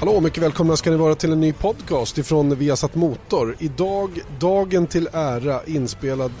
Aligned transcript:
Hallå, 0.00 0.20
mycket 0.20 0.42
välkomna 0.42 0.76
ska 0.76 0.90
ni 0.90 0.96
vara 0.96 1.14
till 1.14 1.32
en 1.32 1.40
ny 1.40 1.52
podcast 1.52 2.18
ifrån 2.18 2.54
Viasat 2.54 2.94
Motor. 2.94 3.56
Idag, 3.58 4.20
dagen 4.40 4.86
till 4.86 5.08
ära, 5.12 5.60
inspelad 5.66 6.32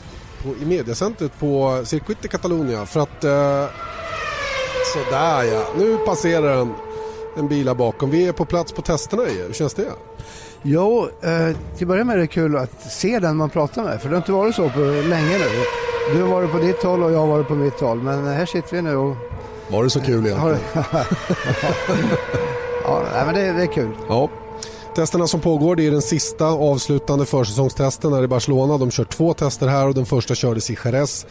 på, 0.42 0.48
i 0.62 0.66
mediacentret 0.66 1.38
på 1.38 1.80
Circuit 1.84 2.18
de 2.22 2.28
Catalunya 2.28 2.86
för 2.86 3.00
att... 3.00 3.24
Eh, 3.24 3.64
sådär 4.94 5.42
ja, 5.42 5.66
nu 5.78 5.96
passerar 5.96 6.60
en, 6.60 6.74
en 7.36 7.48
bil 7.48 7.68
här 7.68 7.74
bakom. 7.74 8.10
Vi 8.10 8.28
är 8.28 8.32
på 8.32 8.44
plats 8.44 8.72
på 8.72 8.82
testerna 8.82 9.22
i 9.22 9.42
Hur 9.42 9.52
känns 9.52 9.74
det? 9.74 9.92
Jo, 10.62 11.08
eh, 11.22 11.56
till 11.76 11.84
att 11.84 11.88
börja 11.88 12.04
med 12.04 12.16
är 12.16 12.20
det 12.20 12.26
kul 12.26 12.56
att 12.56 12.92
se 12.92 13.18
den 13.18 13.36
man 13.36 13.50
pratar 13.50 13.82
med 13.82 14.00
för 14.02 14.08
det 14.08 14.14
har 14.14 14.20
inte 14.20 14.32
varit 14.32 14.54
så 14.54 14.70
på 14.70 14.80
länge 14.80 15.38
nu. 15.38 15.64
Du 16.14 16.22
har 16.22 16.28
varit 16.28 16.52
på 16.52 16.58
ditt 16.58 16.82
håll 16.82 17.02
och 17.02 17.12
jag 17.12 17.18
har 17.18 17.26
varit 17.26 17.48
på 17.48 17.54
mitt 17.54 17.80
håll 17.80 18.02
men 18.02 18.26
här 18.26 18.46
sitter 18.46 18.76
vi 18.76 18.82
nu 18.82 18.96
och... 18.96 19.16
Var 19.70 19.84
det 19.84 19.90
så 19.90 20.00
kul 20.00 20.26
egentligen? 20.26 20.58
ja, 22.88 23.02
nej, 23.12 23.26
men 23.26 23.34
det, 23.34 23.52
det, 23.52 23.62
är 23.62 23.72
kul. 23.72 23.96
Ja. 24.08 24.28
Testerna 24.96 25.26
som 25.26 25.40
pågår 25.40 25.76
det 25.76 25.86
är 25.86 25.90
den 25.90 26.02
sista 26.02 26.46
avslutande 26.46 27.26
försäsongstesten 27.26 28.12
här 28.12 28.22
i 28.22 28.26
Barcelona. 28.26 28.78
De 28.78 28.90
kör 28.90 29.04
två 29.04 29.34
tester 29.34 29.66
här 29.66 29.88
och 29.88 29.94
den 29.94 30.06
första 30.06 30.34
kördes 30.34 30.70
i 30.70 30.78
Jerez. 30.84 31.26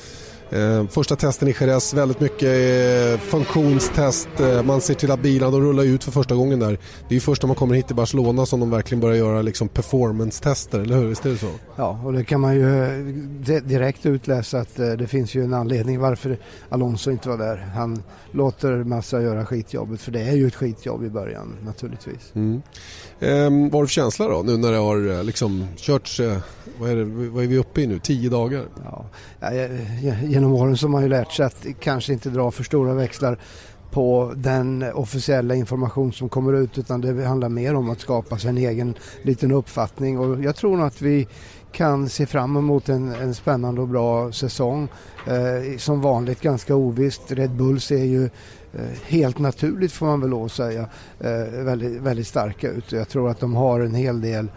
Eh, 0.49 0.87
första 0.87 1.15
testen 1.15 1.47
i 1.47 1.55
Jerez, 1.59 1.93
väldigt 1.93 2.19
mycket 2.19 2.43
eh, 2.43 3.19
funktionstest. 3.19 4.39
Eh, 4.39 4.63
man 4.63 4.81
ser 4.81 4.93
till 4.93 5.11
att 5.11 5.21
bilarna 5.21 5.57
rullar 5.57 5.83
ut 5.83 6.03
för 6.03 6.11
första 6.11 6.35
gången 6.35 6.59
där. 6.59 6.77
Det 7.09 7.15
är 7.15 7.19
först 7.19 7.41
när 7.41 7.47
man 7.47 7.55
kommer 7.55 7.75
hit 7.75 7.87
till 7.87 7.95
Barcelona 7.95 8.45
som 8.45 8.59
de 8.59 8.69
verkligen 8.69 9.01
börjar 9.01 9.17
göra 9.17 9.41
liksom 9.41 9.67
performance-tester, 9.67 10.79
eller 10.79 10.95
hur? 10.95 11.07
Visst 11.07 11.25
är 11.25 11.29
det 11.29 11.37
så? 11.37 11.49
Ja, 11.75 12.01
och 12.05 12.13
det 12.13 12.23
kan 12.23 12.41
man 12.41 12.55
ju 12.55 12.87
direkt 13.63 14.05
utläsa 14.05 14.59
att 14.59 14.75
det 14.75 15.07
finns 15.07 15.35
ju 15.35 15.43
en 15.43 15.53
anledning 15.53 15.99
varför 15.99 16.37
Alonso 16.69 17.11
inte 17.11 17.29
var 17.29 17.37
där. 17.37 17.57
Han 17.57 18.03
låter 18.31 18.83
Massa 18.83 19.21
göra 19.21 19.45
skitjobbet, 19.45 20.01
för 20.01 20.11
det 20.11 20.21
är 20.21 20.35
ju 20.35 20.47
ett 20.47 20.55
skitjobb 20.55 21.03
i 21.03 21.09
början 21.09 21.55
naturligtvis. 21.61 22.31
Mm. 22.35 22.61
Eh, 23.19 23.43
vad 23.43 23.73
har 23.73 23.81
du 23.81 23.87
för 23.87 23.93
känsla 23.93 24.27
då, 24.27 24.43
nu 24.43 24.57
när 24.57 24.71
det 24.71 24.77
har 24.77 25.17
eh, 25.17 25.23
liksom 25.23 25.67
körts, 25.75 26.19
eh, 26.19 26.37
vad, 26.79 26.89
är 26.89 26.95
det, 26.95 27.05
vad 27.05 27.43
är 27.43 27.47
vi 27.47 27.57
uppe 27.57 27.81
i 27.81 27.87
nu, 27.87 27.99
tio 27.99 28.29
dagar? 28.29 28.65
Ja, 28.83 29.05
genom 30.23 30.53
åren 30.53 30.77
så 30.77 30.85
har 30.85 30.91
man 30.91 31.03
ju 31.03 31.09
lärt 31.09 31.31
sig 31.31 31.45
att 31.45 31.65
kanske 31.79 32.13
inte 32.13 32.29
dra 32.29 32.51
för 32.51 32.63
stora 32.63 32.93
växlar 32.93 33.39
på 33.91 34.33
den 34.35 34.85
officiella 34.93 35.55
information 35.55 36.13
som 36.13 36.29
kommer 36.29 36.53
ut 36.53 36.77
utan 36.77 37.01
det 37.01 37.25
handlar 37.25 37.49
mer 37.49 37.75
om 37.75 37.89
att 37.89 37.99
skapa 37.99 38.37
sig 38.37 38.49
en 38.49 38.57
egen 38.57 38.95
liten 39.21 39.51
uppfattning 39.51 40.19
och 40.19 40.43
jag 40.43 40.55
tror 40.55 40.77
nog 40.77 40.87
att 40.87 41.01
vi 41.01 41.27
kan 41.77 42.09
se 42.09 42.25
fram 42.25 42.57
emot 42.57 42.89
en, 42.89 43.13
en 43.13 43.33
spännande 43.35 43.81
och 43.81 43.87
bra 43.87 44.31
säsong. 44.31 44.87
Eh, 45.27 45.77
som 45.77 46.01
vanligt 46.01 46.41
ganska 46.41 46.75
ovisst. 46.75 47.31
Red 47.31 47.51
Bull 47.51 47.81
ser 47.81 48.03
ju 48.03 48.23
eh, 48.73 48.81
helt 49.05 49.39
naturligt 49.39 49.91
får 49.91 50.05
man 50.05 50.21
väl 50.21 50.29
lov 50.29 50.45
att 50.45 50.51
säga 50.51 50.89
eh, 51.19 51.63
väldigt, 51.63 52.01
väldigt 52.01 52.27
starka 52.27 52.69
ut. 52.69 52.91
Jag 52.91 53.09
tror 53.09 53.29
att 53.29 53.39
de 53.39 53.55
har 53.55 53.79
en 53.79 53.95
hel 53.95 54.21
del 54.21 54.47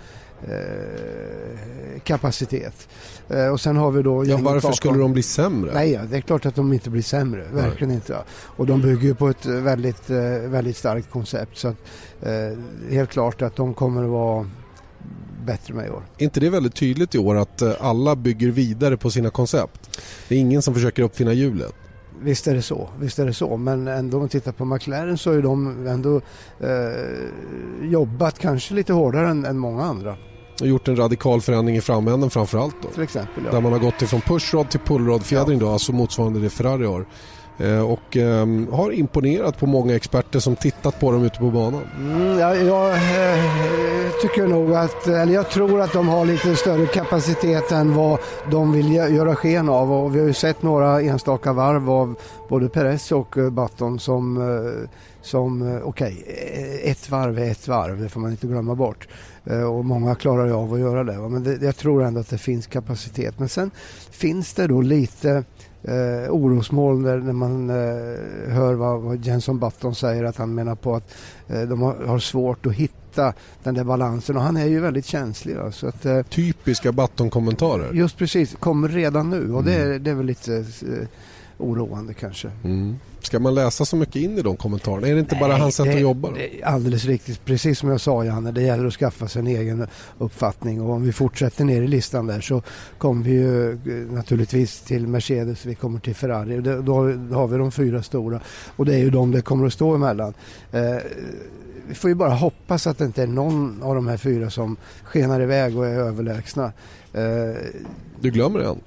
Eh, 0.49 2.01
kapacitet. 2.05 2.89
Eh, 3.29 3.47
och 3.47 3.61
sen 3.61 3.77
har 3.77 3.91
vi 3.91 4.03
då... 4.03 4.25
Ja, 4.25 4.37
varför 4.37 4.61
bakom. 4.61 4.73
skulle 4.73 4.99
de 4.99 5.13
bli 5.13 5.23
sämre? 5.23 5.71
Nej, 5.75 6.01
det 6.11 6.17
är 6.17 6.21
klart 6.21 6.47
att 6.47 6.55
de 6.55 6.73
inte 6.73 6.91
blir 6.91 7.03
sämre. 7.03 7.45
Verkligen 7.53 7.89
Nej. 7.89 7.97
inte. 7.97 8.19
Och 8.31 8.67
de 8.67 8.83
bygger 8.83 9.15
på 9.15 9.29
ett 9.29 9.47
väldigt, 9.47 10.11
eh, 10.11 10.19
väldigt 10.47 10.77
starkt 10.77 11.11
koncept. 11.11 11.59
Så 11.59 11.69
att, 11.69 11.77
helt 12.91 13.11
klart 13.11 13.43
att 13.43 13.57
de 13.57 13.75
kommer 13.75 14.05
att 14.05 14.11
vara 14.11 14.47
bättre 15.41 15.75
med 15.75 15.87
i 15.87 15.91
år. 15.91 16.03
Är 16.19 16.25
inte 16.25 16.41
det 16.41 16.51
väldigt 16.51 16.75
tydligt 16.75 17.15
i 17.15 17.19
år 17.19 17.37
att 17.37 17.81
alla 17.81 18.17
bygger 18.17 18.49
vidare 18.49 18.97
på 18.97 19.11
sina 19.11 19.31
koncept? 19.31 20.01
Det 20.29 20.35
är 20.35 20.39
ingen 20.39 20.63
som 20.63 20.75
försöker 20.75 21.03
uppfinna 21.03 21.33
hjulet. 21.33 21.75
Visst 22.23 22.47
är 22.47 22.55
det 22.55 22.63
så, 22.63 22.89
visst 23.01 23.19
är 23.19 23.27
det 23.27 23.35
så. 23.35 23.57
Men 23.57 23.89
ändå 23.89 24.17
om 24.17 24.23
man 24.23 24.29
tittar 24.29 24.53
på 24.53 24.65
McLaren 24.65 25.19
så 25.19 25.35
har 25.35 25.43
de 25.43 25.87
ändå 25.87 26.21
eh, 26.61 27.91
jobbat 27.91 28.39
kanske 28.39 28.75
lite 28.75 28.93
hårdare 28.93 29.29
än, 29.29 29.45
än 29.45 29.59
många 29.59 29.85
andra 29.85 30.17
och 30.61 30.67
gjort 30.67 30.89
en 30.89 30.97
radikal 30.97 31.41
förändring 31.41 31.77
i 31.77 31.81
framänden 31.81 32.31
framförallt. 32.31 32.77
Då. 32.83 32.89
Till 32.89 33.03
exempel, 33.03 33.43
ja. 33.45 33.53
Där 33.53 33.61
man 33.61 33.73
har 33.73 33.79
gått 33.79 34.03
ifrån 34.03 34.21
pushrod 34.21 34.71
till 34.71 34.81
pullrod-fjädring 34.81 35.59
ja. 35.59 35.67
då, 35.67 35.73
alltså 35.73 35.93
motsvarande 35.93 36.41
det 36.41 36.51
Ferrari 36.51 36.87
har. 36.87 37.07
Eh, 37.61 37.91
och 37.91 38.17
ehm, 38.17 38.69
har 38.73 38.91
imponerat 38.91 39.59
på 39.59 39.67
många 39.67 39.97
experter 39.97 40.39
som 40.39 40.57
tittat 40.57 41.01
på 41.01 41.13
dem 41.13 41.25
ute 41.25 41.39
på 41.39 41.51
banan. 41.51 41.83
Mm, 41.99 42.39
jag, 42.39 42.65
jag 42.65 42.99
tycker 44.23 44.47
nog 44.47 44.75
att, 44.75 45.07
eller 45.07 45.33
jag 45.33 45.51
tror 45.51 45.81
att 45.81 45.93
de 45.93 46.09
har 46.09 46.25
lite 46.25 46.57
större 46.57 46.87
kapacitet 46.87 47.73
än 47.73 47.95
vad 47.95 48.19
de 48.51 48.73
vill 48.73 48.95
göra 48.95 49.37
sken 49.37 49.69
av 49.69 49.93
och 49.93 50.15
vi 50.15 50.21
har 50.21 50.27
ju 50.27 50.33
sett 50.33 50.63
några 50.63 51.01
enstaka 51.01 51.53
varv 51.53 51.91
av 51.91 52.15
både 52.49 52.69
Perez 52.69 53.13
och 53.13 53.39
eh, 53.39 53.51
Button 53.51 53.99
som, 53.99 54.39
som 55.23 55.81
okej, 55.85 56.17
okay, 56.25 56.91
ett 56.91 57.11
varv 57.11 57.39
är 57.39 57.51
ett 57.51 57.69
varv, 57.69 58.01
det 58.03 58.09
får 58.09 58.21
man 58.21 58.31
inte 58.31 58.47
glömma 58.47 58.75
bort. 58.75 59.09
Och 59.69 59.85
många 59.85 60.15
klarar 60.15 60.47
ju 60.47 60.53
av 60.53 60.75
att 60.75 60.81
göra 60.81 61.05
det. 61.05 61.19
Men 61.29 61.45
det, 61.45 61.63
jag 61.63 61.77
tror 61.77 62.03
ändå 62.03 62.21
att 62.21 62.29
det 62.29 62.39
finns 62.39 62.67
kapacitet. 62.67 63.39
Men 63.39 63.49
sen 63.49 63.71
finns 64.11 64.55
det 64.55 64.67
då 64.67 64.81
lite 64.81 65.45
eh, 65.83 66.31
orosmoln 66.31 67.03
när, 67.03 67.19
när 67.19 67.33
man 67.33 67.71
eh, 67.71 68.55
hör 68.55 68.75
vad, 68.75 69.01
vad 69.01 69.25
Jenson 69.25 69.59
Button 69.59 69.95
säger 69.95 70.25
att 70.25 70.37
han 70.37 70.55
menar 70.55 70.75
på 70.75 70.95
att 70.95 71.15
eh, 71.49 71.63
de 71.63 71.83
har, 71.83 71.95
har, 72.07 72.19
svårt 72.19 72.67
att 72.67 72.73
hitta 72.73 73.33
den 73.63 73.75
där 73.75 73.85
balansen 73.85 74.37
och 74.37 74.43
han 74.43 74.57
är 74.57 74.67
ju 74.67 74.81
väldigt 74.81 75.07
känslig. 75.07 75.57
Ja, 75.57 75.73
så 75.73 75.87
att, 75.87 76.07
eh, 76.07 76.23
Typiska 76.23 76.93
Button-kommentarer. 76.93 77.93
Just 77.93 78.17
precis, 78.17 78.57
kommer 78.57 78.89
redan 78.89 79.31
nu 79.31 79.53
och 79.53 79.61
mm. 79.61 79.65
det, 79.65 79.99
det 79.99 80.11
är 80.11 80.15
väl 80.15 80.27
lite 80.27 80.57
eh, 80.57 81.07
oroande 81.61 82.15
kanske. 82.15 82.51
Mm. 82.65 82.99
Ska 83.21 83.39
man 83.39 83.55
läsa 83.55 83.85
så 83.85 83.97
mycket 83.97 84.17
in 84.17 84.39
i 84.39 84.43
de 84.43 84.57
kommentarerna? 84.57 85.07
Är 85.07 85.15
det 85.15 85.21
inte 85.21 85.35
Nej, 85.35 85.41
bara 85.41 85.57
hans 85.57 85.77
sätt 85.77 85.95
att 85.95 86.01
jobba? 86.01 86.33
Alldeles 86.65 87.05
riktigt. 87.05 87.45
Precis 87.45 87.79
som 87.79 87.89
jag 87.89 88.01
sa 88.01 88.25
Janne, 88.25 88.53
det 88.53 88.63
gäller 88.63 88.87
att 88.87 88.95
skaffa 88.95 89.29
sig 89.29 89.41
en 89.41 89.47
egen 89.47 89.87
uppfattning 90.19 90.81
och 90.81 90.95
om 90.95 91.03
vi 91.03 91.13
fortsätter 91.13 91.65
ner 91.65 91.83
i 91.83 91.89
listan 91.89 92.27
där 92.27 92.41
så 92.41 92.63
kommer 92.99 93.25
vi 93.25 93.31
ju 93.31 93.73
eh, 93.73 94.13
naturligtvis 94.13 94.81
till 94.81 95.07
Mercedes, 95.07 95.67
vi 95.67 95.75
kommer 95.75 96.01
till 96.01 96.15
Ferrari. 96.15 96.61
Då, 96.61 96.83
då 96.83 96.95
har 97.35 97.47
vi 97.47 97.59
de 97.59 97.73
fyra 97.73 98.03
stora 98.03 98.41
och 98.77 98.87
det 98.87 98.95
är 98.95 98.99
ju 98.99 99.11
de 99.11 99.31
det 99.31 99.43
kommer 99.43 99.67
att 99.67 99.73
stå 99.73 99.95
emellan. 99.95 100.35
Eh, 100.73 100.97
vi 101.89 101.95
får 101.95 102.11
ju 102.11 102.15
bara 102.15 102.35
hoppas 102.35 102.87
att 102.87 102.99
det 102.99 103.05
inte 103.05 103.23
är 103.23 103.27
någon 103.27 103.83
av 103.83 103.95
de 103.95 104.07
här 104.07 104.17
fyra 104.17 104.51
som 104.51 104.77
skenar 105.05 105.41
iväg 105.41 105.79
och 105.79 105.87
är 105.87 105.99
överlägsna. 105.99 106.73
Eh, 107.13 107.57
du 108.21 108.31
glömmer 108.31 108.61
en. 108.61 108.81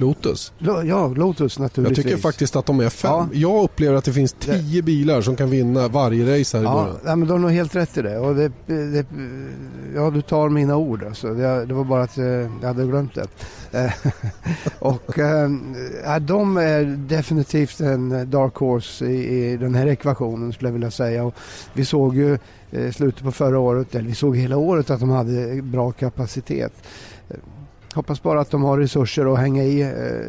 Lotus? 0.00 0.52
Ja, 0.84 1.06
Lotus 1.06 1.58
naturligtvis. 1.58 1.98
Jag 1.98 2.04
tycker 2.06 2.22
faktiskt 2.22 2.56
att 2.56 2.66
de 2.66 2.80
är 2.80 2.88
fem. 2.88 3.10
Ja. 3.10 3.28
Jag 3.32 3.64
upplever 3.64 3.96
att 3.96 4.04
det 4.04 4.12
finns 4.12 4.32
tio 4.32 4.82
bilar 4.82 5.22
som 5.22 5.36
kan 5.36 5.50
vinna 5.50 5.88
varje 5.88 6.40
race 6.40 6.58
här 6.58 6.64
ja, 6.64 6.70
i 6.70 6.84
början. 6.84 7.00
Ja, 7.04 7.16
men 7.16 7.28
du 7.28 7.34
har 7.34 7.38
nog 7.38 7.50
helt 7.50 7.76
rätt 7.76 7.98
i 7.98 8.02
det. 8.02 8.18
Och 8.18 8.34
det, 8.34 8.52
det 8.66 9.06
ja, 9.94 10.10
du 10.10 10.22
tar 10.22 10.48
mina 10.48 10.76
ord 10.76 11.04
alltså. 11.04 11.34
Det, 11.34 11.66
det 11.66 11.74
var 11.74 11.84
bara 11.84 12.02
att 12.02 12.18
eh, 12.18 12.24
jag 12.24 12.66
hade 12.66 12.84
glömt 12.84 13.14
det. 13.14 13.26
Eh, 13.78 13.92
och 14.78 15.18
äh, 15.18 15.50
de 16.20 16.56
är 16.56 16.84
definitivt 16.84 17.80
en 17.80 18.30
dark 18.30 18.54
horse 18.54 19.06
i, 19.06 19.52
i, 19.52 19.56
den 19.56 19.74
här 19.74 19.86
ekvationen 19.86 20.52
skulle 20.52 20.68
jag 20.68 20.72
vilja 20.72 20.90
säga. 20.90 21.24
Och 21.24 21.34
vi 21.72 21.84
såg 21.84 22.16
ju 22.16 22.38
eh, 22.70 22.90
slutet 22.92 23.24
på 23.24 23.32
förra 23.32 23.58
året, 23.58 23.94
eller 23.94 24.08
vi 24.08 24.14
såg 24.14 24.36
hela 24.36 24.56
året 24.56 24.90
att 24.90 25.00
de 25.00 25.10
hade 25.10 25.62
bra 25.62 25.92
kapacitet. 25.92 26.72
Hoppas 27.94 28.22
bara 28.22 28.40
att 28.40 28.50
de 28.50 28.62
har 28.62 28.78
resurser 28.78 29.32
att 29.32 29.38
hänga 29.38 29.62
i 29.62 29.80
eh, 29.80 29.88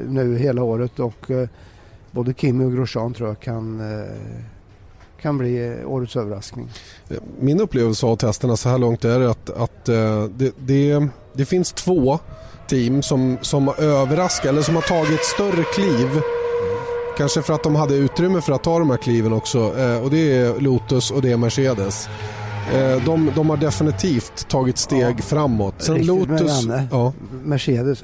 nu 0.10 0.38
hela 0.38 0.64
året 0.64 1.00
och 1.00 1.32
eh, 1.32 1.50
både 2.12 2.34
Kimi 2.34 2.66
och 2.66 2.74
Grosjean 2.74 3.14
tror 3.14 3.30
jag 3.30 3.40
kan, 3.40 3.80
eh, 3.80 4.06
kan 5.22 5.38
bli 5.38 5.68
eh, 5.68 5.92
årets 5.92 6.16
överraskning. 6.16 6.70
Eh, 7.10 7.18
min 7.40 7.62
upplevelse 7.62 8.06
av 8.06 8.16
testerna 8.16 8.58
så 8.58 8.70
här 8.70 8.78
långt 8.78 9.06
är 9.06 9.20
att, 9.20 9.50
att 9.50 9.90
eh, 9.90 10.24
det, 10.24 10.54
det, 10.58 11.08
det 11.34 11.46
finns 11.46 11.72
två 11.72 12.20
team 12.68 13.02
som, 13.02 13.38
som 13.42 13.68
har 13.68 13.82
överraskat 13.82 14.46
eller 14.46 14.62
som 14.62 14.76
har 14.76 14.82
tagit 14.82 15.24
större 15.24 15.64
kliv 15.64 16.22
Kanske 17.18 17.42
för 17.42 17.54
att 17.54 17.64
de 17.64 17.76
hade 17.76 17.96
utrymme 17.96 18.42
för 18.42 18.54
att 18.54 18.64
ta 18.64 18.80
de 18.80 18.90
här 18.90 18.98
kliven 18.98 19.34
också. 19.34 19.60
Och 20.04 20.10
det 20.10 20.38
är 20.38 20.60
Lotus 20.60 21.12
och 21.12 21.22
det 21.22 21.32
är 21.32 21.38
Mercedes. 21.38 22.10
Eh, 22.74 23.06
de, 23.06 23.32
de 23.36 23.50
har 23.50 23.58
definitivt 23.58 24.50
tagit 24.50 24.78
steg 24.78 25.16
ja, 25.18 25.24
framåt. 25.24 25.76
Sen 25.78 26.06
Lotus... 26.06 26.68
Ja. 26.92 27.14
Mercedes, 27.44 28.04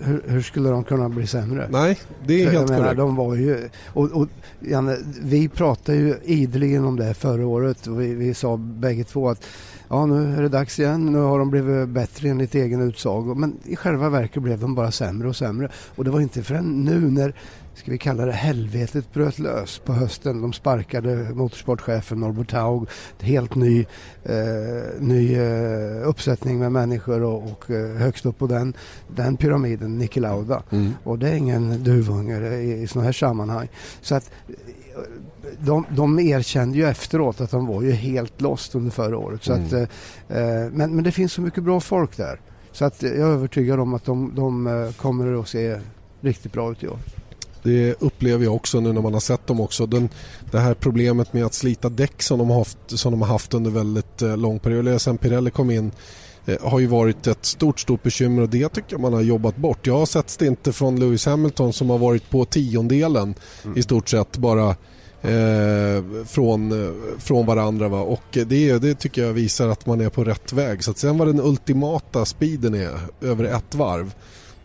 hur, 0.00 0.22
hur, 0.26 0.42
skulle 0.42 0.68
de 0.68 0.84
kunna 0.84 1.08
bli 1.08 1.26
sämre? 1.26 1.68
Nej, 1.70 1.98
det 2.26 2.42
är 2.42 2.46
För 2.46 2.52
helt 2.52 2.68
menar, 2.68 2.82
korrekt. 2.82 2.96
De 2.96 3.16
var 3.16 3.34
ju, 3.34 3.68
och, 3.86 4.10
och, 4.12 4.28
Janne, 4.60 4.96
vi 5.22 5.48
pratade 5.48 5.98
ju 5.98 6.14
ideligen 6.24 6.84
om 6.84 6.96
det 6.96 7.14
förra 7.14 7.46
året 7.46 7.86
och 7.86 8.00
vi, 8.00 8.14
vi 8.14 8.34
sa 8.34 8.56
bägge 8.56 9.04
två 9.04 9.28
att 9.28 9.46
ja, 9.92 10.06
nu 10.06 10.36
är 10.36 10.42
det 10.42 10.48
dags 10.48 10.78
igen. 10.78 11.06
Nu 11.06 11.18
har 11.18 11.38
de 11.38 11.50
blivit 11.50 11.88
bättre 11.88 12.28
enligt 12.28 12.54
egen 12.54 12.80
utsago. 12.80 13.34
Men 13.34 13.56
i 13.64 13.76
själva 13.76 14.08
verket 14.08 14.42
blev 14.42 14.60
de 14.60 14.74
bara 14.74 14.90
sämre 14.90 15.28
och 15.28 15.36
sämre. 15.36 15.68
Och 15.96 16.04
det 16.04 16.10
var 16.10 16.20
inte 16.20 16.42
förrän 16.42 16.84
nu 16.84 17.00
när 17.00 17.34
ska 17.74 17.90
vi 17.90 17.98
kalla 17.98 18.26
det 18.26 18.32
helvetet 18.32 19.12
bröt 19.12 19.38
lös 19.38 19.78
på 19.78 19.92
hösten. 19.92 20.42
De 20.42 20.52
sparkade 20.52 21.16
motorsportchefen 21.34 22.20
Norbert 22.20 22.52
Haug. 22.52 22.88
Helt 23.20 23.54
ny, 23.54 23.86
eh, 24.24 25.00
ny 25.00 25.34
eh, 25.34 26.08
uppsättning 26.08 26.58
med 26.58 26.72
människor 26.72 27.22
och, 27.22 27.42
och 27.42 27.70
eh, 27.70 27.96
högst 27.96 28.26
upp 28.26 28.38
på 28.38 28.46
den, 28.46 28.74
den 29.08 29.36
pyramiden, 29.36 29.98
Niki 29.98 30.20
Lauda. 30.20 30.62
Mm. 30.70 30.92
Och 31.04 31.18
det 31.18 31.28
är 31.28 31.34
ingen 31.34 31.84
duvunge 31.84 32.56
i, 32.56 32.82
i 32.82 32.86
sådana 32.86 33.04
här 33.04 33.12
sammanhang. 33.12 33.68
Så 34.00 34.14
att 34.14 34.30
de, 35.58 35.84
de 35.90 36.18
erkände 36.18 36.78
ju 36.78 36.88
efteråt 36.88 37.40
att 37.40 37.50
de 37.50 37.66
var 37.66 37.82
ju 37.82 37.92
helt 37.92 38.40
lost 38.40 38.74
under 38.74 38.90
förra 38.90 39.18
året. 39.18 39.44
Så 39.44 39.52
mm. 39.52 39.66
att, 39.66 39.72
eh, 39.72 39.88
men, 40.72 40.94
men 40.94 41.04
det 41.04 41.12
finns 41.12 41.32
så 41.32 41.40
mycket 41.40 41.64
bra 41.64 41.80
folk 41.80 42.16
där. 42.16 42.40
Så 42.72 42.84
att 42.84 43.02
jag 43.02 43.12
är 43.12 43.24
övertygad 43.24 43.80
om 43.80 43.94
att 43.94 44.04
de, 44.04 44.32
de 44.34 44.92
kommer 44.96 45.40
att 45.40 45.48
se 45.48 45.80
riktigt 46.20 46.52
bra 46.52 46.72
ut 46.72 46.82
i 46.82 46.88
år. 46.88 46.98
Det 47.62 48.02
upplever 48.02 48.44
jag 48.44 48.54
också 48.54 48.80
nu 48.80 48.92
när 48.92 49.00
man 49.00 49.12
har 49.12 49.20
sett 49.20 49.46
dem 49.46 49.60
också. 49.60 49.86
Den, 49.86 50.08
det 50.50 50.58
här 50.58 50.74
problemet 50.74 51.32
med 51.32 51.44
att 51.44 51.54
slita 51.54 51.88
däck 51.88 52.22
som 52.22 52.38
de 52.38 52.50
har 52.50 52.58
haft, 52.58 52.78
som 52.86 53.12
de 53.12 53.22
har 53.22 53.28
haft 53.28 53.54
under 53.54 53.70
väldigt 53.70 54.22
eh, 54.22 54.36
lång 54.36 54.58
period. 54.58 55.00
Sen 55.00 55.18
Pirelli 55.18 55.50
kom 55.50 55.70
in 55.70 55.86
eh, 55.86 55.92
har 56.60 56.78
ju 56.78 56.86
varit 56.86 57.26
ett 57.26 57.44
stort, 57.44 57.80
stort 57.80 58.02
bekymmer 58.02 58.42
och 58.42 58.48
det 58.48 58.68
tycker 58.68 58.92
jag 58.92 59.00
man 59.00 59.12
har 59.12 59.20
jobbat 59.20 59.56
bort. 59.56 59.86
Jag 59.86 59.98
har 59.98 60.06
sett 60.06 60.38
det 60.38 60.46
inte 60.46 60.72
från 60.72 61.00
Lewis 61.00 61.26
Hamilton 61.26 61.72
som 61.72 61.90
har 61.90 61.98
varit 61.98 62.30
på 62.30 62.44
tiondelen 62.44 63.34
mm. 63.64 63.78
i 63.78 63.82
stort 63.82 64.08
sett 64.08 64.36
bara 64.36 64.68
eh, 65.22 66.04
från, 66.26 66.84
eh, 66.86 66.92
från 67.18 67.46
varandra. 67.46 67.88
Va? 67.88 68.00
Och 68.00 68.24
det, 68.32 68.78
det 68.78 68.94
tycker 68.94 69.22
jag 69.22 69.32
visar 69.32 69.68
att 69.68 69.86
man 69.86 70.00
är 70.00 70.08
på 70.08 70.24
rätt 70.24 70.52
väg. 70.52 70.84
Så 70.84 70.90
att 70.90 70.98
sen 70.98 71.18
vad 71.18 71.28
den 71.28 71.40
ultimata 71.40 72.24
speeden 72.24 72.74
är 72.74 72.98
över 73.20 73.44
ett 73.44 73.74
varv 73.74 74.14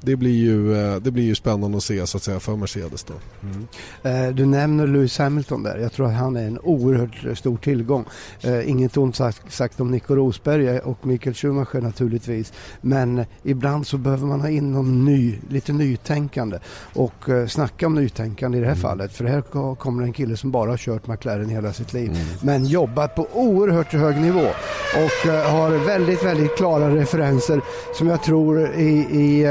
det 0.01 0.15
blir 0.15 0.35
ju, 0.35 0.75
eh, 0.75 0.95
det 0.95 1.11
blir 1.11 1.23
ju 1.23 1.35
spännande 1.35 1.77
att 1.77 1.83
se 1.83 2.07
så 2.07 2.17
att 2.17 2.23
säga 2.23 2.39
för 2.39 2.55
Mercedes 2.55 3.03
då. 3.03 3.13
Mm. 3.43 3.67
Eh, 4.03 4.35
du 4.35 4.45
nämner 4.45 4.87
Lewis 4.87 5.17
Hamilton 5.17 5.63
där. 5.63 5.77
Jag 5.77 5.93
tror 5.93 6.07
att 6.07 6.13
han 6.13 6.35
är 6.35 6.47
en 6.47 6.59
oerhört 6.59 7.37
stor 7.37 7.57
tillgång. 7.57 8.05
Eh, 8.41 8.69
inget 8.69 8.97
ont 8.97 9.19
sagt 9.49 9.79
om 9.79 9.91
Nico 9.91 10.15
Rosberg 10.15 10.79
och 10.79 11.05
Michael 11.05 11.35
Schumacher 11.35 11.81
naturligtvis. 11.81 12.53
Men 12.81 13.25
ibland 13.43 13.87
så 13.87 13.97
behöver 13.97 14.25
man 14.25 14.41
ha 14.41 14.49
in 14.49 14.71
någon 14.71 15.05
ny, 15.05 15.39
lite 15.49 15.73
nytänkande. 15.73 16.59
Och 16.93 17.29
snacka 17.47 17.87
om 17.87 17.95
nytänkande 17.95 18.57
i 18.57 18.61
det 18.61 18.67
här 18.67 18.73
mm. 18.73 18.81
fallet. 18.81 19.13
För 19.13 19.25
här 19.25 19.75
kommer 19.75 20.03
en 20.03 20.13
kille 20.13 20.37
som 20.37 20.51
bara 20.51 20.69
har 20.69 20.77
kört 20.77 21.07
McLaren 21.07 21.49
hela 21.49 21.73
sitt 21.73 21.93
liv. 21.93 22.09
Mm. 22.09 22.21
Men 22.41 22.65
jobbat 22.65 23.15
på 23.15 23.27
oerhört 23.33 23.93
hög 23.93 24.17
nivå. 24.17 24.47
Och 24.95 25.31
har 25.31 25.85
väldigt, 25.85 26.25
väldigt 26.25 26.57
klara 26.57 26.95
referenser 26.95 27.61
som 27.93 28.07
jag 28.07 28.23
tror 28.23 28.75
i, 28.75 28.89
i 29.11 29.45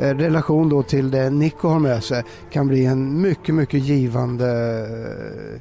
Eh, 0.00 0.14
relation 0.14 0.68
då 0.68 0.82
till 0.82 1.10
det 1.10 1.30
Nico 1.30 1.68
har 1.68 1.78
med 1.78 2.04
sig 2.04 2.24
kan 2.50 2.68
bli 2.68 2.84
en 2.84 3.20
mycket, 3.20 3.54
mycket 3.54 3.80
givande 3.80 4.48
eh, 5.52 5.60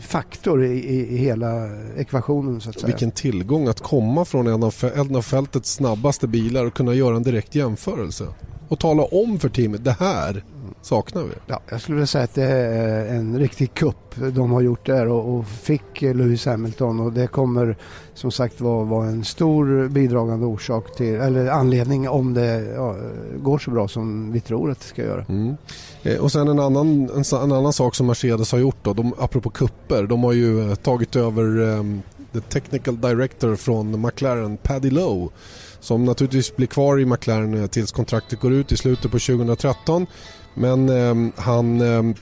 faktor 0.00 0.64
i, 0.64 0.88
i, 0.88 1.16
hela 1.16 1.68
ekvationen. 1.96 2.60
Så 2.60 2.70
att 2.70 2.80
säga. 2.80 2.86
Vilken 2.86 3.10
tillgång 3.10 3.68
att 3.68 3.80
komma 3.80 4.24
från 4.24 4.46
en 4.46 4.62
av, 4.62 4.74
en 4.94 5.16
av 5.16 5.22
fältets 5.22 5.72
snabbaste 5.72 6.26
bilar 6.26 6.64
och 6.64 6.74
kunna 6.74 6.94
göra 6.94 7.16
en 7.16 7.22
direkt 7.22 7.54
jämförelse. 7.54 8.26
Och 8.68 8.78
tala 8.78 9.02
om 9.02 9.38
för 9.38 9.48
teamet, 9.48 9.84
det 9.84 9.96
här 10.00 10.44
saknar 10.82 11.22
vi. 11.22 11.32
Ja, 11.46 11.60
jag 11.70 11.80
skulle 11.80 11.94
vilja 11.94 12.06
säga 12.06 12.24
att 12.24 12.34
det 12.34 12.44
är 12.44 13.14
en 13.14 13.38
riktig 13.38 13.74
kupp 13.74 14.08
de 14.32 14.50
har 14.50 14.60
gjort 14.60 14.86
där 14.86 15.08
och, 15.08 15.34
och 15.34 15.46
fick 15.46 16.02
Lewis 16.02 16.46
Hamilton 16.46 17.00
och 17.00 17.12
det 17.12 17.26
kommer 17.26 17.76
som 18.14 18.30
sagt 18.30 18.60
vara 18.60 18.84
var 18.84 19.04
en 19.04 19.24
stor 19.24 19.88
bidragande 19.88 20.46
orsak 20.46 20.96
till, 20.96 21.14
eller 21.14 21.46
anledning 21.46 22.08
om 22.08 22.34
det 22.34 22.72
ja, 22.74 22.96
går 23.38 23.58
så 23.58 23.70
bra 23.70 23.88
som 23.88 24.32
vi 24.32 24.40
tror 24.40 24.70
att 24.70 24.80
det 24.80 24.86
ska 24.86 25.02
göra. 25.02 25.24
Mm. 25.28 25.56
Eh, 26.02 26.18
och 26.18 26.32
sen 26.32 26.48
en 26.48 26.58
annan, 26.58 27.10
en, 27.10 27.24
en, 27.42 27.52
annan 27.52 27.72
sak 27.72 27.94
som 27.94 28.06
Mercedes 28.06 28.52
har 28.52 28.58
gjort 28.58 28.78
då, 28.82 28.92
de, 28.92 29.14
apropå 29.18 29.50
kupper, 29.50 30.02
de 30.02 30.24
har 30.24 30.32
ju 30.32 30.70
eh, 30.70 30.74
tagit 30.74 31.16
över 31.16 31.58
um, 31.60 32.02
the 32.32 32.40
technical 32.40 33.00
director 33.00 33.56
från 33.56 34.00
McLaren, 34.00 34.56
Paddy 34.56 34.90
Lowe 34.90 35.28
som 35.80 36.04
naturligtvis 36.04 36.56
blir 36.56 36.66
kvar 36.66 37.00
i 37.00 37.04
McLaren 37.04 37.54
eh, 37.54 37.66
tills 37.66 37.92
kontraktet 37.92 38.40
går 38.40 38.52
ut 38.52 38.72
i 38.72 38.76
slutet 38.76 39.10
på 39.10 39.18
2013 39.18 40.06
men 40.58 40.88
eh, 40.88 41.32
han, 41.36 41.80
ehm, 41.80 42.14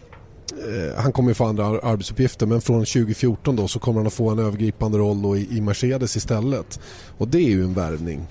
eh, 0.50 1.02
han 1.02 1.12
kommer 1.12 1.34
få 1.34 1.44
andra 1.44 1.64
arbetsuppgifter 1.64 2.46
men 2.46 2.60
från 2.60 2.84
2014 2.84 3.56
då 3.56 3.68
så 3.68 3.78
kommer 3.78 4.00
han 4.00 4.06
att 4.06 4.12
få 4.12 4.30
en 4.30 4.38
övergripande 4.38 4.98
roll 4.98 5.22
då 5.22 5.36
i, 5.36 5.56
i 5.56 5.60
Mercedes 5.60 6.16
istället. 6.16 6.80
Och 7.18 7.28
det 7.28 7.38
är 7.38 7.48
ju 7.48 7.64
en 7.64 7.74
värvning. 7.74 8.26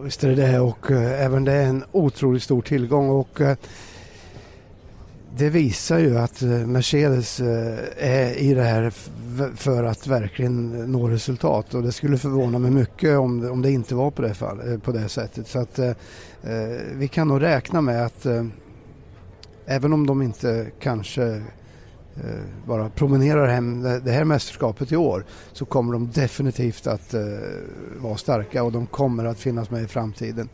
Visst 0.00 0.24
är 0.24 0.28
det 0.28 0.34
det 0.34 0.60
och 0.60 0.90
eh, 0.90 1.24
även 1.24 1.44
det 1.44 1.52
är 1.52 1.66
en 1.66 1.84
otroligt 1.92 2.42
stor 2.42 2.62
tillgång. 2.62 3.08
och 3.08 3.40
eh, 3.40 3.56
det 5.36 5.50
visar 5.50 5.98
ju 5.98 6.18
att 6.18 6.42
eh, 6.42 6.48
Mercedes 6.48 7.40
eh, 7.40 7.78
är 7.98 8.38
i 8.38 8.54
det 8.54 8.62
här 8.62 8.92
för 9.56 9.84
att 9.84 10.06
verkligen 10.06 10.92
nå 10.92 11.08
resultat 11.08 11.74
och 11.74 11.82
det 11.82 11.92
skulle 11.92 12.18
förvåna 12.18 12.58
mig 12.58 12.70
mycket 12.70 13.18
om, 13.18 13.50
om 13.50 13.62
det 13.62 13.70
inte 13.70 13.94
var 13.94 14.10
på 14.10 14.22
det, 14.22 14.34
fall, 14.34 14.72
eh, 14.72 14.78
på 14.78 14.92
det 14.92 15.08
sättet. 15.08 15.48
Så 15.48 15.58
att 15.58 15.78
eh, 15.78 15.88
eh, 16.42 16.78
vi 16.94 17.08
kan 17.08 17.28
nog 17.28 17.42
räkna 17.42 17.80
med 17.80 18.06
att 18.06 18.26
eh, 18.26 18.44
även 19.68 19.92
om 19.92 20.06
de 20.06 20.22
inte 20.22 20.66
kanske 20.80 21.26
eh, 22.16 22.22
bara 22.66 22.90
promenerar 22.90 23.48
hem 23.48 23.82
det 23.82 24.10
här 24.10 24.24
mästerskapet 24.24 24.92
i 24.92 24.96
år 24.96 25.24
så 25.52 25.64
kommer 25.64 25.92
de 25.92 26.10
definitivt 26.10 26.86
att 26.86 27.14
eh, 27.14 27.20
vara 27.98 28.16
starka 28.16 28.62
och 28.62 28.72
de 28.72 28.86
kommer 28.86 29.24
att 29.24 29.38
finnas 29.38 29.70
med 29.70 29.82
i 29.82 29.86
framtiden. 29.86 30.48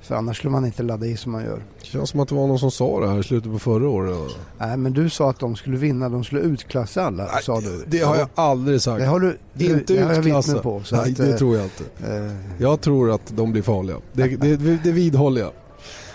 För 0.00 0.14
annars 0.14 0.36
skulle 0.36 0.50
man 0.50 0.66
inte 0.66 0.82
ladda 0.82 1.06
i 1.06 1.16
som 1.16 1.32
man 1.32 1.44
gör. 1.44 1.62
Det 1.80 1.86
känns 1.86 2.10
som 2.10 2.20
att 2.20 2.28
det 2.28 2.34
var 2.34 2.46
någon 2.46 2.58
som 2.58 2.70
sa 2.70 3.00
det 3.00 3.08
här 3.08 3.18
i 3.18 3.22
slutet 3.22 3.52
på 3.52 3.58
förra 3.58 3.88
året. 3.88 4.36
Nej, 4.58 4.76
men 4.76 4.92
du 4.92 5.10
sa 5.10 5.30
att 5.30 5.38
de 5.38 5.56
skulle 5.56 5.76
vinna, 5.76 6.08
de 6.08 6.24
skulle 6.24 6.40
utklassa 6.40 7.04
alla, 7.04 7.24
Nej, 7.24 7.42
sa 7.42 7.60
du. 7.60 7.84
Det 7.86 7.98
har 7.98 8.16
jag 8.16 8.28
aldrig 8.34 8.82
sagt. 8.82 9.00
Det 9.00 9.06
har 9.06 9.20
du, 9.20 9.38
du 9.52 9.64
inte 9.64 9.94
det 9.94 10.18
utklassa. 10.18 10.58
på. 10.58 10.82
Nej, 10.92 11.00
att, 11.00 11.16
det 11.16 11.30
eh, 11.30 11.36
tror 11.36 11.56
jag 11.56 11.64
inte. 11.64 11.84
Äh, 12.16 12.32
jag 12.58 12.80
tror 12.80 13.10
att 13.10 13.36
de 13.36 13.52
blir 13.52 13.62
farliga. 13.62 13.96
Det, 14.12 14.36
det, 14.36 14.56
det 14.84 14.92
vidhåller 14.92 15.40
jag. 15.40 15.50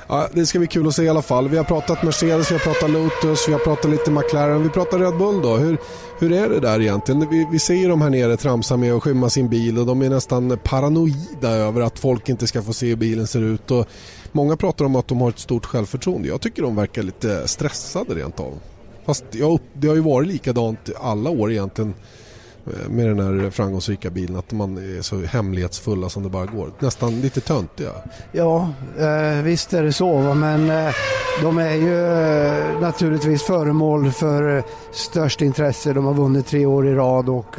Ja, 0.09 0.27
det 0.33 0.45
ska 0.45 0.59
bli 0.59 0.67
kul 0.67 0.87
att 0.87 0.95
se 0.95 1.03
i 1.03 1.09
alla 1.09 1.21
fall. 1.21 1.49
Vi 1.49 1.57
har 1.57 1.63
pratat 1.63 2.03
Mercedes, 2.03 2.51
vi 2.51 2.55
har 2.55 2.59
pratat 2.59 2.89
Lotus, 2.89 3.47
vi 3.47 3.53
har 3.53 3.59
pratat 3.59 3.91
lite 3.91 4.11
McLaren. 4.11 4.63
Vi 4.63 4.69
pratar 4.69 4.99
Red 4.99 5.17
Bull 5.17 5.41
då. 5.41 5.55
Hur, 5.55 5.77
hur 6.19 6.31
är 6.31 6.49
det 6.49 6.59
där 6.59 6.81
egentligen? 6.81 7.29
Vi, 7.29 7.47
vi 7.51 7.59
ser 7.59 7.73
ju 7.73 7.87
de 7.87 8.01
här 8.01 8.09
nere 8.09 8.37
tramsa 8.37 8.77
med 8.77 8.93
att 8.93 9.03
skymma 9.03 9.29
sin 9.29 9.49
bil 9.49 9.77
och 9.77 9.85
de 9.85 10.01
är 10.01 10.09
nästan 10.09 10.59
paranoida 10.63 11.49
över 11.49 11.81
att 11.81 11.99
folk 11.99 12.29
inte 12.29 12.47
ska 12.47 12.61
få 12.61 12.73
se 12.73 12.87
hur 12.87 12.95
bilen 12.95 13.27
ser 13.27 13.41
ut. 13.41 13.71
Och 13.71 13.85
många 14.31 14.57
pratar 14.57 14.85
om 14.85 14.95
att 14.95 15.07
de 15.07 15.21
har 15.21 15.29
ett 15.29 15.39
stort 15.39 15.65
självförtroende. 15.65 16.27
Jag 16.27 16.41
tycker 16.41 16.61
de 16.61 16.75
verkar 16.75 17.03
lite 17.03 17.47
stressade 17.47 18.15
rent 18.15 18.39
av. 18.39 18.53
Fast 19.05 19.25
jag, 19.31 19.59
det 19.73 19.87
har 19.87 19.95
ju 19.95 20.01
varit 20.01 20.27
likadant 20.27 20.89
alla 20.99 21.29
år 21.29 21.51
egentligen 21.51 21.93
Eh, 22.73 22.89
med 22.89 23.07
den 23.07 23.19
här 23.19 23.49
framgångsrika 23.49 24.09
bilen 24.09 24.35
att 24.35 24.51
man 24.51 24.77
är 24.77 25.01
så 25.01 25.21
hemlighetsfulla 25.21 26.09
som 26.09 26.23
det 26.23 26.29
bara 26.29 26.45
går. 26.45 26.71
Nästan 26.79 27.21
lite 27.21 27.41
töntiga. 27.41 27.91
Ja, 28.31 28.69
eh, 28.99 29.43
visst 29.43 29.73
är 29.73 29.83
det 29.83 29.93
så. 29.93 30.33
Men 30.33 30.69
eh, 30.69 30.93
de 31.41 31.57
är 31.57 31.73
ju 31.73 32.79
naturligtvis 32.81 33.43
föremål 33.43 34.11
för 34.11 34.63
störst 34.91 35.41
intresse. 35.41 35.93
De 35.93 36.05
har 36.05 36.13
vunnit 36.13 36.47
tre 36.47 36.65
år 36.65 36.87
i 36.87 36.93
rad 36.93 37.29
och 37.29 37.55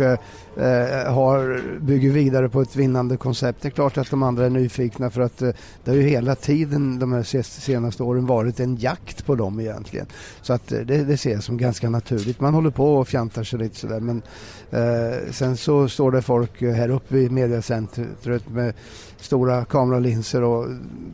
eh, 0.58 1.12
har, 1.12 1.62
bygger 1.80 2.10
vidare 2.10 2.48
på 2.48 2.60
ett 2.60 2.76
vinnande 2.76 3.16
koncept. 3.16 3.62
Det 3.62 3.68
är 3.68 3.70
klart 3.70 3.98
att 3.98 4.10
de 4.10 4.22
andra 4.22 4.46
är 4.46 4.50
nyfikna 4.50 5.10
för 5.10 5.20
att 5.20 5.42
eh, 5.42 5.50
det 5.84 5.90
har 5.90 5.96
ju 5.96 6.02
hela 6.02 6.34
tiden 6.34 6.98
de 6.98 7.12
här 7.12 7.42
senaste 7.42 8.02
åren 8.02 8.26
varit 8.26 8.60
en 8.60 8.76
jakt 8.76 9.26
på 9.26 9.34
dem 9.34 9.60
egentligen. 9.60 10.06
Så 10.42 10.52
att 10.52 10.72
eh, 10.72 10.80
det, 10.80 11.04
det 11.04 11.16
ser 11.16 11.32
jag 11.32 11.42
som 11.42 11.56
ganska 11.56 11.90
naturligt. 11.90 12.40
Man 12.40 12.54
håller 12.54 12.70
på 12.70 12.96
och 12.96 13.08
fjantar 13.08 13.44
sig 13.44 13.58
lite 13.58 13.76
sådär 13.76 14.00
men 14.00 14.22
eh, 14.70 15.32
sen 15.32 15.56
så 15.56 15.88
står 15.88 16.12
det 16.12 16.22
folk 16.22 16.62
eh, 16.62 16.74
här 16.74 16.88
uppe 16.88 17.18
i 17.18 17.30
mediacentret 17.30 18.48
med 18.50 18.74
stora 19.20 19.64
kameralinser 19.64 20.42
och 20.42 20.66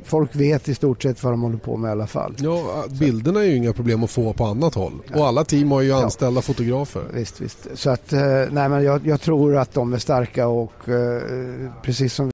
folk 0.05 0.37
vet 0.37 0.69
i 0.69 0.75
stort 0.75 1.03
sett 1.03 1.23
vad 1.23 1.33
de 1.33 1.43
håller 1.43 1.59
på 1.59 1.77
med 1.77 1.89
i 1.89 1.93
alla 1.93 2.07
fall. 2.07 2.35
Ja, 2.39 2.85
bilderna 3.01 3.41
är 3.41 3.45
ju 3.45 3.57
inga 3.57 3.73
problem 3.73 4.05
att 4.05 4.11
få 4.11 4.33
på 4.33 4.45
annat 4.45 4.75
håll. 4.75 4.93
Ja. 5.13 5.19
Och 5.19 5.27
alla 5.27 5.45
team 5.45 5.71
har 5.71 5.81
ju 5.81 5.93
anställda 5.93 6.39
ja. 6.39 6.43
fotografer. 6.43 7.03
Visst, 7.13 7.41
visst. 7.41 7.69
Så 7.75 7.91
att, 7.91 8.13
eh, 8.13 8.21
nej 8.51 8.69
men 8.69 8.85
jag, 8.85 9.07
jag 9.07 9.21
tror 9.21 9.57
att 9.57 9.75
de 9.75 9.93
är 9.93 9.99
starka 9.99 10.47
och 10.47 10.89
eh, 10.89 11.23
precis 11.83 12.15
som 12.15 12.34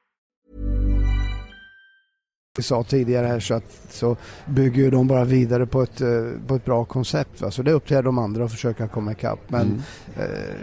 Vi 2.57 2.63
sa 2.63 2.83
tidigare 2.83 3.27
här 3.27 3.39
så, 3.39 3.53
att, 3.53 3.63
så 3.89 4.17
bygger 4.45 4.91
de 4.91 5.07
bara 5.07 5.25
vidare 5.25 5.65
på 5.65 5.81
ett, 5.81 6.01
eh, 6.01 6.07
på 6.47 6.55
ett 6.55 6.65
bra 6.65 6.85
koncept. 6.85 7.41
Va? 7.41 7.51
Så 7.51 7.61
det 7.61 7.71
är 7.71 7.75
upp 7.75 7.87
till 7.87 8.03
de 8.03 8.17
andra 8.17 8.45
att 8.45 8.51
försöka 8.51 8.87
komma 8.87 9.11
ikapp. 9.11 9.39
Men 9.47 9.61
mm. 9.61 9.81
eh, 10.17 10.55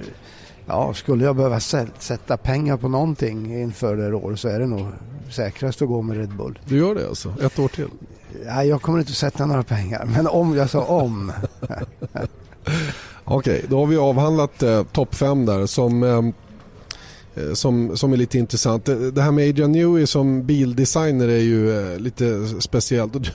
ja, 0.67 0.95
skulle 0.95 1.25
jag 1.25 1.37
behöva 1.37 1.61
sätta 1.61 2.37
pengar 2.37 2.77
på 2.77 2.89
någonting 2.89 3.61
inför 3.61 3.97
det 3.97 4.03
här 4.03 4.15
året 4.15 4.41
så 4.41 4.49
är 4.49 4.61
det 4.61 4.67
nog 4.67 4.87
säkrast 5.31 5.83
att 5.83 5.89
gå 5.89 6.03
med 6.03 6.17
Red 6.17 6.37
Bull. 6.37 6.59
Du 6.65 6.77
gör 6.77 6.95
det 6.95 7.09
alltså? 7.09 7.35
Ett 7.43 7.59
år 7.59 7.69
till? 7.69 7.89
Nej, 8.45 8.69
jag 8.69 8.83
kommer 8.83 8.99
inte 8.99 9.11
att 9.11 9.17
sätta 9.17 9.47
några 9.47 9.63
pengar. 9.63 10.09
Men 10.15 10.27
om, 10.27 10.57
jag 10.57 10.71
sa 10.71 10.85
om. 10.85 11.33
Okej, 13.25 13.65
då 13.69 13.79
har 13.79 13.87
vi 13.87 13.97
avhandlat 13.97 14.63
eh, 14.63 14.83
topp 14.83 15.15
5 15.15 15.47
där 15.47 15.67
som 15.67 16.03
Eh, 16.03 16.23
som, 17.55 17.97
som 17.97 18.13
är 18.13 18.17
lite 18.17 18.39
intressant. 18.39 18.85
Det 19.13 19.23
här 19.23 19.31
med 19.31 19.49
Adrian 19.49 19.73
Newey 19.73 20.07
som 20.07 20.47
bildesigner 20.47 21.29
är 21.29 21.41
ju 21.41 21.93
eh, 21.93 21.99
lite 21.99 22.47
speciellt. 22.61 23.13
Du, 23.13 23.31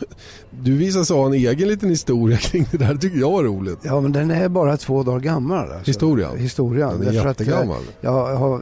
du 0.50 0.77
visar 0.77 1.03
sig 1.03 1.15
ha 1.15 1.25
en 1.25 1.33
egen 1.33 1.67
liten 1.67 1.89
historia 1.89 2.38
kring 2.38 2.67
det 2.72 2.77
där. 2.77 2.93
Det 2.93 3.00
tycker 3.00 3.19
jag 3.19 3.31
var 3.31 3.43
roligt. 3.43 3.79
Ja, 3.81 4.01
men 4.01 4.12
den 4.12 4.31
är 4.31 4.50
bara 4.50 4.77
två 4.77 5.03
dagar 5.03 5.19
gammal. 5.19 5.72
Alltså. 5.72 5.86
Historien? 5.86 6.38
Historien. 6.38 7.00
Den 7.00 7.07
är 7.07 7.19
eh, 7.19 7.25
jättegammal. 7.25 7.77
Att, 7.77 7.83
jag 8.01 8.36
har 8.36 8.62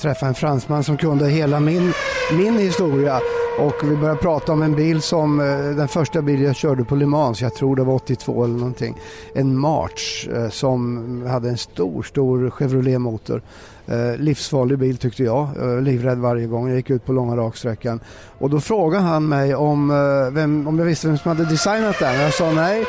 träffat 0.00 0.28
en 0.28 0.34
fransman 0.34 0.84
som 0.84 0.96
kunde 0.96 1.28
hela 1.28 1.60
min, 1.60 1.92
min 2.38 2.58
historia. 2.58 3.20
Och 3.58 3.74
vi 3.84 3.96
började 3.96 4.20
prata 4.20 4.52
om 4.52 4.62
en 4.62 4.74
bil 4.76 5.02
som, 5.02 5.36
den 5.76 5.88
första 5.88 6.22
bil 6.22 6.42
jag 6.42 6.56
körde 6.56 6.84
på 6.84 6.96
Le 6.96 7.06
Mans, 7.06 7.42
jag 7.42 7.54
tror 7.54 7.76
det 7.76 7.84
var 7.84 7.94
82 7.94 8.44
eller 8.44 8.54
någonting. 8.54 8.96
En 9.34 9.58
March 9.58 10.28
som 10.50 11.22
hade 11.26 11.48
en 11.48 11.58
stor, 11.58 12.02
stor 12.02 12.50
Chevrolet-motor. 12.50 13.42
Eh, 13.86 14.16
livsfarlig 14.16 14.78
bil 14.78 14.96
tyckte 14.96 15.24
jag, 15.24 15.48
eh, 15.62 15.80
livrädd 15.80 16.18
varje 16.18 16.46
gång 16.46 16.68
jag 16.68 16.76
gick 16.76 16.90
ut 16.90 17.04
på 17.04 17.12
långa 17.12 17.36
raksträckan. 17.36 18.00
Och 18.38 18.50
då 18.50 18.60
frågade 18.60 19.02
han 19.02 19.28
mig 19.28 19.54
om, 19.54 19.90
eh, 19.90 20.34
vem, 20.34 20.68
om 20.68 20.78
jag 20.78 20.86
visste 20.86 21.06
vem 21.06 21.18
som 21.18 21.28
hade 21.28 21.44
designat 21.44 21.98
den. 21.98 22.20
Jag 22.20 22.34
sa 22.34 22.52
nej. 22.52 22.84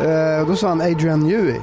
Eh, 0.00 0.48
då 0.48 0.56
sa 0.56 0.68
han 0.68 0.80
Adrian 0.80 1.20
Newey. 1.20 1.60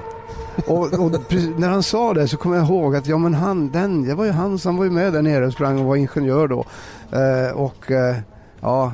och, 0.68 0.94
och 0.94 1.12
när 1.58 1.70
han 1.70 1.84
sa 1.84 2.14
det 2.14 2.28
så 2.28 2.38
kommer 2.38 2.56
jag 2.56 2.66
ihåg 2.66 2.96
att 2.96 3.08
ja, 3.08 3.18
men 3.18 3.34
han, 3.34 3.72
den, 3.72 4.08
det 4.08 4.16
var 4.16 4.26
ju 4.26 4.32
han 4.32 4.60
som 4.60 4.78
var 4.78 4.86
med 4.86 5.14
där 5.14 5.22
nere 5.22 5.46
och 5.48 5.54
sprang 5.54 5.80
och 5.80 5.86
var 5.86 5.96
ingenjör 5.96 6.48
då. 6.48 6.66
Eh, 7.12 7.56
och 7.56 7.92
eh, 7.92 8.16
ja, 8.62 8.94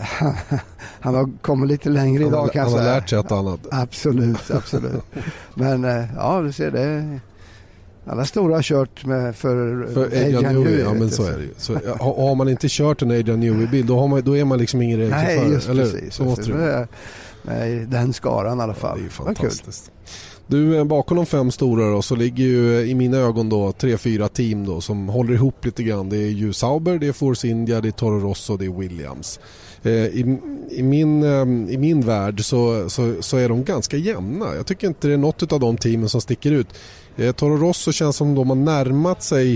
han, 0.00 0.34
han 1.00 1.14
har 1.14 1.30
kommit 1.42 1.68
lite 1.68 1.88
längre 1.88 2.24
idag 2.24 2.50
kanske. 2.52 2.76
Han 2.76 2.86
har 2.86 2.94
lärt 2.94 3.08
sig 3.08 3.18
ett 3.18 3.32
annat. 3.32 3.60
Absolut, 3.70 4.50
absolut. 4.50 5.04
Men 5.54 6.06
ja, 6.16 6.40
du 6.40 6.52
ser 6.52 6.70
det. 6.70 7.20
Alla 8.06 8.24
stora 8.24 8.54
har 8.54 8.62
kört 8.62 9.04
med 9.04 9.36
för, 9.36 9.86
för 9.94 10.04
Adrian, 10.06 10.46
Adrian 10.46 10.54
Newey. 10.54 10.80
Ja, 10.80 10.94
men 10.94 11.10
så 11.10 11.22
är 11.22 11.36
det 11.36 11.42
ju. 11.42 11.54
Så, 11.56 11.74
har 11.98 12.34
man 12.34 12.48
inte 12.48 12.66
kört 12.70 13.02
en 13.02 13.10
Adrian 13.10 13.40
Newey-bil 13.40 13.86
då, 13.86 14.20
då 14.24 14.36
är 14.36 14.44
man 14.44 14.58
liksom 14.58 14.82
ingen 14.82 15.00
racerförare. 15.00 15.44
Nej, 15.44 15.52
just 15.52 15.68
eller? 15.68 15.82
precis. 15.84 16.14
Så 16.14 16.24
måste 16.24 16.52
det 16.52 16.88
Nej, 17.42 17.86
den 17.88 18.12
skaran 18.12 18.58
i 18.58 18.62
alla 18.62 18.74
fall. 18.74 18.98
Ja, 18.98 19.02
det 19.02 19.08
är 19.08 19.10
fantastiskt. 19.10 19.90
Du, 20.46 20.78
eh, 20.78 20.84
bakom 20.84 21.16
de 21.16 21.26
fem 21.26 21.50
stora 21.50 21.90
då, 21.90 22.02
så 22.02 22.16
ligger 22.16 22.44
ju 22.44 22.80
eh, 22.80 22.90
i 22.90 22.94
mina 22.94 23.16
ögon 23.16 23.48
då 23.48 23.72
tre, 23.72 23.98
fyra 23.98 24.28
team 24.28 24.66
då 24.66 24.80
som 24.80 25.08
håller 25.08 25.34
ihop 25.34 25.64
lite 25.64 25.82
grann. 25.82 26.08
Det 26.08 26.16
är 26.16 26.30
ju 26.30 26.52
Sauber, 26.52 26.98
det 26.98 27.08
är 27.08 27.12
Force 27.12 27.48
India, 27.48 27.80
det 27.80 27.88
är 27.88 27.92
Toro 27.92 28.20
Rosso 28.20 28.52
och 28.52 28.58
det 28.58 28.64
är 28.64 28.78
Williams. 28.80 29.40
Eh, 29.82 29.92
I, 29.92 30.38
i, 30.70 30.82
min, 30.82 31.24
I 31.68 31.78
min 31.78 32.00
värld 32.00 32.44
så, 32.44 32.90
så, 32.90 33.14
så, 33.20 33.36
är 33.36 33.48
de 33.48 33.64
ganska 33.64 33.96
jämna. 33.96 34.54
Jag 34.54 34.66
tycker 34.66 34.86
inte 34.86 35.08
det 35.08 35.14
är 35.14 35.18
något 35.18 35.52
av 35.52 35.60
de 35.60 35.76
teamen 35.76 36.08
som 36.08 36.20
sticker 36.20 36.52
ut. 36.52 36.68
Eh, 37.16 37.32
Toro 37.32 37.56
Rosso 37.56 37.92
känns 37.92 38.16
som 38.16 38.34
de 38.34 38.48
har 38.48 38.56
närmat 38.56 39.22
sig 39.22 39.54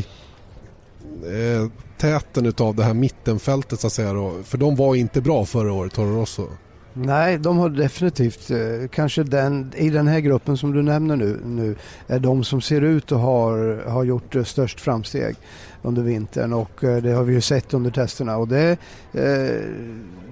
eh, 1.09 1.71
täten 1.99 2.53
av 2.59 2.77
det 2.77 2.85
här 2.85 2.95
mittenfältet 2.95 3.81
så 3.81 3.87
att 3.87 3.93
säga. 3.93 4.13
Då. 4.13 4.35
För 4.45 4.59
de 4.59 4.77
var 4.77 4.95
inte 4.95 5.21
bra 5.21 5.45
förra 5.45 5.73
året, 5.73 5.93
Toro 5.93 6.21
Rosso. 6.21 6.49
Nej, 6.93 7.39
de 7.39 7.59
har 7.59 7.69
definitivt, 7.69 8.51
eh, 8.51 8.89
kanske 8.91 9.23
den, 9.23 9.73
i 9.77 9.91
den 9.91 10.07
här 10.07 10.21
gruppen 10.21 10.57
som 10.57 10.73
du 10.73 10.83
nämner 10.83 11.17
nu, 11.17 11.41
nu 11.45 11.77
är 12.07 12.19
de 12.19 12.45
som 12.45 12.61
ser 12.61 12.81
ut 12.81 13.13
att 13.13 13.21
ha 13.21 13.51
har 13.91 14.05
gjort 14.05 14.37
eh, 14.37 14.45
störst 14.45 14.81
framsteg 14.81 15.37
under 15.83 16.03
vintern 16.03 16.53
och 16.53 16.85
eh, 16.85 17.03
det 17.03 17.13
har 17.13 17.23
vi 17.23 17.35
ju 17.35 17.41
sett 17.41 17.75
under 17.75 17.91
testerna. 17.91 18.37
Och 18.37 18.49
det, 18.49 18.77
eh, 19.13 19.65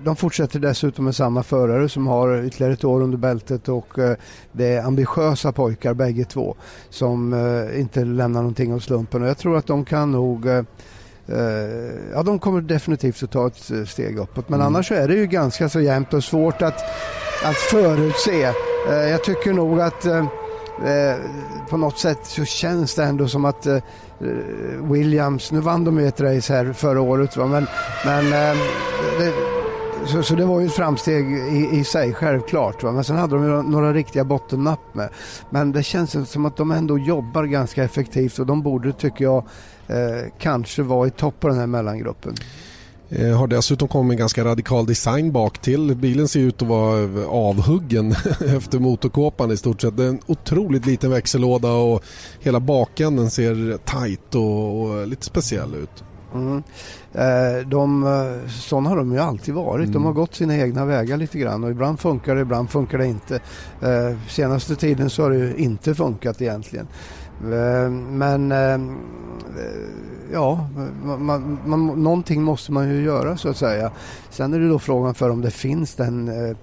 de 0.05 0.17
fortsätter 0.17 0.61
dessutom 0.61 1.05
med 1.05 1.15
samma 1.15 1.43
förare 1.43 1.89
som 1.89 2.07
har 2.07 2.45
ytterligare 2.45 2.73
ett 2.73 2.85
år 2.85 3.03
under 3.03 3.19
bältet 3.19 3.69
och 3.69 3.99
eh, 3.99 4.17
det 4.53 4.67
är 4.67 4.83
ambitiösa 4.83 5.53
pojkar 5.53 5.95
bägge 5.95 6.25
två 6.25 6.57
som 6.91 7.33
eh, 7.33 7.81
inte 7.81 8.05
lämnar 8.05 8.41
någonting 8.41 8.73
av 8.75 8.79
slumpen 8.79 9.23
och 9.23 9.29
jag 9.29 9.39
tror 9.39 9.57
att 9.57 9.67
de 9.67 9.85
kan 9.85 10.13
nog 10.13 10.47
ja, 12.13 12.23
de 12.23 12.39
kommer 12.39 12.61
definitivt 12.61 13.23
att 13.23 13.31
ta 13.31 13.47
ett 13.47 13.89
steg 13.89 14.19
uppåt. 14.19 14.49
Men 14.49 14.61
mm. 14.61 14.67
annars 14.67 14.93
är 14.93 15.09
det 15.09 15.15
ju 15.15 15.27
ganska 15.27 15.69
så 15.69 15.81
jämnt 15.81 16.15
och 16.15 16.25
svårt 16.25 16.63
att, 16.63 16.81
att 17.45 17.57
förutse. 17.57 18.53
Jag 18.89 19.25
tycker 19.25 19.53
nog 19.53 19.81
att 19.81 20.07
på 21.71 21.77
något 21.77 21.99
sätt 21.99 22.19
så 22.23 22.45
känns 22.45 22.95
det 22.95 23.05
ändå 23.05 23.29
som 23.29 23.45
att 23.45 23.67
Eh, 24.21 24.91
Williams, 24.93 25.53
nu 25.53 25.61
vann 25.61 25.85
de 25.85 25.99
ju 25.99 26.07
ett 26.07 26.21
race 26.21 26.55
här 26.55 26.73
förra 26.73 27.01
året, 27.01 27.37
va? 27.37 27.47
men, 27.47 27.67
men 28.05 28.33
ehm, 28.33 28.57
det, 29.19 29.33
så, 30.07 30.23
så, 30.23 30.35
det 30.35 30.45
var 30.45 30.61
ju 30.61 30.67
ett 30.67 30.73
framsteg 30.73 31.31
i, 31.33 31.69
i 31.73 31.85
sig, 31.85 32.15
självklart. 32.15 32.83
Va? 32.83 32.93
Men 32.93 33.05
sen 33.05 33.17
hade 33.17 33.37
de 33.37 33.45
ju 33.45 33.63
några 33.63 33.93
riktiga 33.93 34.25
bottennapp 34.25 34.95
med. 34.95 35.09
Men 35.51 35.73
det 35.73 35.83
känns 35.83 36.31
som 36.31 36.47
att 36.47 36.57
de 36.57 36.71
ändå 36.71 36.99
jobbar 36.99 37.45
ganska 37.45 37.85
effektivt 37.85 38.39
och 38.39 38.47
de 38.47 38.63
borde, 38.63 38.93
tycker 38.93 39.25
jag, 39.25 39.45
eh, 39.87 40.31
kanske 40.39 40.83
vara 40.83 41.07
i 41.07 41.11
topp 41.11 41.41
på 41.41 41.49
den 41.49 41.59
här 41.59 41.67
mellangruppen. 41.67 42.35
Eh, 43.11 43.39
har 43.39 43.47
dessutom 43.47 43.89
kommit 43.89 44.15
en 44.15 44.19
ganska 44.19 44.45
radikal 44.45 44.87
design 44.87 45.33
bak 45.33 45.59
till. 45.59 45.97
Bilen 45.97 46.29
ser 46.29 46.41
ut 46.41 46.63
att 46.63 46.69
vara 46.69 47.27
avhuggen 47.29 48.11
efter 48.57 48.79
motorkåpan 48.79 49.51
i 49.51 49.57
stort 49.57 49.81
sett. 49.81 49.97
Det 49.97 50.05
är 50.05 50.09
en 50.09 50.21
otroligt 50.27 50.87
liten 50.87 51.11
växellåda 51.11 51.73
och 51.73 52.05
hela 52.41 52.61
bakänden 52.61 53.31
ser 53.31 53.79
tight 53.79 54.35
och, 54.35 54.83
och 54.83 55.07
lite 55.07 55.25
speciell 55.25 55.75
ut. 55.75 56.05
Mm. 56.35 56.63
Eh, 57.13 57.67
de, 57.67 58.07
eh, 58.07 58.51
sådana 58.51 58.89
har 58.89 58.97
de 58.97 59.13
ju 59.13 59.19
alltid 59.19 59.55
varit. 59.55 59.85
Mm. 59.85 59.93
De 59.93 60.05
har 60.05 60.13
gått 60.13 60.35
sina 60.35 60.57
egna 60.57 60.85
vägar 60.85 61.17
lite 61.17 61.39
grann 61.39 61.65
och 61.65 61.71
ibland 61.71 62.01
funkar 62.01 62.35
det, 62.35 62.41
ibland 62.41 62.71
funkar 62.71 62.99
det 62.99 63.07
inte. 63.07 63.41
Eh, 63.83 64.17
senaste 64.29 64.77
tiden 64.77 65.11
så 65.11 65.23
har 65.23 65.31
det 65.31 65.61
inte 65.61 65.95
funkat 65.95 66.43
egentligen. 66.43 66.87
Eh, 67.45 67.91
men 67.91 68.53
eh, 68.53 68.81
ja, 70.33 70.69
man, 71.19 71.59
man, 71.67 71.87
någonting 71.87 72.43
måste 72.43 72.73
man 72.73 72.89
ju 72.89 73.03
göra 73.03 73.37
så 73.37 73.49
att 73.49 73.57
säga. 73.57 73.91
Sen 74.31 74.55
är 74.55 74.61
det 74.61 74.69
då 74.69 74.79
frågan 74.79 75.15
för 75.15 75.31
om 75.31 75.41
det 75.41 75.51
finns 75.51 75.95
den 75.95 76.29
Eh, 76.29 76.57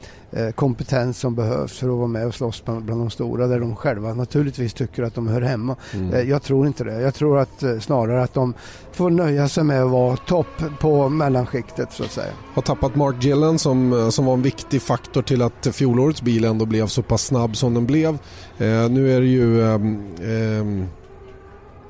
kompetens 0.55 1.19
som 1.19 1.35
behövs 1.35 1.79
för 1.79 1.87
att 1.87 1.97
vara 1.97 2.07
med 2.07 2.27
och 2.27 2.35
slåss 2.35 2.65
bland, 2.65 2.87
de 2.87 3.09
stora 3.09 3.47
där 3.47 3.59
de 3.59 3.75
själva 3.75 4.13
naturligtvis 4.13 4.73
tycker 4.73 5.03
att 5.03 5.15
de 5.15 5.27
hör 5.27 5.41
hemma. 5.41 5.75
Mm. 5.93 6.13
Eh, 6.13 6.21
jag 6.21 6.43
tror 6.43 6.67
inte 6.67 6.83
det. 6.83 7.01
Jag 7.01 7.13
tror 7.13 7.39
att 7.39 7.63
eh, 7.63 7.79
snarare 7.79 8.23
att 8.23 8.33
de 8.33 8.53
får 8.91 9.09
nöja 9.09 9.47
sig 9.47 9.63
med 9.63 9.83
att 9.83 9.91
vara 9.91 10.17
topp 10.17 10.63
på 10.79 11.09
mellanskiktet 11.09 11.91
så 11.91 12.03
att 12.03 12.11
säga. 12.11 12.33
Har 12.53 12.61
tappat 12.61 12.95
Mark 12.95 13.23
Gillen 13.23 13.59
som, 13.59 14.11
som 14.11 14.25
var 14.25 14.33
en 14.33 14.41
viktig 14.41 14.81
faktor 14.81 15.21
till 15.21 15.41
att 15.41 15.67
fjolårets 15.71 16.21
bil 16.21 16.45
ändå 16.45 16.65
blev 16.65 16.87
så 16.87 17.01
pass 17.01 17.25
snabb 17.25 17.55
som 17.55 17.73
den 17.73 17.85
blev. 17.85 18.17
Eh, 18.57 18.89
nu 18.89 19.11
är 19.11 19.21
det 19.21 19.27
ju 19.27 19.61
eh, 19.61 19.73
eh, 19.73 20.65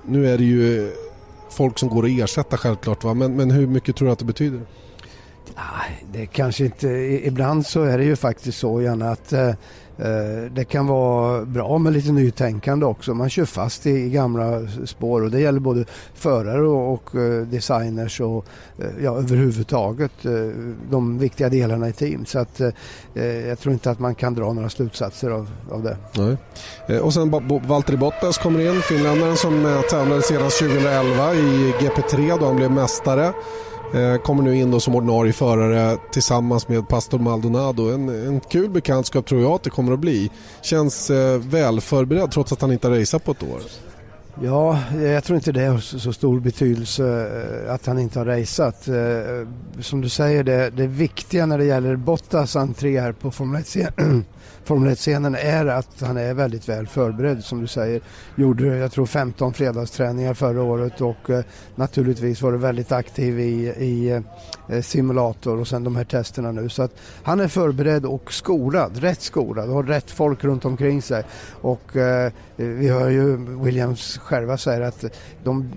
nu 0.08 0.28
är 0.28 0.38
det 0.38 0.44
ju 0.44 0.92
folk 1.50 1.80
som 1.80 1.90
går 1.90 2.06
att 2.06 2.12
ersätta 2.12 2.58
självklart 2.58 3.04
va? 3.04 3.14
Men, 3.14 3.36
men 3.36 3.52
hur 3.52 3.68
mycket 3.68 3.96
tror 3.96 4.08
du 4.08 4.12
att 4.12 4.20
det 4.20 4.26
betyder? 4.26 4.62
Det 6.12 6.26
kanske 6.26 6.66
inte, 6.66 6.88
ibland 7.24 7.66
så 7.66 7.84
är 7.84 7.98
det 7.98 8.04
ju 8.04 8.16
faktiskt 8.16 8.58
så 8.58 8.82
gärna 8.82 9.12
att 9.12 9.34
eh, 9.34 9.50
eh, 9.50 10.52
det 10.52 10.66
kan 10.70 10.88
vara 10.88 11.46
bra 11.46 11.78
med 11.78 11.94
lite 11.94 12.12
nytänkande 12.12 12.86
också. 12.86 13.14
Man 13.14 13.30
kör 13.30 13.46
fast 13.46 13.86
i, 13.86 14.10
gamla 14.10 14.62
spår 14.86 15.22
och 15.22 15.32
det 15.32 15.40
gäller 15.40 15.60
både 15.60 15.86
förare 16.14 16.68
och, 16.68 16.94
och 16.94 17.16
eh, 17.16 17.42
designers 17.42 18.22
och 18.22 18.46
eh, 18.80 19.04
ja, 19.04 19.18
överhuvudtaget 19.18 20.12
de 20.90 21.20
viktiga 21.20 21.50
delarna 21.50 21.90
i 21.90 21.94
team. 21.94 22.26
Så 22.26 22.40
att 22.40 22.62
jag 23.48 23.60
tror 23.60 23.74
inte 23.74 23.92
att 23.92 24.00
man 24.00 24.16
kan 24.16 24.34
dra 24.34 24.54
några 24.54 24.70
slutsatser 24.70 25.30
av, 25.30 25.50
av 25.72 25.84
det. 25.84 25.98
Nej. 26.88 27.00
Och 27.00 27.14
sen 27.14 27.60
Valtteri 27.68 27.98
Bottas 27.98 28.38
kommer 28.38 28.76
in, 28.76 28.82
finländaren 28.82 29.38
som 29.38 29.84
tävlade 29.90 30.22
senast 30.22 30.60
2011 30.60 31.34
i 31.34 31.74
GP3 31.80 32.40
då 32.40 32.46
han 32.46 32.56
blev 32.56 32.72
mästare. 32.72 33.34
Eh, 33.96 34.18
kommer 34.18 34.44
nu 34.44 34.56
in 34.56 34.72
då 34.72 34.80
som 34.80 34.96
ordinarie 34.96 35.34
förare 35.34 35.98
tillsammans 36.12 36.68
med 36.68 36.88
Pastor 36.88 37.20
Maldonado. 37.20 37.94
En, 37.94 38.10
en 38.10 38.40
kul 38.40 38.70
bekantskap 38.70 39.26
tror 39.26 39.42
jag 39.42 39.52
att 39.52 39.64
det 39.64 39.70
kommer 39.70 39.94
att 39.94 40.00
bli. 40.00 40.32
Känns 40.62 41.10
eh, 41.10 41.40
väl 41.40 41.82
förberedd 41.82 42.32
trots 42.32 42.52
att 42.52 42.62
han 42.62 42.72
inte 42.72 42.88
har 42.88 42.96
raceat 42.96 43.24
på 43.24 43.32
ett 43.32 43.44
år. 43.44 43.60
Ja, 44.44 44.80
jag 45.02 45.24
tror 45.24 45.36
inte 45.36 45.52
det 45.52 45.66
har 45.66 45.78
så 45.78 46.14
stor 46.14 46.40
betydelse 46.40 47.04
eh, 47.66 47.74
att 47.74 47.86
han 47.86 48.00
inte 48.00 48.20
har 48.20 48.26
raceat. 48.26 48.88
Eh, 48.88 49.48
som 49.82 50.02
du 50.02 50.10
säger, 50.10 50.44
det, 50.44 50.70
det 50.70 50.88
viktiga 50.88 51.46
när 51.46 51.58
det 51.58 51.66
gäller 51.66 51.96
Bottas 51.96 52.56
entré 52.56 53.00
här 53.00 53.12
på 53.12 53.32
Formel 53.32 53.62
1 53.62 53.94
Formel 54.66 54.94
1-scenen 54.94 55.36
är 55.36 55.66
att 55.66 56.02
han 56.02 56.18
är 56.18 56.34
väldigt 56.34 56.70
väl 56.70 56.88
förberedd 56.88 57.44
som 57.44 57.62
du 57.62 57.68
säger. 57.68 58.02
Gjorde 58.36 58.66
jag 58.66 58.92
tror 58.92 59.06
15 59.06 59.54
fredagsträningar 59.54 60.34
förra 60.34 60.64
året 60.64 61.02
och 61.02 61.30
eh, 61.30 61.44
naturligtvis 61.76 62.42
var 62.42 62.52
det 62.52 62.58
väldigt 62.58 62.92
aktiv 62.92 63.40
i, 63.40 63.68
i 63.68 64.22
eh, 64.68 64.82
simulator 64.82 65.60
och 65.60 65.68
sen 65.68 65.84
de 65.84 65.96
här 65.96 66.04
testerna 66.04 66.52
nu. 66.52 66.70
Så 66.70 66.84
att 66.84 66.92
han 67.24 67.40
är 67.40 67.48
förberedd 67.48 68.06
och 68.06 68.34
skolad, 68.34 68.98
rätt 68.98 69.22
skolad 69.22 69.70
och 69.70 69.76
har 69.76 69.84
rätt 69.84 70.12
folk 70.12 70.44
runt 70.44 70.66
omkring 70.66 71.02
sig. 71.02 71.24
Och 71.62 71.96
eh, 71.96 72.32
vi 72.56 72.90
hör 72.90 73.10
ju 73.10 73.38
Williams 73.64 74.18
själva 74.18 74.58
säga 74.58 74.88
att 74.88 75.06
de 75.44 75.70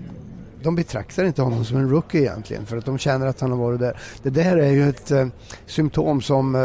de 0.63 0.75
betraktar 0.75 1.23
inte 1.23 1.41
honom 1.41 1.65
som 1.65 1.77
en 1.77 1.89
rookie 1.89 2.21
egentligen 2.21 2.65
för 2.65 2.77
att 2.77 2.85
de 2.85 2.97
känner 2.97 3.27
att 3.27 3.41
han 3.41 3.51
har 3.51 3.57
varit 3.57 3.79
där. 3.79 3.97
Det 4.23 4.29
där 4.29 4.57
är 4.57 4.71
ju 4.71 4.89
ett 4.89 5.11
eh, 5.11 5.27
symptom 5.65 6.21
som 6.21 6.55
eh, 6.55 6.61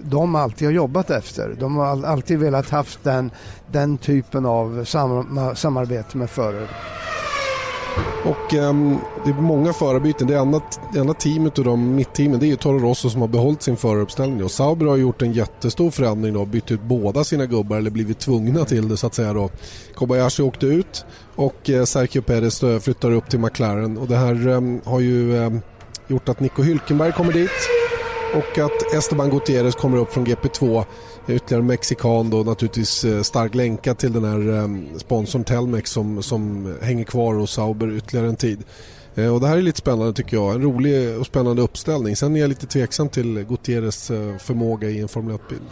de 0.00 0.34
alltid 0.34 0.68
har 0.68 0.72
jobbat 0.72 1.10
efter. 1.10 1.56
De 1.60 1.76
har 1.76 2.06
alltid 2.06 2.38
velat 2.38 2.70
haft 2.70 3.04
den, 3.04 3.30
den 3.72 3.98
typen 3.98 4.46
av 4.46 4.84
sam 4.84 5.54
samarbete 5.54 6.18
med 6.18 6.30
förare. 6.30 6.68
Och 8.24 8.54
um, 8.54 8.98
det 9.24 9.30
är 9.30 9.34
många 9.34 9.72
förarbyten. 9.72 10.26
Det 10.26 10.36
enda, 10.38 10.60
det 10.92 10.98
enda 10.98 11.14
teamet 11.14 11.58
och 11.58 11.64
de 11.64 11.94
mittteamen 11.94 12.40
det 12.40 12.46
är 12.46 12.48
ju 12.48 12.56
Toro 12.56 12.78
Rosso 12.78 13.10
som 13.10 13.20
har 13.20 13.28
behållit 13.28 13.62
sin 13.62 13.76
föraruppställning. 13.76 14.44
Och 14.44 14.50
Sauber 14.50 14.86
har 14.86 14.96
gjort 14.96 15.22
en 15.22 15.32
jättestor 15.32 15.90
förändring 15.90 16.36
och 16.36 16.46
bytt 16.46 16.70
ut 16.70 16.82
båda 16.82 17.24
sina 17.24 17.46
gubbar 17.46 17.76
eller 17.76 17.90
blivit 17.90 18.18
tvungna 18.18 18.64
till 18.64 18.88
det 18.88 18.96
så 18.96 19.06
att 19.06 19.14
säga. 19.14 19.32
Då. 19.32 19.50
Kobayashi 19.94 20.42
åkte 20.42 20.66
ut 20.66 21.04
och 21.36 21.70
eh, 21.70 21.84
Sergio 21.84 22.22
Perez 22.22 22.64
flyttar 22.84 23.10
upp 23.10 23.30
till 23.30 23.38
McLaren. 23.38 23.98
Och 23.98 24.08
det 24.08 24.16
här 24.16 24.48
um, 24.48 24.80
har 24.84 25.00
ju 25.00 25.36
um, 25.36 25.60
gjort 26.08 26.28
att 26.28 26.40
Nico 26.40 26.62
Hülkenberg 26.62 27.12
kommer 27.12 27.32
dit 27.32 27.50
och 28.34 28.58
att 28.58 28.94
Esteban 28.94 29.30
Gutierrez 29.30 29.74
kommer 29.74 29.98
upp 29.98 30.12
från 30.12 30.26
GP2 30.26 30.84
ytterligare 31.28 31.62
mexikan 31.62 32.30
då 32.30 32.42
naturligtvis 32.42 33.04
eh, 33.04 33.22
starkt 33.22 33.54
länkad 33.54 33.98
till 33.98 34.12
den 34.12 34.24
här 34.24 34.58
eh, 34.58 34.98
sponsorn 34.98 35.44
Telmex 35.44 35.90
som, 35.90 36.22
som 36.22 36.74
hänger 36.82 37.04
kvar 37.04 37.34
hos 37.34 37.52
Sauber 37.52 37.96
ytterligare 37.96 38.28
en 38.28 38.36
tid. 38.36 38.64
Eh, 39.14 39.34
och 39.34 39.40
det 39.40 39.46
här 39.46 39.56
är 39.56 39.62
lite 39.62 39.78
spännande 39.78 40.12
tycker 40.12 40.36
jag. 40.36 40.54
En 40.54 40.62
rolig 40.62 41.18
och 41.18 41.26
spännande 41.26 41.62
uppställning. 41.62 42.16
Sen 42.16 42.36
är 42.36 42.40
jag 42.40 42.48
lite 42.48 42.66
tveksam 42.66 43.08
till 43.08 43.44
Gutierrez 43.48 44.06
förmåga 44.38 44.88
i 44.88 45.00
en 45.00 45.08
Formel 45.08 45.36
1-bil. 45.36 45.62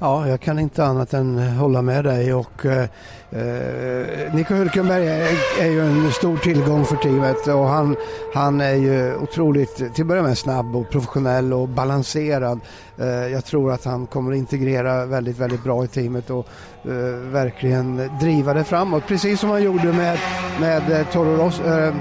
Ja, 0.00 0.28
jag 0.28 0.40
kan 0.40 0.58
inte 0.58 0.84
annat 0.84 1.14
än 1.14 1.38
hålla 1.38 1.82
med 1.82 2.04
dig 2.04 2.34
och 2.34 2.66
eh, 2.66 2.82
eh, 3.30 4.34
Nico 4.34 4.54
Hülkenberg 4.54 5.06
är, 5.06 5.28
är, 5.60 5.70
ju 5.70 5.80
en 5.80 6.12
stor 6.12 6.36
tillgång 6.36 6.84
för 6.84 6.96
teamet 6.96 7.46
och 7.46 7.68
han, 7.68 7.96
han 8.34 8.60
är 8.60 8.74
ju 8.74 9.16
otroligt, 9.16 9.76
till 9.76 10.02
att 10.02 10.06
börja 10.08 10.22
med 10.22 10.38
snabb 10.38 10.76
och 10.76 10.90
professionell 10.90 11.52
och 11.52 11.68
balanserad. 11.68 12.60
Eh, 12.98 13.06
jag 13.06 13.44
tror 13.44 13.72
att 13.72 13.84
han 13.84 14.06
kommer 14.06 14.32
att 14.32 14.38
integrera 14.38 15.06
väldigt, 15.06 15.38
väldigt 15.38 15.64
bra 15.64 15.84
i 15.84 15.88
teamet 15.88 16.30
och 16.30 16.46
eh, 16.84 16.90
verkligen 17.32 18.10
driva 18.20 18.54
det 18.54 18.64
framåt. 18.64 19.06
Precis 19.06 19.40
som 19.40 19.50
han 19.50 19.62
gjorde 19.62 19.92
med, 19.92 20.18
med 20.60 20.90
eh, 20.90 21.06
Toro 21.06 21.36
Rosso, 21.36 21.64
eh, 21.64 21.94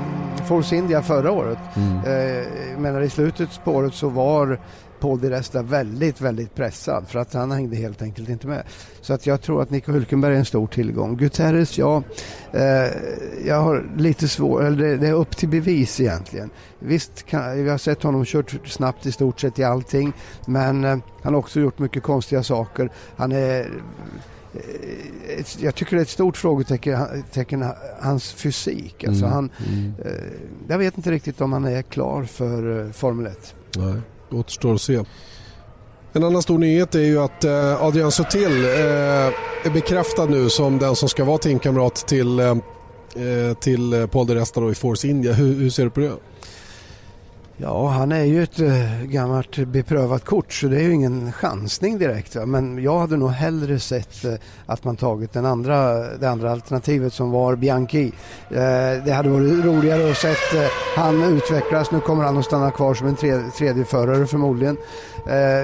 Force 0.46 0.76
India 0.76 1.02
förra 1.02 1.32
året. 1.32 1.60
Mm. 1.76 1.98
Eh, 1.98 2.80
menar 2.80 3.02
i 3.02 3.10
slutet 3.10 3.64
på 3.64 3.72
året 3.72 3.94
så 3.94 4.10
var 4.10 4.60
Paul 5.00 5.20
Di 5.20 5.30
Resta 5.30 5.62
väldigt, 5.62 6.22
väldigt 6.22 6.56
pressad 6.56 7.08
för 7.08 7.20
att 7.20 7.34
han 7.34 7.52
hängde 7.52 7.76
helt 7.76 8.02
enkelt 8.02 8.30
inte 8.30 8.48
med. 8.48 8.64
Så 9.02 9.14
att 9.14 9.26
jag 9.26 9.42
tror 9.42 9.62
att 9.62 9.70
Nico 9.70 9.92
Hülkenberg 9.92 10.34
är 10.34 10.38
en 10.38 10.46
stor 10.46 10.68
tillgång. 10.68 11.18
Guterres, 11.18 11.78
ja, 11.78 12.04
eh, 12.52 12.62
jag 13.46 13.62
har 13.62 13.92
lite 13.98 14.28
svårt, 14.28 14.62
eller 14.62 14.78
det, 14.78 14.98
det, 14.98 15.08
är 15.08 15.14
upp 15.14 15.38
till 15.38 15.50
bevis 15.50 16.00
egentligen. 16.00 16.50
Visst, 16.80 17.26
kan, 17.26 17.64
vi 17.64 17.70
har 17.70 17.78
sett 17.78 18.04
honom 18.04 18.26
kört 18.26 18.56
snabbt 18.66 19.06
i 19.06 19.12
stort 19.12 19.40
sett 19.40 19.60
i 19.60 19.64
allting, 19.64 20.14
men 20.48 20.84
eh, 20.84 20.98
han 21.22 21.34
har 21.34 21.40
också 21.40 21.60
gjort 21.60 21.80
mycket 21.80 22.04
konstiga 22.04 22.44
saker. 22.44 22.92
Han 23.16 23.32
är 23.32 23.60
eh, 23.60 23.68
jag 25.60 25.76
tycker 25.76 25.96
det 25.96 26.02
är 26.02 26.04
ett 26.04 26.10
stort 26.10 26.38
frågetecken, 26.38 27.66
hans 28.00 28.32
fysik. 28.32 29.04
Alltså 29.04 29.26
mm, 29.26 29.34
han, 29.34 29.50
mm. 29.68 29.94
Eh, 30.06 30.12
jag 30.68 30.78
vet 30.78 30.98
inte 30.98 31.12
riktigt 31.12 31.42
om 31.42 31.54
han 31.54 31.66
är 31.66 31.82
klar 31.82 32.24
för 32.24 32.86
eh, 32.86 32.92
Formel 32.92 33.26
1. 33.26 33.56
Nej 33.78 34.02
återstår 34.32 34.74
att 34.74 34.82
se. 34.82 35.04
En 36.14 36.24
annan 36.24 36.42
stor 36.42 36.58
nyhet 36.58 36.96
är 36.96 37.00
ju 37.00 37.20
att 37.20 37.44
eh, 37.44 37.84
Adrian 37.84 38.12
Sutil 38.12 38.66
eh, 38.66 38.72
är 39.66 39.74
bekräftad 39.74 40.26
nu 40.26 40.50
som 40.50 40.78
den 40.78 40.96
som 40.96 41.10
ska 41.10 41.24
vara 41.24 41.38
teamkamrat 41.38 41.96
till, 41.96 42.40
eh, 42.40 42.56
till 43.60 44.08
Paul 44.12 44.28
de 44.28 44.36
Resta 44.36 44.72
i 44.72 44.76
Force 44.76 45.08
India. 45.08 45.34
Hur, 45.34 45.54
hur 45.54 45.70
ser 45.70 45.84
du 45.84 45.90
på 45.90 46.00
det? 46.00 46.12
Ja, 47.60 47.88
han 47.88 48.12
är 48.12 48.24
ju 48.24 48.44
ett 48.44 48.60
eh, 48.60 49.04
gammalt 49.04 49.58
beprövat 49.58 50.26
kort 50.26 50.54
så 50.54 50.68
det 50.68 50.78
är 50.78 50.82
ju 50.82 50.92
ingen 50.92 51.32
chansning 51.32 51.98
direkt. 51.98 52.36
Va? 52.36 52.46
Men 52.46 52.84
jag 52.84 53.00
hade 53.00 53.18
nog 53.18 53.30
hellre 53.30 53.80
sett 53.80 54.26
eh, 54.26 54.34
att 54.66 54.84
man 54.84 54.96
tagit 54.96 55.34
den 55.34 55.46
andra, 55.46 55.94
det 56.18 56.30
andra 56.30 56.52
alternativet 56.52 57.14
som 57.14 57.32
var 57.32 57.56
Bianchi. 57.56 58.06
Eh, 58.50 59.04
det 59.06 59.12
hade 59.12 59.30
varit 59.30 59.66
roligare 59.66 60.12
att 60.12 60.18
sett 60.18 60.72
han 60.96 61.24
utvecklas. 61.24 61.92
Nu 61.92 62.00
kommer 62.00 62.24
han 62.24 62.38
att 62.38 62.46
stanna 62.46 62.72
kvar 62.72 62.94
som 62.94 63.08
en 63.08 63.16
tredje, 63.52 63.86
förare 63.86 64.26
förmodligen. 64.26 64.78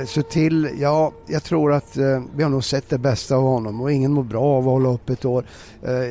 så 0.07 0.21
till, 0.21 0.69
ja, 0.79 1.11
jag 1.27 1.43
tror 1.43 1.73
att 1.73 1.97
vi 2.35 2.43
har 2.43 2.49
nog 2.49 2.63
sett 2.63 2.89
det 2.89 2.97
bästa 2.97 3.35
av 3.35 3.43
honom 3.43 3.81
och 3.81 3.91
ingen 3.91 4.13
mår 4.13 4.23
bra 4.23 4.43
av 4.43 4.59
att 4.59 4.65
hålla 4.65 4.89
upp 4.89 5.09
ett 5.09 5.25
år. 5.25 5.45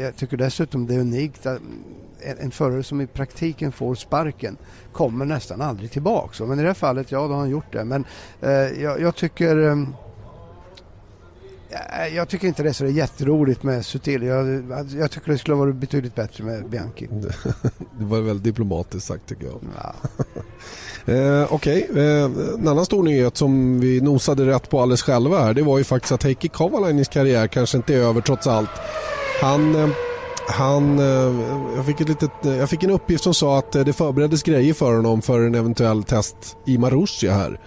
jag 0.02 0.16
tycker 0.16 0.36
dessutom 0.36 0.86
det 0.86 0.94
är 0.94 0.98
unikt 0.98 1.46
en 2.24 2.50
förare 2.50 2.82
som 2.82 3.00
i 3.00 3.06
praktiken 3.06 3.72
får 3.72 3.94
sparken 3.94 4.56
kommer 4.92 5.24
nästan 5.24 5.60
aldrig 5.60 5.90
tillbaka. 5.90 6.44
Men 6.44 6.58
i 6.58 6.62
det 6.62 6.68
här 6.68 6.74
fallet, 6.74 7.12
ja 7.12 7.18
då 7.18 7.28
har 7.28 7.40
han 7.40 7.50
gjort 7.50 7.72
det. 7.72 7.84
Men 7.84 8.04
eh, 8.40 8.50
jag, 8.50 9.00
jag, 9.00 9.16
tycker 9.16 9.58
eh, 9.58 9.76
jag 12.14 12.28
tycker 12.28 12.48
inte 12.48 12.62
det 12.62 12.68
är 12.68 12.72
så 12.72 12.86
jätteroligt 12.86 13.62
med 13.62 13.86
Sutil. 13.86 14.22
Jag, 14.22 14.64
jag 14.98 15.10
tycker 15.10 15.32
det 15.32 15.38
skulle 15.38 15.56
vara 15.56 15.72
betydligt 15.72 16.14
bättre 16.14 16.44
med 16.44 16.68
Bianchi. 16.68 17.08
Det 17.98 18.04
var 18.04 18.20
väldigt 18.20 18.44
diplomatiskt 18.44 19.06
sagt 19.06 19.28
tycker 19.28 19.46
jag. 19.46 19.60
Ja. 19.76 19.94
eh, 21.12 21.52
Okej, 21.52 21.86
okay. 21.90 22.04
eh, 22.04 22.24
en 22.54 22.68
annan 22.68 22.84
stor 22.84 23.02
nyhet 23.02 23.36
som 23.36 23.80
vi 23.80 24.00
nosade 24.00 24.46
rätt 24.46 24.70
på 24.70 24.80
alldeles 24.80 25.02
själva 25.02 25.40
här 25.40 25.54
det 25.54 25.62
var 25.62 25.78
ju 25.78 25.84
faktiskt 25.84 26.12
att 26.12 26.22
Heikki 26.22 26.48
Kavalainis 26.48 27.08
karriär 27.08 27.46
kanske 27.46 27.76
inte 27.76 27.94
är 27.94 27.98
över 27.98 28.20
trots 28.20 28.46
allt. 28.46 28.70
Han 29.40 29.74
eh, 29.74 29.88
han, 30.48 30.98
eh, 30.98 31.76
jag, 31.76 31.86
fick 31.86 32.00
ett 32.00 32.08
litet, 32.08 32.46
eh, 32.46 32.56
jag 32.56 32.70
fick 32.70 32.82
en 32.82 32.90
uppgift 32.90 33.24
som 33.24 33.34
sa 33.34 33.58
att 33.58 33.74
eh, 33.74 33.84
det 33.84 33.92
förbereddes 33.92 34.42
grejer 34.42 34.74
för 34.74 34.94
honom 34.94 35.22
för 35.22 35.40
en 35.40 35.54
eventuell 35.54 36.02
test 36.02 36.56
i 36.66 36.78
Marussia 36.78 37.32
här. 37.34 37.60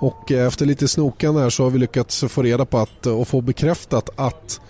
Och 0.00 0.32
efter 0.32 0.66
lite 0.66 0.88
snokande 0.88 1.40
här 1.40 1.50
så 1.50 1.62
har 1.62 1.70
vi 1.70 1.78
lyckats 1.78 2.24
få 2.28 2.42
reda 2.42 2.64
på 2.64 2.78
att, 2.78 3.06
och 3.06 3.28
få 3.28 3.40
bekräftat 3.40 4.10
att 4.16 4.60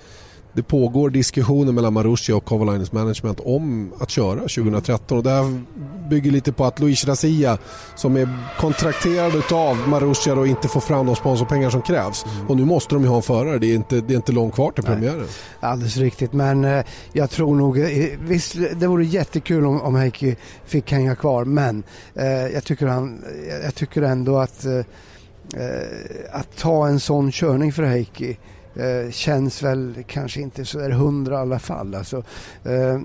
det 0.53 0.63
pågår 0.63 1.11
diskussioner 1.11 1.73
mellan 1.73 1.93
Marussia 1.93 2.37
och 2.37 2.45
Kovalainens 2.45 2.93
management 2.93 3.41
om 3.41 3.93
att 3.99 4.11
köra 4.11 4.41
2013. 4.41 5.19
Och 5.19 5.25
det 5.25 5.31
här 5.31 5.63
bygger 6.09 6.31
lite 6.31 6.53
på 6.53 6.65
att 6.65 6.81
Luis 6.81 7.05
Razia 7.05 7.59
som 7.95 8.17
är 8.17 8.29
kontrakterad 8.61 9.53
av 9.53 9.89
Marussia 9.89 10.35
och 10.35 10.47
inte 10.47 10.69
får 10.69 10.81
fram 10.81 11.07
de 11.07 11.17
sponsorpengar 11.17 11.71
som 11.71 11.83
krävs. 11.83 12.25
Mm. 12.25 12.47
Och 12.47 12.57
nu 12.57 12.65
måste 12.65 12.95
de 12.95 13.03
ju 13.03 13.09
ha 13.09 13.17
en 13.17 13.23
förare. 13.23 13.59
Det 13.59 13.67
är 13.67 13.75
inte, 13.75 14.01
det 14.01 14.15
är 14.15 14.17
inte 14.17 14.33
långt 14.33 14.55
kvar 14.55 14.71
till 14.71 14.85
premiären. 14.85 15.27
Alldeles 15.61 15.97
riktigt 15.97 16.33
men 16.33 16.65
eh, 16.65 16.85
jag 17.13 17.31
tror 17.31 17.57
nog, 17.57 17.79
eh, 17.79 17.87
visst 18.21 18.57
det 18.77 18.87
vore 18.87 19.05
jättekul 19.05 19.67
om, 19.67 19.81
om 19.81 19.95
Heikki 19.95 20.37
fick 20.65 20.93
hänga 20.93 21.15
kvar 21.15 21.45
men 21.45 21.83
eh, 22.15 22.27
jag, 22.27 22.65
tycker 22.65 22.87
han, 22.87 23.25
jag 23.63 23.75
tycker 23.75 24.03
ändå 24.03 24.39
att 24.39 24.65
eh, 24.65 24.77
eh 24.77 24.85
att 26.33 26.57
ta 26.57 26.89
en 26.89 27.01
sån 27.01 27.33
körning 27.33 27.73
för 27.73 27.83
Heikki 27.83 28.39
eh, 28.79 29.11
känns 29.11 29.63
väl 29.63 30.05
kanske 30.07 30.41
inte 30.41 30.65
så 30.65 30.79
där 30.79 30.91
hundra 30.91 31.35
i 31.35 31.39
alla 31.39 31.59
fall. 31.59 31.95
Alltså, 31.95 32.23
eh, 32.65 33.01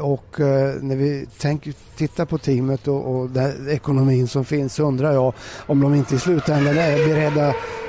och 0.00 0.40
eh, 0.40 0.74
när 0.80 0.96
vi 0.96 1.26
tänker, 1.38 1.74
tittar 1.96 2.24
på 2.24 2.38
teamet 2.38 2.88
och, 2.88 3.14
och 3.14 3.30
den 3.30 3.68
ekonomin 3.70 4.28
som 4.28 4.44
finns 4.44 4.74
så 4.74 4.84
undrar 4.84 5.12
jag 5.12 5.32
om 5.66 5.80
de 5.80 5.94
inte 5.94 6.14
i 6.14 6.18
slutändan 6.18 6.78
är 6.78 7.08
beredda 7.08 7.48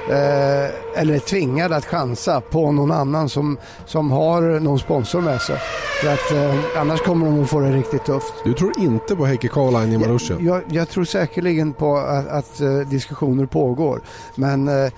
eh, 0.10 0.70
eller 0.96 1.14
är 1.14 1.20
tvingade 1.20 1.76
att 1.76 1.86
chansa 1.86 2.42
på 2.42 2.72
någon 2.72 2.92
annan 2.92 3.30
som, 3.30 3.58
som 3.86 4.12
har 4.12 4.60
någon 4.60 4.80
sponsor 4.80 5.22
med 5.22 5.42
sig. 5.42 5.58
För 6.02 6.14
att, 6.14 6.32
eh, 6.32 6.82
annars 6.82 7.02
kommer 7.02 7.26
de 7.26 7.44
att 7.44 7.50
få 7.50 7.60
det 7.60 7.72
riktigt 7.72 8.06
tufft. 8.06 8.34
Du 8.44 8.54
tror 8.54 8.80
inte 8.80 9.16
på 9.16 9.26
Heikki 9.26 9.48
Karlainen 9.48 9.94
i 9.94 9.98
Marussia? 9.98 10.38
Jag, 10.40 10.56
jag, 10.56 10.64
jag, 10.70 10.90
tror 10.90 11.04
säkerligen 11.04 11.74
på 11.74 11.98
att, 11.98 12.28
att 12.28 12.62
uh, 12.62 12.90
diskussioner 12.90 13.46
pågår. 13.46 14.02
Men 14.36 14.68
uh, 14.68 14.90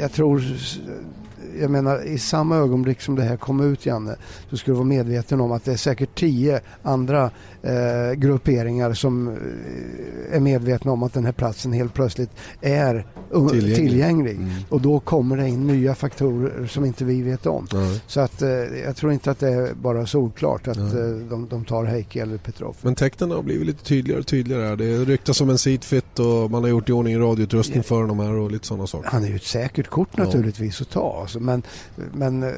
jag 0.00 0.12
tror 0.12 0.42
jag 1.60 1.70
menar 1.70 2.02
i 2.04 2.18
samma 2.18 2.56
ögonblick 2.56 3.00
som 3.00 3.14
det 3.14 3.22
här 3.22 3.36
kom 3.36 3.60
ut 3.60 3.86
Janne 3.86 4.16
så 4.50 4.56
ska 4.56 4.70
du 4.70 4.74
vara 4.74 4.84
medveten 4.84 5.40
om 5.40 5.52
att 5.52 5.64
det 5.64 5.72
är 5.72 5.76
säkert 5.76 6.14
tio 6.14 6.60
andra 6.82 7.30
eh, 7.62 8.14
grupperingar 8.14 8.92
som 8.92 9.28
eh, 9.28 10.36
är 10.36 10.40
medvetna 10.40 10.92
om 10.92 11.02
att 11.02 11.12
den 11.12 11.24
här 11.24 11.32
platsen 11.32 11.72
helt 11.72 11.94
plötsligt 11.94 12.30
är 12.60 13.06
tillgänglig. 13.30 13.76
tillgänglig. 13.76 14.36
Mm. 14.36 14.50
Och 14.68 14.80
då 14.80 15.00
kommer 15.00 15.36
det 15.36 15.48
in 15.48 15.66
nya 15.66 15.94
faktorer 15.94 16.66
som 16.66 16.84
inte 16.84 17.04
vi 17.04 17.22
vet 17.22 17.46
om. 17.46 17.66
Mm. 17.72 17.94
Så 18.06 18.20
att 18.20 18.42
eh, 18.42 18.48
jag 18.84 18.96
tror 18.96 19.12
inte 19.12 19.30
att 19.30 19.38
det 19.38 19.48
är 19.48 19.74
bara 19.74 20.06
solklart 20.06 20.68
att 20.68 20.76
mm. 20.76 21.28
de, 21.28 21.48
de 21.48 21.64
tar 21.64 21.84
Heikki 21.84 22.20
eller 22.20 22.36
Petrov. 22.36 22.76
Men 22.82 22.94
tecknen 22.94 23.30
har 23.30 23.42
blivit 23.42 23.66
lite 23.66 23.84
tydligare 23.84 24.20
och 24.20 24.26
tydligare. 24.26 24.76
Det 24.76 25.04
ryktas 25.04 25.40
om 25.40 25.50
en 25.50 25.58
seatfit 25.58 26.18
och 26.18 26.50
man 26.50 26.62
har 26.62 26.70
gjort 26.70 26.88
i 26.88 26.92
ordning 26.92 27.20
radioutrustning 27.20 27.82
för 27.82 28.06
de 28.06 28.18
här 28.18 28.32
och 28.32 28.50
lite 28.50 28.66
sådana 28.66 28.86
saker. 28.86 29.08
Han 29.10 29.24
är 29.24 29.28
ju 29.28 29.36
ett 29.36 29.44
säkert 29.44 29.88
kort 29.88 30.16
naturligtvis 30.16 30.80
att 30.80 30.90
ta. 30.90 31.18
Alltså. 31.20 31.40
Men, 31.40 31.62
men 32.12 32.52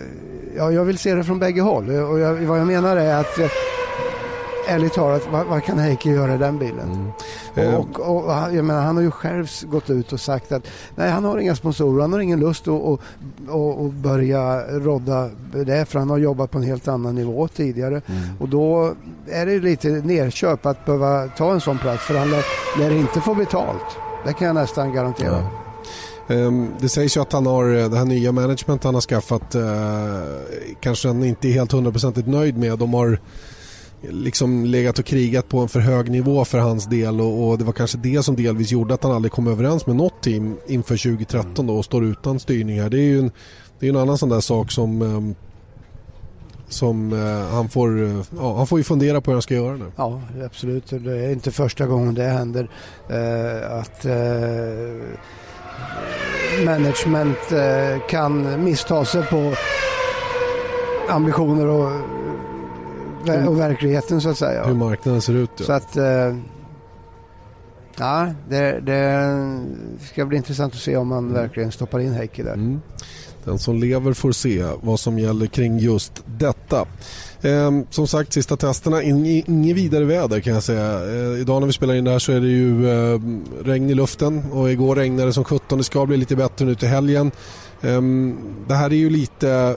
ja, 0.57 0.73
jag 0.73 0.85
vill 0.85 0.99
se 0.99 1.15
det 1.15 1.25
från 1.25 1.39
bägge 1.39 1.61
håll. 1.61 1.91
Och 1.91 2.19
jag, 2.19 2.35
vad 2.35 2.61
jag 2.61 2.67
menar 2.67 2.97
är 2.97 3.15
att 3.15 3.39
ärligt 4.67 4.93
talat, 4.93 5.29
vad, 5.33 5.47
vad 5.47 5.65
kan 5.65 5.79
Heikki 5.79 6.11
göra 6.11 6.35
i 6.35 6.39
den 6.39 6.59
bilen? 6.59 7.13
Mm. 7.55 7.75
Och, 7.75 8.01
och, 8.01 8.25
och, 8.25 8.33
jag 8.33 8.65
menar, 8.65 8.83
han 8.83 8.97
har 8.97 9.03
ju 9.03 9.11
själv 9.11 9.47
gått 9.63 9.91
ut 9.91 10.13
och 10.13 10.21
sagt 10.21 10.53
att 10.53 10.67
nej, 10.95 11.11
han 11.11 11.25
har 11.25 11.39
inga 11.39 11.57
sponsorer, 11.57 12.01
han 12.01 12.13
har 12.13 12.21
ingen 12.21 12.41
lust 12.41 12.69
att 12.69 13.01
och, 13.49 13.93
börja 13.93 14.61
rodda 14.61 15.31
det 15.67 15.89
för 15.89 15.99
han 15.99 16.11
har 16.11 16.19
jobbat 16.19 16.51
på 16.51 16.59
en 16.59 16.65
helt 16.65 16.89
annan 16.89 17.15
nivå 17.15 17.49
tidigare. 17.49 18.03
Mm. 18.07 18.23
Och 18.41 18.49
då 18.49 18.95
är 19.29 19.47
det 19.47 19.59
lite 19.59 19.89
nerköp 19.89 20.67
att 20.67 20.85
behöva 20.85 21.29
ta 21.29 21.53
en 21.53 21.61
sån 21.61 21.79
plats 21.79 22.03
för 22.03 22.15
han 22.15 22.31
lär, 22.31 22.45
lär 22.79 22.97
inte 22.97 23.21
få 23.21 23.35
betalt. 23.35 23.87
Det 24.27 24.33
kan 24.33 24.47
jag 24.47 24.55
nästan 24.55 24.93
garantera. 24.93 25.45
Ja. 26.27 26.35
Um, 26.35 26.69
det 26.81 26.89
sägs 26.89 27.17
ju 27.17 27.21
att 27.21 27.33
han 27.33 27.47
har 27.47 27.89
det 27.89 27.97
här 27.97 28.05
nya 28.05 28.33
management 28.33 28.85
han 28.85 28.95
har 28.95 29.01
skaffat 29.01 29.55
uh, 29.55 29.63
kanske 30.81 31.09
han 31.09 31.25
inte 31.25 31.49
är 31.49 31.53
helt 31.53 31.73
hundraprocentigt 31.73 32.29
nöjd 32.29 32.59
med. 32.59 32.79
De 32.79 32.95
har 32.95 33.19
liksom 34.11 34.65
legat 34.65 34.99
och 34.99 35.05
krigat 35.05 35.49
på 35.49 35.59
en 35.59 35.69
för 35.69 35.81
hög 35.81 36.11
nivå 36.11 36.45
för 36.45 36.59
hans 36.59 36.87
del 36.87 37.21
och, 37.21 37.49
och, 37.49 37.59
det 37.59 37.65
var 37.65 37.73
kanske 37.73 37.99
det 37.99 38.23
som 38.23 38.37
delvis 38.37 38.73
gjorde 38.73 38.95
att 38.95 39.03
han 39.03 39.13
aldrig 39.13 39.33
kom 39.33 39.47
överens 39.47 39.87
med 39.87 39.97
något 39.97 40.23
team 40.23 40.57
inför 40.67 40.97
2013 40.97 41.67
då 41.67 41.77
och 41.77 41.85
står 41.85 42.05
utan 42.05 42.41
styrning 42.41 42.81
här. 42.81 42.91
Det 42.91 42.99
är 42.99 43.07
ju 43.07 43.19
en, 43.19 43.31
det 43.79 43.87
är 43.87 43.91
en 43.91 43.97
annan 43.97 44.19
sån 44.19 44.29
där 44.29 44.41
sak 44.41 44.73
som 44.73 45.03
ehm, 45.03 45.35
som 46.69 47.13
eh, 47.13 47.55
han 47.55 47.69
får, 47.69 48.03
eh, 48.03 48.21
ja, 48.37 48.57
han 48.57 48.67
får 48.67 48.79
ju 48.79 48.85
fundera 48.85 49.21
på 49.21 49.31
hur 49.31 49.35
han 49.35 49.43
ska 49.43 49.55
göra 49.55 49.77
nu. 49.77 49.85
Ja, 49.97 50.21
absolut. 50.45 50.91
Det 50.91 51.25
är 51.27 51.33
inte 51.33 51.51
första 51.51 51.87
gången 51.87 52.15
det 52.15 52.23
händer 52.23 52.69
Eh, 53.09 53.79
att 53.79 54.05
eh, 54.05 54.15
management 56.65 57.39
kan 58.09 58.65
missta 58.65 59.05
sig 59.05 59.23
på 59.23 59.55
ambitioner 61.09 61.67
och 61.67 61.93
och 63.49 63.61
verkligheten 63.61 64.21
så 64.21 64.29
att 64.29 64.39
säga. 64.39 64.65
Hur 64.65 64.75
marknaden 64.75 65.21
ser 65.21 65.35
ut 65.35 65.51
ja. 65.57 65.65
Så 65.65 65.73
att, 65.73 65.97
eh, 65.97 66.37
ja, 67.97 68.33
det, 68.49 68.81
det, 68.81 69.65
ska 70.13 70.27
bli 70.27 70.37
intressant 70.37 70.75
att 70.75 70.81
se 70.81 70.97
om 70.97 71.09
man 71.09 71.33
verkligen 71.33 71.73
stoppar 71.73 72.01
in 72.01 72.13
Heikki 72.13 72.43
där. 72.43 72.55
Mm. 72.55 72.81
Den 73.45 73.59
som 73.59 73.77
lever 73.77 74.13
får 74.13 74.33
se 74.33 74.65
vad 74.83 75.01
som 75.01 75.19
gäller 75.19 75.47
kring 75.47 75.79
just 75.79 76.23
detta. 76.39 76.87
Eh, 77.43 77.71
som 77.91 78.07
sagt, 78.07 78.33
sista 78.33 78.57
testerna, 78.57 79.03
inget 79.03 79.77
vidare 79.77 80.05
väder 80.05 80.41
kan 80.41 80.55
jag 80.55 80.63
säga. 80.63 81.05
Eh, 81.05 81.41
idag 81.41 81.61
när 81.61 81.67
vi 81.67 81.73
spelar 81.73 81.95
in 81.95 82.05
det 82.05 82.11
här 82.11 82.19
så 82.19 82.33
är 82.33 82.41
det 82.41 82.49
ju 82.49 82.91
eh, 82.91 83.21
regn 83.65 83.91
i 83.91 83.95
luften 83.95 84.45
och 84.53 84.71
igår 84.71 84.97
regnade 84.97 85.29
det 85.29 85.33
som 85.33 85.45
17. 85.45 85.79
Det 85.79 85.85
ska 85.85 86.07
bli 86.07 86.17
lite 86.17 86.37
bättre 86.37 86.65
nu 86.65 86.75
till 86.75 86.89
helgen. 86.89 87.31
Ehm, 87.83 88.39
det 88.69 88.75
här 88.75 88.93
är 88.93 88.97
ju 88.97 89.11
lite 89.11 89.77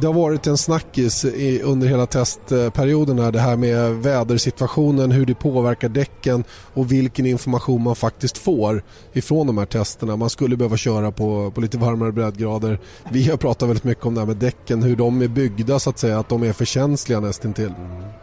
det 0.00 0.06
har 0.06 0.14
varit 0.14 0.46
en 0.46 0.56
snackis 0.58 1.24
i, 1.24 1.62
under 1.62 1.88
hela 1.88 2.06
testperioden 2.06 3.18
här, 3.18 3.32
det 3.32 3.38
här 3.38 3.56
med 3.56 3.92
vädersituationen, 3.92 5.10
hur 5.10 5.26
det 5.26 5.34
påverkar 5.34 5.88
däcken 5.88 6.44
och 6.74 6.92
vilken 6.92 7.26
information 7.26 7.82
man 7.82 7.96
faktiskt 7.96 8.38
får 8.38 8.82
ifrån 9.12 9.46
de 9.46 9.58
här 9.58 9.66
testerna. 9.66 10.16
Man 10.16 10.30
skulle 10.30 10.56
behöva 10.56 10.76
köra 10.76 11.12
på, 11.12 11.50
på 11.50 11.60
lite 11.60 11.78
varmare 11.78 12.12
breddgrader. 12.12 12.78
Vi 13.10 13.30
har 13.30 13.36
pratat 13.36 13.68
väldigt 13.68 13.84
mycket 13.84 14.06
om 14.06 14.14
det 14.14 14.20
här 14.20 14.26
med 14.26 14.36
däcken, 14.36 14.82
hur 14.82 14.96
de 14.96 15.22
är 15.22 15.28
byggda 15.28 15.78
så 15.78 15.90
att 15.90 15.98
säga, 15.98 16.18
att 16.18 16.28
de 16.28 16.42
är 16.42 16.52
för 16.52 16.64
känsliga 16.64 17.20
nästintill. 17.20 17.74
Mm. 17.78 18.21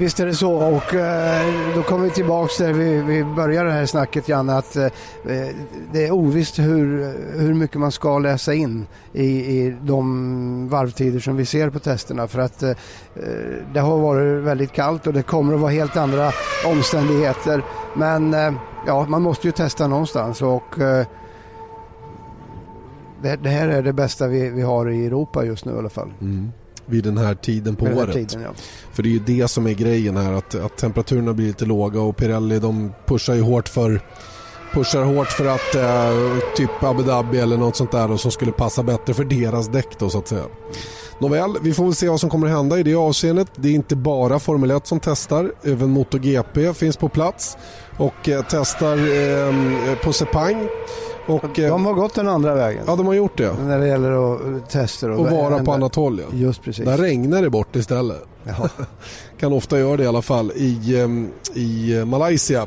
Visst 0.00 0.20
är 0.20 0.26
det 0.26 0.34
så. 0.34 0.52
Och 0.52 0.94
eh, 0.94 1.74
då 1.74 1.82
kommer 1.82 2.04
vi 2.04 2.10
tillbaks 2.10 2.58
där 2.58 2.72
vi, 2.72 3.02
vi 3.02 3.24
började 3.24 3.68
det 3.68 3.74
här 3.74 3.86
snacket 3.86 4.28
Janne 4.28 4.56
att 4.56 4.76
eh, 4.76 4.86
det 5.92 6.06
är 6.06 6.10
ovisst 6.10 6.58
hur, 6.58 7.14
hur 7.38 7.54
mycket 7.54 7.76
man 7.76 7.92
ska 7.92 8.18
läsa 8.18 8.54
in 8.54 8.86
i, 9.12 9.26
i 9.26 9.76
de 9.82 10.68
varvtider 10.68 11.20
som 11.20 11.36
vi 11.36 11.44
ser 11.44 11.70
på 11.70 11.78
testerna. 11.78 12.28
För 12.28 12.38
att 12.38 12.62
eh, 12.62 12.72
det 13.74 13.80
har 13.80 13.98
varit 13.98 14.44
väldigt 14.44 14.72
kallt 14.72 15.06
och 15.06 15.12
det 15.12 15.22
kommer 15.22 15.54
att 15.54 15.60
vara 15.60 15.72
helt 15.72 15.96
andra 15.96 16.30
omständigheter. 16.66 17.62
Men 17.94 18.34
eh, 18.34 18.52
ja, 18.86 19.06
man 19.08 19.22
måste 19.22 19.46
ju 19.46 19.52
testa 19.52 19.86
någonstans 19.86 20.42
och 20.42 20.80
eh, 20.80 21.06
det, 23.22 23.36
det, 23.36 23.48
här 23.48 23.68
är 23.68 23.82
det 23.82 23.92
bästa 23.92 24.26
vi, 24.26 24.50
vi 24.50 24.62
har 24.62 24.90
i 24.90 25.06
Europa 25.06 25.44
just 25.44 25.64
nu 25.64 25.72
i 25.72 25.78
alla 25.78 25.88
fall. 25.88 26.12
Mm 26.20 26.52
vid 26.90 27.04
den 27.04 27.18
här 27.18 27.34
tiden 27.34 27.76
på 27.76 27.84
året. 27.84 28.14
Tiden, 28.14 28.42
ja. 28.42 28.50
För 28.92 29.02
det 29.02 29.08
är 29.08 29.10
ju 29.10 29.18
det 29.26 29.48
som 29.48 29.66
är 29.66 29.72
grejen 29.72 30.16
här 30.16 30.32
att, 30.32 30.54
att 30.54 30.76
temperaturerna 30.76 31.32
blir 31.32 31.46
lite 31.46 31.64
låga 31.64 32.00
och 32.00 32.16
Pirelli 32.16 32.58
de 32.58 32.92
pushar 33.06 33.34
ju 33.34 33.42
hårt 33.42 33.68
för 33.68 34.00
pushar 34.72 35.02
hårt 35.02 35.28
för 35.28 35.46
att 35.46 35.74
eh, 35.74 36.38
typ 36.56 36.82
Abu 36.82 37.02
Dhabi 37.02 37.38
eller 37.38 37.56
något 37.56 37.76
sånt 37.76 37.92
där 37.92 38.08
då, 38.08 38.18
som 38.18 38.30
skulle 38.30 38.52
passa 38.52 38.82
bättre 38.82 39.14
för 39.14 39.24
deras 39.24 39.68
däck 39.68 39.98
då 39.98 40.10
så 40.10 40.18
att 40.18 40.28
säga. 40.28 40.44
Nåväl, 41.18 41.56
vi 41.62 41.72
får 41.72 41.84
väl 41.84 41.94
se 41.94 42.08
vad 42.08 42.20
som 42.20 42.30
kommer 42.30 42.46
att 42.46 42.52
hända 42.52 42.78
i 42.78 42.82
det 42.82 42.94
avseendet. 42.94 43.48
Det 43.56 43.68
är 43.68 43.72
inte 43.72 43.96
bara 43.96 44.38
Formel 44.38 44.70
1 44.70 44.86
som 44.86 45.00
testar, 45.00 45.52
även 45.62 45.90
MotoGP 45.90 46.74
finns 46.74 46.96
på 46.96 47.08
plats 47.08 47.56
och 47.96 48.28
eh, 48.28 48.44
testar 48.50 48.96
eh, 48.96 49.94
på 50.04 50.12
Sepang. 50.12 50.68
Och, 51.30 51.50
de 51.54 51.86
har 51.86 51.94
gått 51.94 52.14
den 52.14 52.28
andra 52.28 52.54
vägen. 52.54 52.84
Ja, 52.86 52.96
de 52.96 53.06
har 53.06 53.14
gjort 53.14 53.38
det. 53.38 53.52
När 53.52 53.78
det 53.78 53.88
gäller 53.88 54.34
att 54.34 54.70
tester 54.70 55.10
och, 55.10 55.20
och 55.20 55.30
vara 55.30 55.64
på 55.64 55.72
annat 55.72 55.94
håll. 55.94 56.20
Ja. 56.20 56.36
Just 56.36 56.62
precis. 56.62 56.84
Där 56.84 56.98
regnar 56.98 57.42
det 57.42 57.50
bort 57.50 57.76
istället. 57.76 58.22
kan 59.40 59.52
ofta 59.52 59.78
göra 59.78 59.96
det 59.96 60.02
i 60.02 60.06
alla 60.06 60.22
fall 60.22 60.52
i, 60.54 61.00
ehm, 61.00 61.28
i 61.54 62.04
Malaysia. 62.04 62.66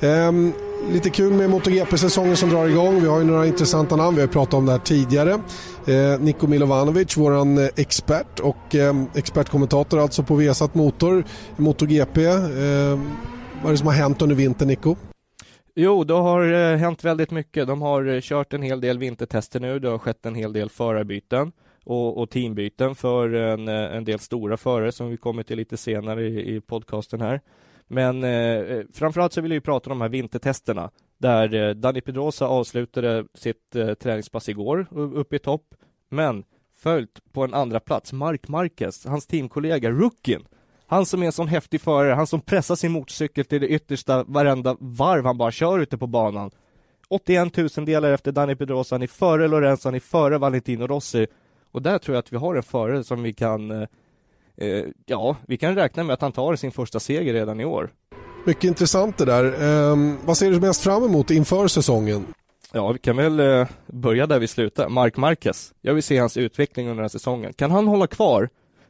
Um, 0.00 0.52
lite 0.92 1.10
kul 1.10 1.32
med 1.32 1.50
MotoGP-säsongen 1.50 2.36
som 2.36 2.50
drar 2.50 2.66
igång. 2.66 3.00
Vi 3.00 3.08
har 3.08 3.18
ju 3.18 3.24
några 3.24 3.46
intressanta 3.46 3.96
namn, 3.96 4.16
vi 4.16 4.20
har 4.20 4.28
pratat 4.28 4.54
om 4.54 4.66
det 4.66 4.72
här 4.72 4.78
tidigare. 4.78 5.32
Eh, 5.86 6.20
Niko 6.20 6.46
Milovanovic, 6.46 7.16
våran 7.16 7.58
eh, 7.58 7.68
expert 7.76 8.40
och 8.40 8.74
eh, 8.74 8.94
expertkommentator 9.14 10.00
alltså 10.00 10.22
på 10.22 10.34
Vesat 10.34 10.74
Motor, 10.74 11.24
MotoGP. 11.56 12.24
Eh, 12.24 12.34
vad 13.62 13.66
är 13.66 13.70
det 13.70 13.76
som 13.76 13.86
har 13.86 13.94
hänt 13.94 14.22
under 14.22 14.36
vintern, 14.36 14.68
Nico? 14.68 14.96
Jo, 15.80 16.04
det 16.04 16.14
har 16.14 16.52
eh, 16.52 16.76
hänt 16.76 17.04
väldigt 17.04 17.30
mycket. 17.30 17.66
De 17.66 17.82
har 17.82 18.06
eh, 18.06 18.20
kört 18.20 18.52
en 18.52 18.62
hel 18.62 18.80
del 18.80 18.98
vintertester 18.98 19.60
nu. 19.60 19.78
Det 19.78 19.88
har 19.88 19.98
skett 19.98 20.26
en 20.26 20.34
hel 20.34 20.52
del 20.52 20.70
förarbyten 20.70 21.52
och, 21.84 22.18
och 22.18 22.30
teambyten 22.30 22.94
för 22.94 23.32
en, 23.32 23.68
eh, 23.68 23.96
en 23.96 24.04
del 24.04 24.18
stora 24.18 24.56
förare 24.56 24.92
som 24.92 25.10
vi 25.10 25.16
kommer 25.16 25.42
till 25.42 25.56
lite 25.56 25.76
senare 25.76 26.26
i, 26.26 26.56
i 26.56 26.60
podcasten 26.60 27.20
här. 27.20 27.40
Men 27.86 28.24
eh, 28.24 28.30
eh 28.30 28.84
framförallt 28.92 29.32
så 29.32 29.40
vill 29.40 29.52
jag 29.52 29.64
prata 29.64 29.90
om 29.90 29.98
de 29.98 30.02
här 30.02 30.08
vintertesterna 30.08 30.90
där 31.18 31.54
eh, 31.54 31.74
Dani 31.74 32.00
Pedrosa 32.00 32.46
avslutade 32.46 33.24
sitt 33.34 33.76
eh, 33.76 33.94
träningspass 33.94 34.48
igår 34.48 34.86
uppe 34.92 35.36
i 35.36 35.38
topp. 35.38 35.74
Men 36.08 36.44
följt 36.76 37.32
på 37.32 37.44
en 37.44 37.54
andra 37.54 37.80
plats, 37.80 38.12
Mark 38.12 38.48
Marquez, 38.48 39.06
hans 39.06 39.26
teamkollega, 39.26 39.90
rookien, 39.90 40.42
han 40.88 41.06
som 41.06 41.22
är 41.22 41.26
en 41.26 41.32
sån 41.32 41.48
häftig 41.48 41.80
förare, 41.80 42.14
han 42.14 42.26
som 42.26 42.40
pressar 42.40 42.76
sin 42.76 42.92
motorcykel 42.92 43.44
till 43.44 43.60
det 43.60 43.68
yttersta 43.68 44.24
varenda 44.24 44.76
varv 44.80 45.24
han 45.24 45.38
bara 45.38 45.50
kör 45.50 45.78
ute 45.78 45.98
på 45.98 46.06
banan. 46.06 46.50
81 47.08 47.54
tusendelar 47.54 48.12
efter 48.12 48.32
Danny 48.32 48.54
Pedrosa, 48.54 48.94
han 48.94 49.02
är 49.02 49.06
före 49.06 49.48
Lorenzo, 49.48 49.88
han 49.88 49.94
är 49.94 50.00
före 50.00 50.38
Valentino 50.38 50.86
Rossi. 50.86 51.26
Och 51.72 51.82
där 51.82 51.98
tror 51.98 52.14
jag 52.14 52.22
att 52.22 52.32
vi 52.32 52.36
har 52.36 52.54
en 52.54 52.62
förare 52.62 53.04
som 53.04 53.22
vi 53.22 53.32
kan, 53.32 53.70
eh, 53.70 53.88
eh, 54.56 54.84
ja, 55.06 55.36
vi 55.46 55.56
kan 55.56 55.74
räkna 55.74 56.04
med 56.04 56.14
att 56.14 56.20
han 56.20 56.32
tar 56.32 56.56
sin 56.56 56.72
första 56.72 57.00
seger 57.00 57.32
redan 57.32 57.60
i 57.60 57.64
år. 57.64 57.90
Mycket 58.46 58.64
intressant 58.64 59.18
det 59.18 59.24
där. 59.24 59.44
Eh, 59.44 59.96
vad 60.24 60.36
ser 60.36 60.50
du 60.50 60.60
mest 60.60 60.82
fram 60.82 61.04
emot 61.04 61.30
inför 61.30 61.68
säsongen? 61.68 62.26
Ja, 62.72 62.92
vi 62.92 62.98
kan 62.98 63.16
väl 63.16 63.40
eh, 63.40 63.66
börja 63.86 64.26
där 64.26 64.38
vi 64.38 64.46
slutar. 64.46 64.88
Mark 64.88 65.16
Marquez. 65.16 65.72
Jag 65.80 65.94
vill 65.94 66.02
se 66.02 66.18
hans 66.18 66.36
utveckling 66.36 66.86
under 66.86 66.96
den 66.96 67.04
här 67.04 67.08
säsongen. 67.08 67.52
Kan 67.52 67.70
han 67.70 67.86
hålla 67.86 68.06
kvar 68.06 68.48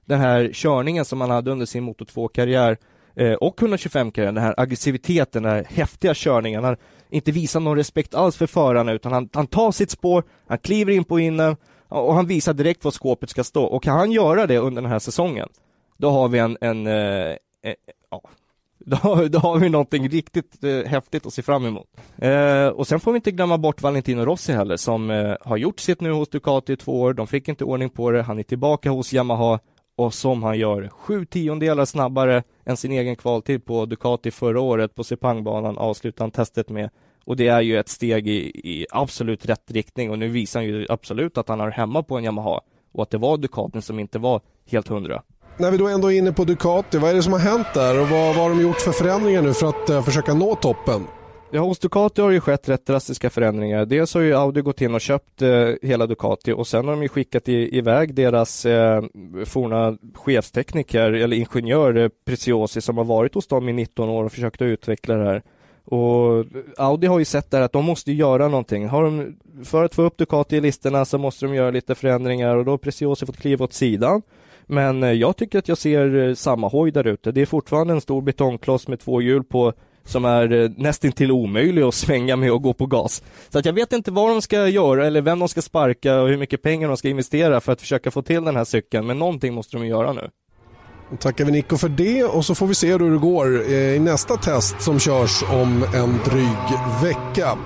den 0.09 0.21
här 0.21 0.51
körningen 0.53 1.05
som 1.05 1.21
han 1.21 1.31
hade 1.31 1.51
under 1.51 1.67
sin 1.67 1.85
Moto 1.85 2.05
2-karriär 2.05 2.77
eh, 3.17 3.33
och 3.33 3.61
125-karriären, 3.61 4.35
den 4.35 4.45
här 4.45 4.55
aggressiviteten, 4.57 5.43
den 5.43 5.53
här 5.53 5.67
häftiga 5.71 6.13
körningen. 6.15 6.65
Han 6.65 6.77
inte 7.11 7.33
visar 7.33 7.61
någon 7.61 7.77
respekt 7.77 8.15
alls 8.15 8.37
för 8.37 8.47
förarna 8.47 8.93
utan 8.93 9.13
han, 9.13 9.29
han 9.33 9.47
tar 9.47 9.73
sitt 9.73 9.91
spår, 9.91 10.25
han 10.47 10.59
kliver 10.59 10.93
in 10.93 11.05
på 11.05 11.21
innen 11.21 11.57
och 11.89 12.15
han 12.15 12.27
visar 12.27 12.53
direkt 12.53 12.85
var 12.85 12.91
skåpet 12.91 13.31
ska 13.31 13.45
stå. 13.45 13.65
Och 13.65 13.83
kan 13.83 13.99
han 13.99 14.13
göra 14.13 14.47
det 14.47 14.59
under 14.59 14.83
den 14.83 14.91
här 14.91 14.99
säsongen, 14.99 15.49
då 15.97 16.11
har 16.11 16.29
vi 16.29 16.39
en, 16.39 16.59
en, 16.61 16.87
eh, 16.87 17.37
eh, 17.63 17.75
ja, 18.11 18.23
då, 18.79 19.29
då 19.29 19.39
har 19.39 19.59
vi 19.59 19.69
någonting 19.69 20.09
riktigt 20.09 20.65
eh, 20.65 20.91
häftigt 20.91 21.27
att 21.27 21.33
se 21.33 21.43
fram 21.43 21.65
emot. 21.65 21.87
Eh, 22.19 22.67
och 22.67 22.87
sen 22.87 23.01
får 23.01 23.13
vi 23.13 23.17
inte 23.17 23.31
glömma 23.31 23.59
bort 23.59 23.83
Valentino 23.83 24.25
Rossi 24.25 24.53
heller 24.53 24.77
som 24.77 25.11
eh, 25.11 25.35
har 25.41 25.57
gjort 25.57 25.81
sitt 25.81 26.01
nu 26.01 26.13
hos 26.13 26.29
Ducati 26.29 26.73
i 26.73 26.77
två 26.77 27.01
år. 27.01 27.13
De 27.13 27.27
fick 27.27 27.49
inte 27.49 27.65
ordning 27.65 27.91
på 27.91 28.11
det. 28.11 28.23
Han 28.23 28.39
är 28.39 28.43
tillbaka 28.43 28.91
hos 28.91 29.13
Yamaha 29.13 29.59
och 29.99 30.15
som 30.15 30.43
han 30.43 30.59
gör 30.59 30.89
sju 30.89 31.25
tiondelar 31.25 31.85
snabbare 31.85 32.43
än 32.65 32.77
sin 32.77 32.93
egen 32.93 33.17
kvaltid 33.17 33.65
på 33.65 33.87
Ducati 33.87 34.31
förra 34.31 34.61
året 34.61 34.95
på 34.95 35.05
Sepangbanan 35.05 35.79
avslutar 35.79 36.25
han 36.25 36.31
testet 36.31 36.69
med 36.69 36.91
och 37.25 37.37
det 37.37 37.49
är 37.49 37.61
ju 37.61 37.79
ett 37.79 37.89
steg 37.89 38.29
i, 38.29 38.39
i, 38.65 38.87
absolut 38.91 39.47
rätt 39.47 39.71
riktning 39.71 40.11
och 40.11 40.19
nu 40.19 40.29
visar 40.29 40.61
han 40.61 40.67
ju 40.67 40.87
absolut 40.89 41.39
att 41.39 41.49
han 41.49 41.61
har 41.61 41.71
hemma 41.71 42.03
på 42.03 42.17
en 42.17 42.25
Yamaha 42.25 42.61
och 42.93 43.03
att 43.03 43.11
det 43.11 43.19
var 43.19 43.37
Ducatin 43.37 43.83
som 43.83 43.99
inte 43.99 44.19
var 44.19 44.41
helt 44.67 44.89
hundra. 44.89 45.23
När 45.57 45.71
vi 45.71 45.79
då 45.79 45.89
ändå 45.89 46.13
är 46.13 46.19
inne 46.19 46.33
på 46.33 46.45
Ducati, 46.45 46.99
vad 46.99 47.11
är 47.11 47.15
det 47.15 47.23
som 47.23 47.33
har 47.33 47.41
hänt 47.41 47.67
där 47.75 48.01
och 48.01 48.09
vad, 48.09 48.37
vad 48.37 48.45
har 48.45 48.51
de 48.51 48.63
gjort 48.63 48.81
för 48.81 48.93
förändringar 48.93 49.43
nu 49.43 49.55
för 49.55 49.67
att 49.67 49.91
uh, 49.91 50.03
försöka 50.03 50.35
nå 50.35 50.55
toppen? 50.55 51.07
Ja, 51.51 51.61
hos 51.61 51.79
Ducati 51.79 52.21
har 52.21 52.29
det 52.29 52.35
ju 52.35 52.41
skett 52.41 52.69
rätt 52.69 52.87
drastiska 52.87 53.31
förändringar. 53.31 53.87
Dels 53.87 54.15
har 54.15 54.21
ju 54.21 54.35
Audi 54.35 54.61
gått 54.61 54.81
in 54.81 54.95
och 54.95 55.01
köpt 55.01 55.43
eh, 55.43 55.69
hela 55.83 56.07
Ducati 56.07 56.53
och 56.53 56.67
sen 56.67 56.85
har 56.85 56.93
de 56.93 57.03
ju 57.03 57.09
skickat 57.09 57.49
i, 57.49 57.79
iväg 57.79 58.15
deras 58.15 58.67
eh, 58.67 59.03
forna 59.45 59.99
chefstekniker 60.15 61.13
eller 61.13 61.37
ingenjör 61.37 61.97
eh, 61.97 62.09
Preciosi 62.25 62.81
som 62.81 62.97
har 62.97 63.05
varit 63.05 63.35
hos 63.35 63.47
dem 63.47 63.69
i 63.69 63.73
19 63.73 64.09
år 64.09 64.25
och 64.25 64.33
försökt 64.33 64.63
att 64.63 64.67
utveckla 64.67 65.15
det 65.15 65.25
här. 65.25 65.43
Och 65.85 66.45
Audi 66.77 67.07
har 67.07 67.19
ju 67.19 67.25
sett 67.25 67.51
där 67.51 67.61
att 67.61 67.73
de 67.73 67.85
måste 67.85 68.13
göra 68.13 68.49
någonting. 68.49 68.89
Har 68.89 69.05
de, 69.05 69.37
för 69.65 69.85
att 69.85 69.95
få 69.95 70.03
upp 70.03 70.17
Ducati 70.17 70.57
i 70.57 70.61
listorna 70.61 71.05
så 71.05 71.19
måste 71.19 71.47
de 71.47 71.55
göra 71.55 71.71
lite 71.71 71.95
förändringar 71.95 72.57
och 72.57 72.65
då 72.65 72.71
har 72.71 72.79
Preciosi 72.79 73.27
fått 73.27 73.41
kliva 73.41 73.65
åt 73.65 73.73
sidan. 73.73 74.23
Men 74.67 75.03
eh, 75.03 75.13
jag 75.13 75.37
tycker 75.37 75.59
att 75.59 75.69
jag 75.69 75.79
ser 75.79 76.29
eh, 76.29 76.35
samma 76.35 76.69
hoj 76.69 76.91
där 76.91 77.07
ute. 77.07 77.33
Det 77.33 77.41
är 77.41 77.47
fortfarande 77.47 77.95
en 77.95 78.01
stor 78.01 78.23
betongkloss 78.23 78.89
med 78.89 79.01
två 79.01 79.23
hjul 79.23 79.45
på 79.45 79.73
som 80.09 80.25
är 80.25 80.53
eh, 80.53 80.71
nästintill 80.77 81.31
omöjlig 81.31 81.83
att 81.83 81.95
svänga 81.95 82.37
med 82.37 82.53
och 82.53 82.63
gå 82.63 82.73
på 82.73 82.87
gas. 82.87 83.23
Så 83.49 83.59
att 83.59 83.65
jag 83.65 83.73
vet 83.73 83.93
inte 83.93 84.11
vad 84.11 84.31
de 84.31 84.43
ska 84.43 84.69
göra 84.69 85.07
eller 85.07 85.21
vem 85.21 85.39
de 85.39 85.49
ska 85.49 85.63
sparka 85.63 86.21
och 86.21 86.29
hur 86.29 86.37
mycket 86.37 86.63
pengar 86.63 86.89
de 86.89 86.97
ska 86.97 87.09
investera 87.09 87.61
för 87.61 87.73
att 87.73 87.81
försöka 87.81 88.11
få 88.11 88.23
till 88.23 88.45
den 88.45 88.57
här 88.57 88.65
cykeln. 88.65 89.07
Men 89.07 89.19
någonting 89.19 89.55
måste 89.55 89.77
de 89.77 89.87
göra 89.87 90.13
nu. 90.13 90.31
Tackar 91.19 91.45
vi 91.45 91.53
Nico 91.53 91.77
för 91.77 91.89
det 91.89 92.25
och 92.25 92.45
så 92.45 92.55
får 92.55 92.67
vi 92.67 92.75
se 92.75 92.93
hur 92.93 93.11
det 93.11 93.19
går 93.19 93.63
eh, 93.69 93.95
i 93.95 93.99
nästa 93.99 94.37
test 94.37 94.83
som 94.83 94.99
körs 94.99 95.43
om 95.43 95.85
en 95.95 96.19
dryg 96.25 96.79
vecka. 97.03 97.59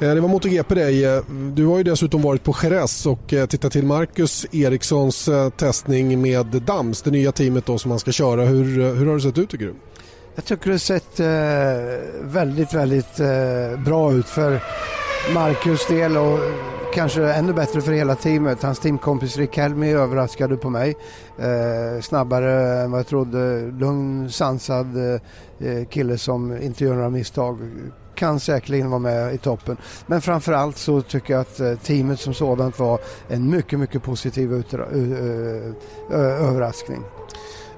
Eh, 0.00 0.14
det 0.14 0.20
var 0.20 0.28
MotoGP 0.28 0.74
dig. 0.74 1.22
Du 1.54 1.66
har 1.66 1.78
ju 1.78 1.84
dessutom 1.84 2.22
varit 2.22 2.44
på 2.44 2.54
Jerez 2.62 3.06
och 3.06 3.34
tittat 3.48 3.72
till 3.72 3.86
Marcus 3.86 4.46
Erikssons 4.52 5.28
testning 5.56 6.22
med 6.22 6.46
Dams, 6.46 7.02
det 7.02 7.10
nya 7.10 7.32
teamet 7.32 7.66
då 7.66 7.78
som 7.78 7.90
han 7.90 8.00
ska 8.00 8.12
köra. 8.12 8.44
Hur, 8.44 8.94
hur 8.94 9.06
har 9.06 9.14
det 9.14 9.20
sett 9.20 9.38
ut 9.38 9.50
tycker 9.50 9.66
du? 9.66 9.74
Jag 10.38 10.44
tycker 10.44 10.70
det 10.70 10.78
sett 10.78 11.20
eh, 11.20 11.26
väldigt, 12.20 12.74
väldigt 12.74 13.20
eh, 13.20 13.84
bra 13.84 14.12
ut 14.12 14.26
för 14.26 14.60
Marcus 15.34 15.86
del 15.86 16.16
och 16.16 16.38
kanske 16.94 17.32
ännu 17.32 17.52
bättre 17.52 17.80
för 17.80 17.92
hela 17.92 18.14
teamet. 18.14 18.62
Hans 18.62 18.78
teamkompis 18.78 19.36
Rick 19.36 19.56
Helmi 19.56 19.92
överraskade 19.92 20.56
på 20.56 20.70
mig. 20.70 20.96
Eh, 21.38 22.00
snabbare 22.00 22.80
än 22.82 22.90
vad 22.90 23.00
jag 23.00 23.06
trodde. 23.06 23.60
Lugn, 23.60 24.30
sansad 24.30 24.96
eh, 24.96 25.20
eh, 25.68 25.86
kille 25.86 26.18
som 26.18 26.62
inte 26.62 26.84
gör 26.84 26.94
några 26.94 27.10
misstag. 27.10 27.58
Kan 28.14 28.40
säkerligen 28.40 28.90
vara 28.90 29.00
med 29.00 29.34
i 29.34 29.38
toppen. 29.38 29.76
Men 30.06 30.20
framförallt 30.20 30.76
så 30.76 31.02
tycker 31.02 31.34
jag 31.34 31.40
att 31.40 31.60
eh, 31.60 31.74
teamet 31.74 32.20
som 32.20 32.34
sådant 32.34 32.78
var 32.78 32.98
en 33.28 33.50
mycket, 33.50 33.78
mycket 33.78 34.02
positiv 34.02 34.52
eh, 34.52 34.82
överraskning. 36.10 37.04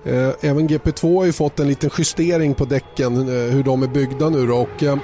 Eh, 0.04 0.30
även 0.40 0.68
GP2 0.68 1.18
har 1.18 1.24
ju 1.24 1.32
fått 1.32 1.60
en 1.60 1.68
liten 1.68 1.90
justering 1.98 2.54
på 2.54 2.64
däcken, 2.64 3.16
eh, 3.16 3.52
hur 3.52 3.62
de 3.62 3.82
är 3.82 3.86
byggda 3.86 4.28
nu 4.28 4.46
då. 4.46 4.56
Och 4.56 4.82
eh, 4.82 4.96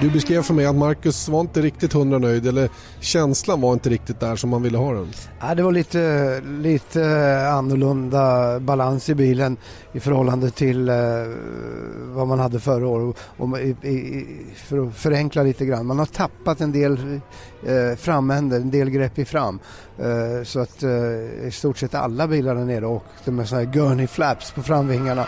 du 0.00 0.10
beskrev 0.10 0.42
för 0.42 0.54
mig 0.54 0.66
att 0.66 0.74
Marcus 0.74 1.28
var 1.28 1.40
inte 1.40 1.62
riktigt 1.62 1.92
hundra 1.92 2.18
nöjd 2.18 2.46
eller 2.46 2.68
känslan 3.00 3.60
var 3.60 3.72
inte 3.72 3.90
riktigt 3.90 4.20
där 4.20 4.36
som 4.36 4.50
man 4.50 4.62
ville 4.62 4.78
ha 4.78 4.92
den. 4.92 5.08
Ja, 5.40 5.54
det 5.54 5.62
var 5.62 5.72
lite, 5.72 6.40
lite 6.40 7.02
annorlunda 7.48 8.60
balans 8.60 9.08
i 9.08 9.14
bilen 9.14 9.56
i 9.92 10.00
förhållande 10.00 10.50
till 10.50 10.90
vad 12.14 12.26
man 12.26 12.38
hade 12.38 12.60
förra 12.60 12.88
året. 12.88 13.16
Och, 13.36 13.48
för 14.56 14.86
att 14.86 14.94
förenkla 14.94 15.42
lite 15.42 15.66
grann, 15.66 15.86
man 15.86 15.98
har 15.98 16.06
tappat 16.06 16.60
en 16.60 16.72
del 16.72 17.20
eh, 17.66 17.96
framänder, 17.96 18.56
en 18.56 18.70
del 18.70 18.90
grepp 18.90 19.18
i 19.18 19.24
fram. 19.24 19.58
Eh, 19.98 20.44
så 20.44 20.60
att 20.60 20.82
eh, 20.82 21.46
i 21.46 21.50
stort 21.52 21.78
sett 21.78 21.94
alla 21.94 22.26
bilar 22.28 22.54
där 22.54 22.64
nere 22.64 22.86
åkte 22.86 23.30
med 23.30 23.48
sådana 23.48 23.64
här 23.64 23.72
gurney 23.72 24.06
flaps 24.06 24.52
på 24.52 24.62
framvingarna 24.62 25.26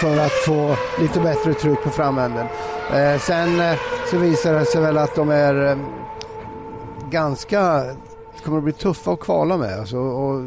för 0.00 0.18
att 0.18 0.32
få 0.32 0.76
lite 1.00 1.20
bättre 1.20 1.54
tryck 1.54 1.82
på 1.82 1.90
framänden. 1.90 2.46
Eh, 2.92 3.20
sen 3.20 3.60
eh, 3.60 3.78
så 4.10 4.18
visar 4.18 4.54
det 4.54 4.64
sig 4.64 4.80
väl 4.80 4.98
att 4.98 5.14
de 5.14 5.30
är 5.30 5.70
eh, 5.70 5.78
ganska, 7.10 7.84
kommer 8.44 8.58
att 8.58 8.64
bli 8.64 8.72
tuffa 8.72 9.12
att 9.12 9.20
kvala 9.20 9.56
med. 9.56 9.78
Alltså, 9.78 9.96
och, 9.96 10.44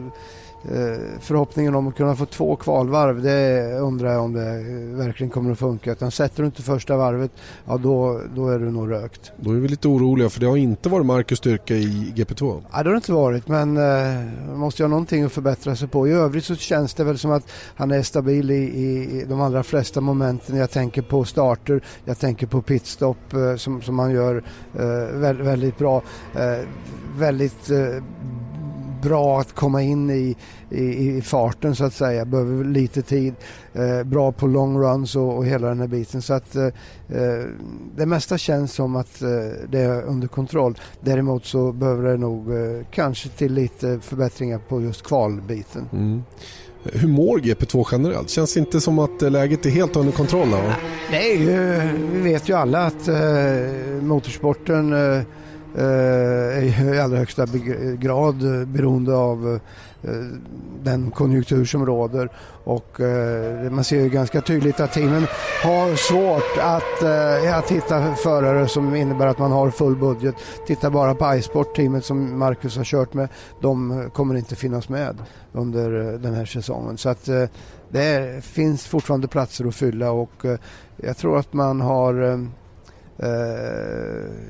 förhoppningen 1.20 1.76
om 1.76 1.88
att 1.88 1.96
kunna 1.96 2.16
få 2.16 2.26
två 2.26 2.56
kvalvarv, 2.56 3.22
det 3.22 3.74
undrar 3.80 4.14
jag 4.14 4.24
om 4.24 4.34
det 4.34 4.64
verkligen 5.06 5.30
kommer 5.32 5.52
att 5.52 5.60
funka. 5.60 5.92
Utan 5.92 6.12
sätter 6.12 6.44
du 6.44 6.46
inte 6.46 6.62
första 6.62 6.98
varvet, 6.98 7.32
ja 7.66 7.78
då, 7.78 8.22
då 8.36 8.50
är 8.50 8.60
du 8.60 8.72
nog 8.72 8.92
rökt. 8.92 9.32
Då 9.38 9.52
är 9.52 9.56
vi 9.56 9.68
lite 9.68 9.88
oroliga 9.88 10.30
för 10.30 10.40
det 10.40 10.46
har 10.46 10.58
inte 10.58 10.90
varit 10.90 11.06
Marcus 11.06 11.38
styrka 11.38 11.76
i 11.76 12.14
GP2. 12.16 12.64
Ja, 12.72 12.84
det 12.84 12.90
har 12.90 12.94
det 12.94 12.96
inte 12.96 13.12
varit, 13.12 13.48
men 13.48 13.78
eh, 13.78 14.56
måste 14.56 14.82
ju 14.82 14.86
ha 14.86 14.90
någonting 14.90 15.24
att 15.24 15.32
förbättra 15.32 15.76
sig 15.76 15.88
på. 15.88 16.08
I 16.08 16.12
övrigt 16.12 16.46
så 16.46 16.56
känns 16.56 16.94
det 16.94 17.04
väl 17.04 17.18
som 17.18 17.32
att 17.32 17.52
han 17.76 17.92
är 17.92 18.02
stabil 18.02 18.52
i, 18.52 18.56
i 18.56 19.26
de 19.30 19.42
allra 19.42 19.64
flesta 19.64 20.02
momenten. 20.02 20.58
Jag 20.58 20.72
tänker 20.72 21.02
på 21.02 21.26
starter, 21.26 21.84
jag 22.06 22.20
tänker 22.20 22.48
på 22.48 22.62
pitstop 22.62 23.34
eh, 23.34 23.56
som, 23.56 23.82
som 23.82 24.00
han 24.00 24.12
gör 24.12 24.44
eh, 24.80 25.20
väldigt, 25.20 25.48
väldigt 25.48 25.78
bra. 25.78 26.02
Eh, 26.34 26.68
väldigt 27.18 27.70
eh, 27.70 28.04
bra 29.04 29.40
att 29.40 29.54
komma 29.54 29.82
in 29.82 30.10
i, 30.10 30.36
i, 30.70 30.84
i, 31.18 31.22
farten 31.22 31.76
så 31.76 31.86
att 31.86 31.94
säga, 31.94 32.26
behöver 32.26 32.64
lite 32.64 33.02
tid. 33.02 33.34
Eh, 33.74 34.04
bra 34.04 34.32
på 34.32 34.48
long 34.48 34.78
runs 34.78 35.16
och, 35.16 35.38
och, 35.38 35.46
hela 35.46 35.68
den 35.68 35.80
här 35.80 35.88
biten. 35.88 36.22
Så 36.22 36.34
att 36.34 36.56
eh, 36.56 36.66
eh, 36.66 37.46
det 37.96 38.06
mesta 38.06 38.38
känns 38.38 38.74
som 38.74 38.96
att 38.96 39.22
eh, 39.22 39.30
det 39.70 39.80
är 39.80 40.02
under 40.02 40.28
kontroll. 40.28 40.78
Däremot 41.02 41.46
så 41.46 41.72
behöver 41.72 42.10
det 42.10 42.18
nog 42.18 42.52
eh, 42.52 42.86
kanske 42.92 43.30
till 43.30 43.54
lite 43.54 44.00
förbättringar 44.00 44.58
på 44.58 44.82
just 44.82 45.04
kvalbiten. 45.04 45.90
Mm. 45.94 46.24
Hur 46.84 47.08
mår 47.08 47.40
GP2 47.40 47.88
generellt? 47.92 48.30
Känns 48.30 48.58
inte 48.58 48.82
som 48.82 49.00
att 49.00 49.22
läget 49.22 49.66
är 49.66 49.70
helt 49.70 49.96
under 49.96 50.12
kontroll? 50.12 50.52
Då? 50.52 50.60
Nej, 51.12 51.38
vi 52.14 52.22
vet 52.22 52.50
ju 52.50 52.54
alla 52.54 52.86
att 52.86 53.08
eh, 53.08 53.16
motorsporten 54.02 54.94
Eh, 54.94 55.22
Eh, 55.76 56.64
i 56.64 57.00
allra 57.04 57.18
högsta 57.18 57.46
grad 57.98 58.62
eh, 58.62 58.68
beroende 58.68 59.16
av 59.16 59.60
eh, 60.04 60.12
den 60.84 61.12
konjunktur 61.12 61.66
som 61.66 61.86
råder 61.86 62.30
och 62.64 63.00
eh, 63.00 63.72
man 63.72 63.84
ser 63.84 64.02
ju 64.02 64.10
ganska 64.10 64.42
tydligt 64.42 64.80
att 64.80 64.94
teamen 64.94 65.28
har 65.64 65.96
svårt 65.96 66.58
att, 66.60 67.04
eh, 67.04 67.58
att 67.58 67.72
hitta 67.72 68.16
förare 68.16 68.68
som 68.68 68.96
innebär 68.96 69.28
att 69.28 69.40
man 69.40 69.52
har 69.52 69.70
full 69.70 69.96
budget. 69.96 70.36
Titta 70.68 70.90
bara 70.90 71.16
på 71.16 71.36
iSport, 71.36 71.76
teamet 71.76 72.06
som 72.06 72.40
Marcus 72.40 72.78
har 72.78 72.84
kört 72.84 73.14
med, 73.14 73.30
de 73.62 74.10
kommer 74.14 74.36
inte 74.36 74.56
finnas 74.56 74.90
med 74.90 75.18
under 75.52 76.18
den 76.18 76.34
här 76.34 76.46
säsongen. 76.46 76.98
Så 76.98 77.10
att 77.10 77.30
det 77.90 78.44
finns 78.44 78.86
fortfarande 78.86 79.28
platser 79.28 79.68
att 79.68 79.76
fylla 79.76 80.12
och 80.12 80.46
jag 80.98 81.18
tror 81.18 81.40
att 81.40 81.54
man 81.54 81.82
har 81.82 82.48
Uh, 83.24 83.30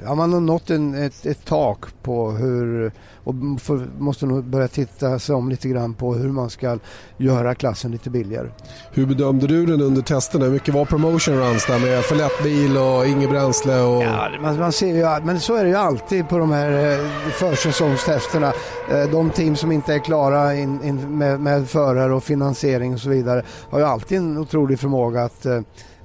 ja, 0.03 0.15
man 0.15 0.33
har 0.33 0.39
nått 0.39 0.69
en, 0.69 0.95
ett, 0.95 1.25
ett, 1.25 1.45
tak 1.45 1.85
på 2.01 2.31
hur 2.31 2.91
och 3.23 3.35
för, 3.61 3.87
måste 3.99 4.25
nog 4.25 4.43
börja 4.43 4.67
titta 4.67 5.19
sig 5.19 5.35
om 5.35 5.49
lite 5.49 5.67
grann 5.67 5.93
på 5.93 6.13
hur 6.13 6.29
man 6.29 6.49
ska 6.49 6.77
göra 7.17 7.55
klassen 7.55 7.91
lite 7.91 8.09
billigare. 8.09 8.47
Hur 8.91 9.05
bedömde 9.05 9.47
du 9.47 9.65
den 9.65 9.81
under 9.81 10.01
testerna? 10.01 10.45
Hur 10.45 10.51
mycket 10.51 10.73
var 10.73 10.85
promotion 10.85 11.35
runs 11.35 11.65
där 11.65 11.79
med 11.79 12.03
för 12.03 12.15
lätt 12.15 12.43
bil 12.43 12.77
och 12.77 13.05
inget 13.05 13.29
bränsle? 13.29 13.81
Och... 13.81 14.03
Ja, 14.03 14.29
man, 14.41 14.59
man, 14.59 14.71
ser 14.71 14.87
ju, 14.87 15.25
men 15.25 15.39
så 15.39 15.55
är 15.55 15.63
det 15.63 15.69
ju 15.69 15.75
alltid 15.75 16.29
på 16.29 16.37
de 16.37 16.51
här 16.51 16.91
eh, 16.91 17.07
försäsongstesterna. 17.31 18.53
Eh, 18.91 19.09
de 19.11 19.29
team 19.29 19.55
som 19.55 19.71
inte 19.71 19.93
är 19.93 19.99
klara 19.99 20.55
in, 20.55 20.83
in 20.83 21.17
med, 21.17 21.39
med 21.39 21.69
förare 21.69 22.13
och 22.13 22.23
finansiering 22.23 22.93
och 22.93 22.99
så 22.99 23.09
vidare 23.09 23.43
har 23.69 23.79
ju 23.79 23.85
alltid 23.85 24.17
en 24.17 24.37
otrolig 24.37 24.79
förmåga 24.79 25.23
att 25.23 25.45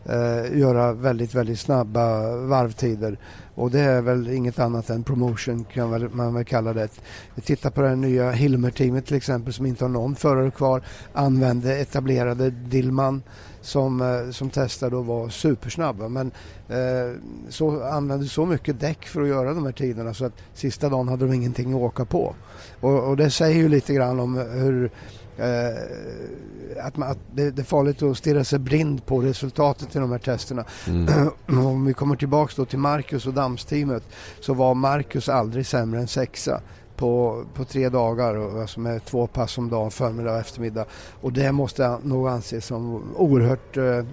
eh, 0.08 0.58
göra 0.58 0.92
väldigt, 0.92 1.34
väldigt 1.34 1.60
snabba 1.60 2.36
varvtider. 2.36 3.18
Och 3.54 3.70
det 3.70 3.80
är 3.80 4.02
väl 4.02 4.28
inget 4.28 4.58
annat 4.58 4.90
än 4.90 5.02
promotion 5.02 5.64
kan 5.64 5.90
väl, 5.90 6.08
man 6.08 6.34
väl 6.34 6.44
kalla 6.44 6.72
det. 6.72 6.88
Vi 7.34 7.42
tittar 7.42 7.70
på 7.70 7.80
det 7.80 7.96
nya 7.96 8.30
Hilmer-teamet 8.30 9.06
till 9.06 9.16
exempel 9.16 9.52
som 9.52 9.66
inte 9.66 9.84
har 9.84 9.88
någon 9.88 10.16
förare 10.16 10.50
kvar. 10.50 10.82
Använde 11.12 11.76
etablerade 11.76 12.50
Dillman 12.50 13.22
som, 13.60 14.00
eh, 14.00 14.30
som 14.30 14.50
testade 14.50 14.96
och 14.96 15.06
var 15.06 15.28
supersnabba. 15.28 16.08
Men 16.08 16.30
eh, 16.68 17.20
så, 17.48 17.82
använde 17.82 18.26
så 18.26 18.46
mycket 18.46 18.80
däck 18.80 19.06
för 19.06 19.22
att 19.22 19.28
göra 19.28 19.54
de 19.54 19.64
här 19.64 19.72
tiderna 19.72 20.14
så 20.14 20.24
att 20.24 20.34
sista 20.54 20.88
dagen 20.88 21.08
hade 21.08 21.26
de 21.26 21.34
ingenting 21.34 21.72
att 21.72 21.80
åka 21.80 22.04
på. 22.04 22.34
Och, 22.80 23.08
och 23.08 23.16
det 23.16 23.30
säger 23.30 23.56
ju 23.56 23.68
lite 23.68 23.94
grann 23.94 24.20
om 24.20 24.36
hur 24.36 24.90
Eh, 25.38 26.86
att, 26.86 26.96
man, 26.96 27.10
att 27.10 27.18
det, 27.32 27.50
det, 27.50 27.62
är 27.62 27.64
farligt 27.64 28.02
att 28.02 28.18
stirra 28.18 28.44
sig 28.44 28.58
blind 28.58 29.06
på 29.06 29.20
resultatet 29.20 29.96
i 29.96 29.98
de 29.98 30.12
här 30.12 30.18
testerna. 30.18 30.64
Mm. 30.86 31.30
Om 31.66 31.84
vi 31.84 31.94
kommer 31.94 32.16
tillbaks 32.16 32.54
då 32.54 32.64
till 32.64 32.78
Marcus 32.78 33.26
och 33.26 33.34
damsteamet 33.34 34.02
så 34.40 34.54
var 34.54 34.74
Marcus 34.74 35.28
aldrig 35.28 35.66
sämre 35.66 36.00
än 36.00 36.08
sexa 36.08 36.60
på, 36.96 37.44
på 37.54 37.64
tre 37.64 37.88
dagar, 37.88 38.34
och, 38.34 38.60
alltså 38.60 38.80
med 38.80 39.04
två 39.04 39.26
pass 39.26 39.58
om 39.58 39.70
dagen, 39.70 39.90
förmiddag 39.90 40.32
och 40.32 40.38
eftermiddag. 40.38 40.84
Och 41.20 41.32
det 41.32 41.52
måste 41.52 41.98
nog 42.02 42.28
anses 42.28 42.66
som 42.66 43.02
oerhört, 43.16 43.76
eh, 43.76 44.04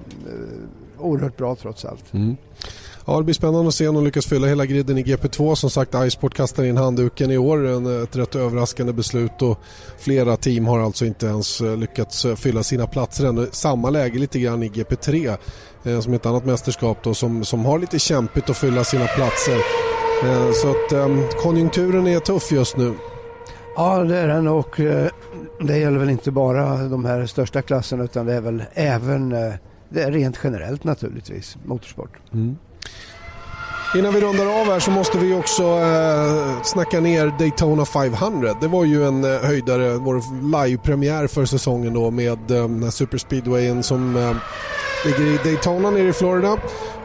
oerhört 0.98 1.38
bra 1.38 1.56
trots 1.56 1.86
allt. 1.86 2.14
Mm. 2.14 2.36
Ja, 3.08 3.18
det 3.18 3.24
blir 3.24 3.34
spännande 3.34 3.68
att 3.68 3.74
se 3.74 3.88
om 3.88 3.96
de 3.96 4.04
lyckas 4.04 4.26
fylla 4.26 4.48
hela 4.48 4.66
griden 4.66 4.98
i 4.98 5.04
GP2. 5.04 5.56
Som 5.56 5.70
sagt, 5.70 5.96
Iceport 5.96 6.34
kastar 6.34 6.64
in 6.64 6.78
handduken 6.78 7.32
i 7.32 7.38
år. 7.38 7.68
En, 7.68 8.04
ett 8.04 8.16
rätt 8.16 8.36
överraskande 8.36 8.94
beslut 8.94 9.42
och 9.42 9.60
flera 9.98 10.38
team 10.38 10.68
har 10.68 10.80
alltså 10.80 11.06
inte 11.06 11.26
ens 11.26 11.62
eh, 11.62 11.78
lyckats 11.78 12.26
eh, 12.26 12.36
fylla 12.36 12.64
sina 12.64 12.88
platser 12.88 13.26
ännu. 13.26 13.48
Samma 13.52 13.90
läge 13.90 14.20
lite 14.20 14.40
grann 14.40 14.64
i 14.64 14.70
GP3 14.70 15.38
eh, 15.84 16.00
som 16.00 16.14
är 16.14 16.16
ett 16.16 16.26
annat 16.26 16.46
mästerskap 16.46 16.98
då, 17.04 17.14
som, 17.14 17.46
som 17.46 17.66
har 17.66 17.80
lite 17.80 18.00
kämpigt 18.00 18.50
att 18.50 18.58
fylla 18.58 18.84
sina 18.84 19.06
platser. 19.06 19.58
Eh, 20.24 20.52
så 20.52 20.72
att 20.72 20.92
eh, 20.92 21.40
konjunkturen 21.44 22.08
är 22.08 22.20
tuff 22.20 22.52
just 22.52 22.78
nu. 22.78 22.94
Ja, 23.76 24.04
det 24.04 24.18
är 24.18 24.28
den 24.28 24.48
och 24.48 24.80
eh, 24.80 25.08
det 25.60 25.78
gäller 25.78 26.00
väl 26.00 26.10
inte 26.10 26.32
bara 26.32 26.88
de 26.88 27.06
här 27.06 27.26
största 27.26 27.62
klasserna 27.62 28.04
utan 28.04 28.26
det 28.26 28.34
är 28.34 28.42
väl 28.42 28.64
även 28.74 29.30
det 29.90 30.04
är 30.04 30.12
rent 30.12 30.40
generellt 30.44 30.84
naturligtvis, 30.84 31.58
motorsport. 31.66 32.18
Mm. 32.34 32.58
Innan 33.98 34.14
vi 34.14 34.22
rundar 34.22 34.62
av 34.62 34.66
här 34.66 34.80
så 34.80 34.92
måste 34.92 35.18
vi 35.18 35.34
också 35.34 35.64
eh, 35.64 36.62
snacka 36.64 37.00
ner 37.00 37.26
Daytona 37.40 37.86
500. 37.86 38.54
Det 38.62 38.68
var 38.68 38.86
ju 38.86 39.04
en 39.04 39.24
eh, 39.24 39.48
höjdare, 39.50 39.88
vår 40.08 40.18
livepremiär 40.56 41.28
för 41.28 41.46
säsongen 41.46 41.94
då 41.94 42.12
med 42.12 42.52
eh, 42.52 42.90
superspeedwayen 42.90 43.84
som 43.84 44.16
eh, 44.16 44.36
ligger 45.06 45.26
i 45.34 45.38
Daytona 45.44 45.90
nere 45.92 46.08
i 46.08 46.14
Florida. 46.14 46.52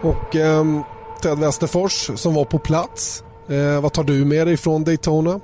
Och 0.02 0.36
eh, 0.36 0.64
Ted 1.22 1.38
Westerfors 1.38 1.96
som 2.22 2.34
var 2.34 2.44
på 2.44 2.58
plats. 2.58 3.24
Eh, 3.50 3.82
vad 3.82 3.92
tar 3.92 4.04
du 4.04 4.24
med 4.24 4.46
dig 4.46 4.56
från 4.56 4.84
Daytona? 4.84 5.40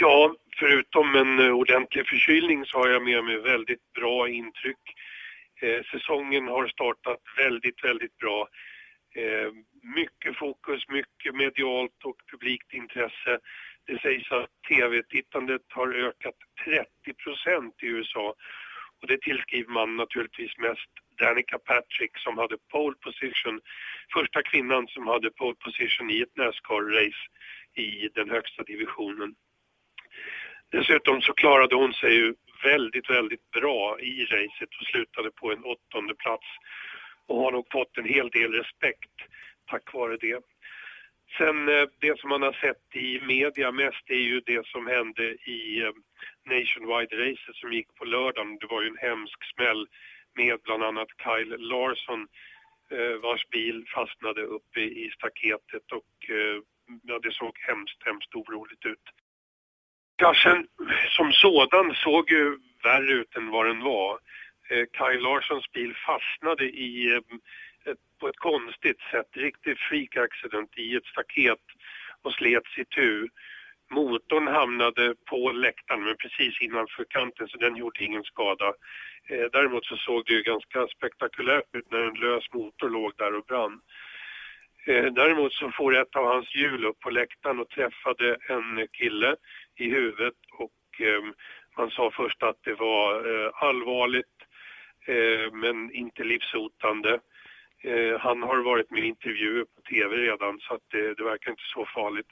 Ja, 0.00 0.34
förutom 0.58 1.06
en 1.14 1.46
eh, 1.46 1.52
ordentlig 1.62 2.06
förkylning 2.06 2.64
så 2.66 2.78
har 2.78 2.88
jag 2.88 3.02
med 3.02 3.24
mig 3.24 3.38
väldigt 3.52 3.92
bra 3.98 4.28
intryck. 4.28 4.84
Eh, 5.62 5.80
säsongen 5.92 6.44
har 6.48 6.68
startat 6.68 7.22
väldigt, 7.36 7.84
väldigt 7.84 8.16
bra. 8.18 8.38
Eh, 9.20 9.50
mycket 9.84 10.36
fokus, 10.36 10.88
mycket 10.88 11.34
medialt 11.34 12.04
och 12.04 12.16
publikt 12.30 12.72
intresse. 12.72 13.38
Det 13.86 14.00
sägs 14.00 14.32
att 14.32 14.50
tv-tittandet 14.68 15.62
har 15.68 15.94
ökat 15.94 16.34
30 16.64 17.14
procent 17.24 17.74
i 17.82 17.86
USA 17.86 18.34
och 19.00 19.08
det 19.08 19.20
tillskriver 19.20 19.72
man 19.72 19.96
naturligtvis 19.96 20.58
mest 20.58 20.90
Danica 21.18 21.58
Patrick 21.58 22.18
som 22.18 22.38
hade 22.38 22.56
pole 22.72 22.96
position, 22.96 23.60
första 24.12 24.42
kvinnan 24.42 24.88
som 24.88 25.06
hade 25.06 25.30
pole 25.30 25.56
position 25.56 26.10
i 26.10 26.20
ett 26.20 26.36
Nascar-race 26.36 27.24
i 27.74 28.08
den 28.14 28.30
högsta 28.30 28.62
divisionen. 28.62 29.34
Dessutom 30.70 31.20
så 31.22 31.32
klarade 31.32 31.74
hon 31.74 31.92
sig 31.94 32.14
ju 32.14 32.34
väldigt, 32.62 33.10
väldigt 33.10 33.50
bra 33.50 34.00
i 34.00 34.24
racet 34.24 34.68
och 34.80 34.86
slutade 34.86 35.30
på 35.30 35.52
en 35.52 35.64
åttonde 35.64 36.14
plats 36.14 36.46
och 37.26 37.36
har 37.36 37.52
nog 37.52 37.66
fått 37.72 37.98
en 37.98 38.04
hel 38.04 38.30
del 38.30 38.52
respekt 38.52 39.10
tack 39.66 39.94
vare 39.94 40.16
det. 40.16 40.40
Sen 41.38 41.68
eh, 41.68 41.88
det 42.00 42.18
som 42.18 42.28
man 42.28 42.42
har 42.42 42.52
sett 42.52 42.96
i 42.96 43.20
media 43.20 43.72
mest 43.72 44.10
är 44.10 44.24
ju 44.30 44.40
det 44.40 44.66
som 44.66 44.86
hände 44.86 45.24
i 45.34 45.82
eh, 45.82 45.92
Nationwide-racet 46.50 47.54
som 47.54 47.72
gick 47.72 47.94
på 47.94 48.04
lördagen. 48.04 48.58
Det 48.60 48.66
var 48.66 48.82
ju 48.82 48.88
en 48.88 49.08
hemsk 49.08 49.44
smäll 49.54 49.86
med 50.34 50.58
bland 50.64 50.84
annat 50.84 51.08
Kyle 51.24 51.56
Larsson 51.58 52.28
eh, 52.90 53.20
vars 53.22 53.48
bil 53.48 53.84
fastnade 53.94 54.42
uppe 54.42 54.80
i 54.80 55.10
staketet 55.16 55.92
och 55.92 56.30
ja, 57.02 57.18
det 57.18 57.32
såg 57.32 57.58
hemskt, 57.58 58.02
hemskt 58.04 58.34
oroligt 58.34 58.86
ut. 58.86 59.04
Kraschen 60.18 60.66
som 61.16 61.32
sådan 61.32 61.94
såg 61.94 62.30
ju 62.30 62.58
värre 62.82 63.12
ut 63.12 63.36
än 63.36 63.50
vad 63.50 63.66
den 63.66 63.80
var. 63.80 64.18
Kyle 64.68 65.20
Larssons 65.20 65.72
bil 65.72 65.94
fastnade 66.06 66.64
i 66.64 67.20
på 68.20 68.28
ett 68.28 68.36
konstigt 68.36 69.00
sätt, 69.10 69.28
riktigt 69.32 69.78
freak 69.78 70.16
accident 70.16 70.78
i 70.78 70.96
ett 70.96 71.06
staket 71.06 71.60
och 72.22 72.32
slets 72.32 72.78
itu. 72.78 73.28
Motorn 73.90 74.46
hamnade 74.46 75.14
på 75.30 75.52
läktaren 75.52 76.04
men 76.04 76.16
precis 76.16 76.60
innanför 76.60 77.04
kanten 77.04 77.48
så 77.48 77.58
den 77.58 77.76
gjorde 77.76 78.04
ingen 78.04 78.24
skada. 78.24 78.72
Eh, 79.28 79.46
däremot 79.52 79.86
så 79.86 79.96
såg 79.96 80.24
det 80.26 80.32
ju 80.32 80.42
ganska 80.42 80.86
spektakulärt 80.86 81.74
ut 81.74 81.90
när 81.90 81.98
en 81.98 82.14
lös 82.14 82.52
motor 82.52 82.90
låg 82.90 83.12
där 83.16 83.34
och 83.34 83.44
brann. 83.44 83.80
Eh, 84.86 85.12
däremot 85.12 85.52
så 85.52 85.70
får 85.70 85.96
ett 85.96 86.16
av 86.16 86.24
hans 86.24 86.54
hjul 86.54 86.84
upp 86.84 87.00
på 87.00 87.10
läktaren 87.10 87.60
och 87.60 87.68
träffade 87.68 88.36
en 88.48 88.88
kille 88.92 89.36
i 89.76 89.90
huvudet 89.90 90.34
och 90.52 91.00
eh, 91.00 91.22
man 91.76 91.90
sa 91.90 92.10
först 92.10 92.42
att 92.42 92.58
det 92.64 92.74
var 92.74 93.14
eh, 93.14 93.50
allvarligt 93.54 94.36
eh, 95.06 95.52
men 95.52 95.92
inte 95.92 96.24
livshotande. 96.24 97.18
Eh, 97.84 98.20
han 98.20 98.42
har 98.42 98.56
varit 98.56 98.90
med 98.90 99.04
i 99.04 99.06
intervjuer 99.06 99.64
på 99.64 99.80
TV 99.90 100.16
redan 100.16 100.60
så 100.60 100.74
att 100.74 100.82
det, 100.92 101.14
det, 101.14 101.24
verkar 101.24 101.50
inte 101.50 101.62
så 101.74 101.86
farligt. 101.94 102.26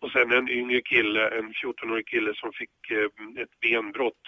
Och 0.00 0.10
sen 0.10 0.32
en 0.32 0.48
yngre 0.48 0.80
kille, 0.80 1.28
en 1.28 1.52
14-årig 1.52 2.06
kille 2.08 2.34
som 2.34 2.52
fick 2.52 2.90
eh, 2.90 3.42
ett 3.42 3.60
benbrott 3.60 4.24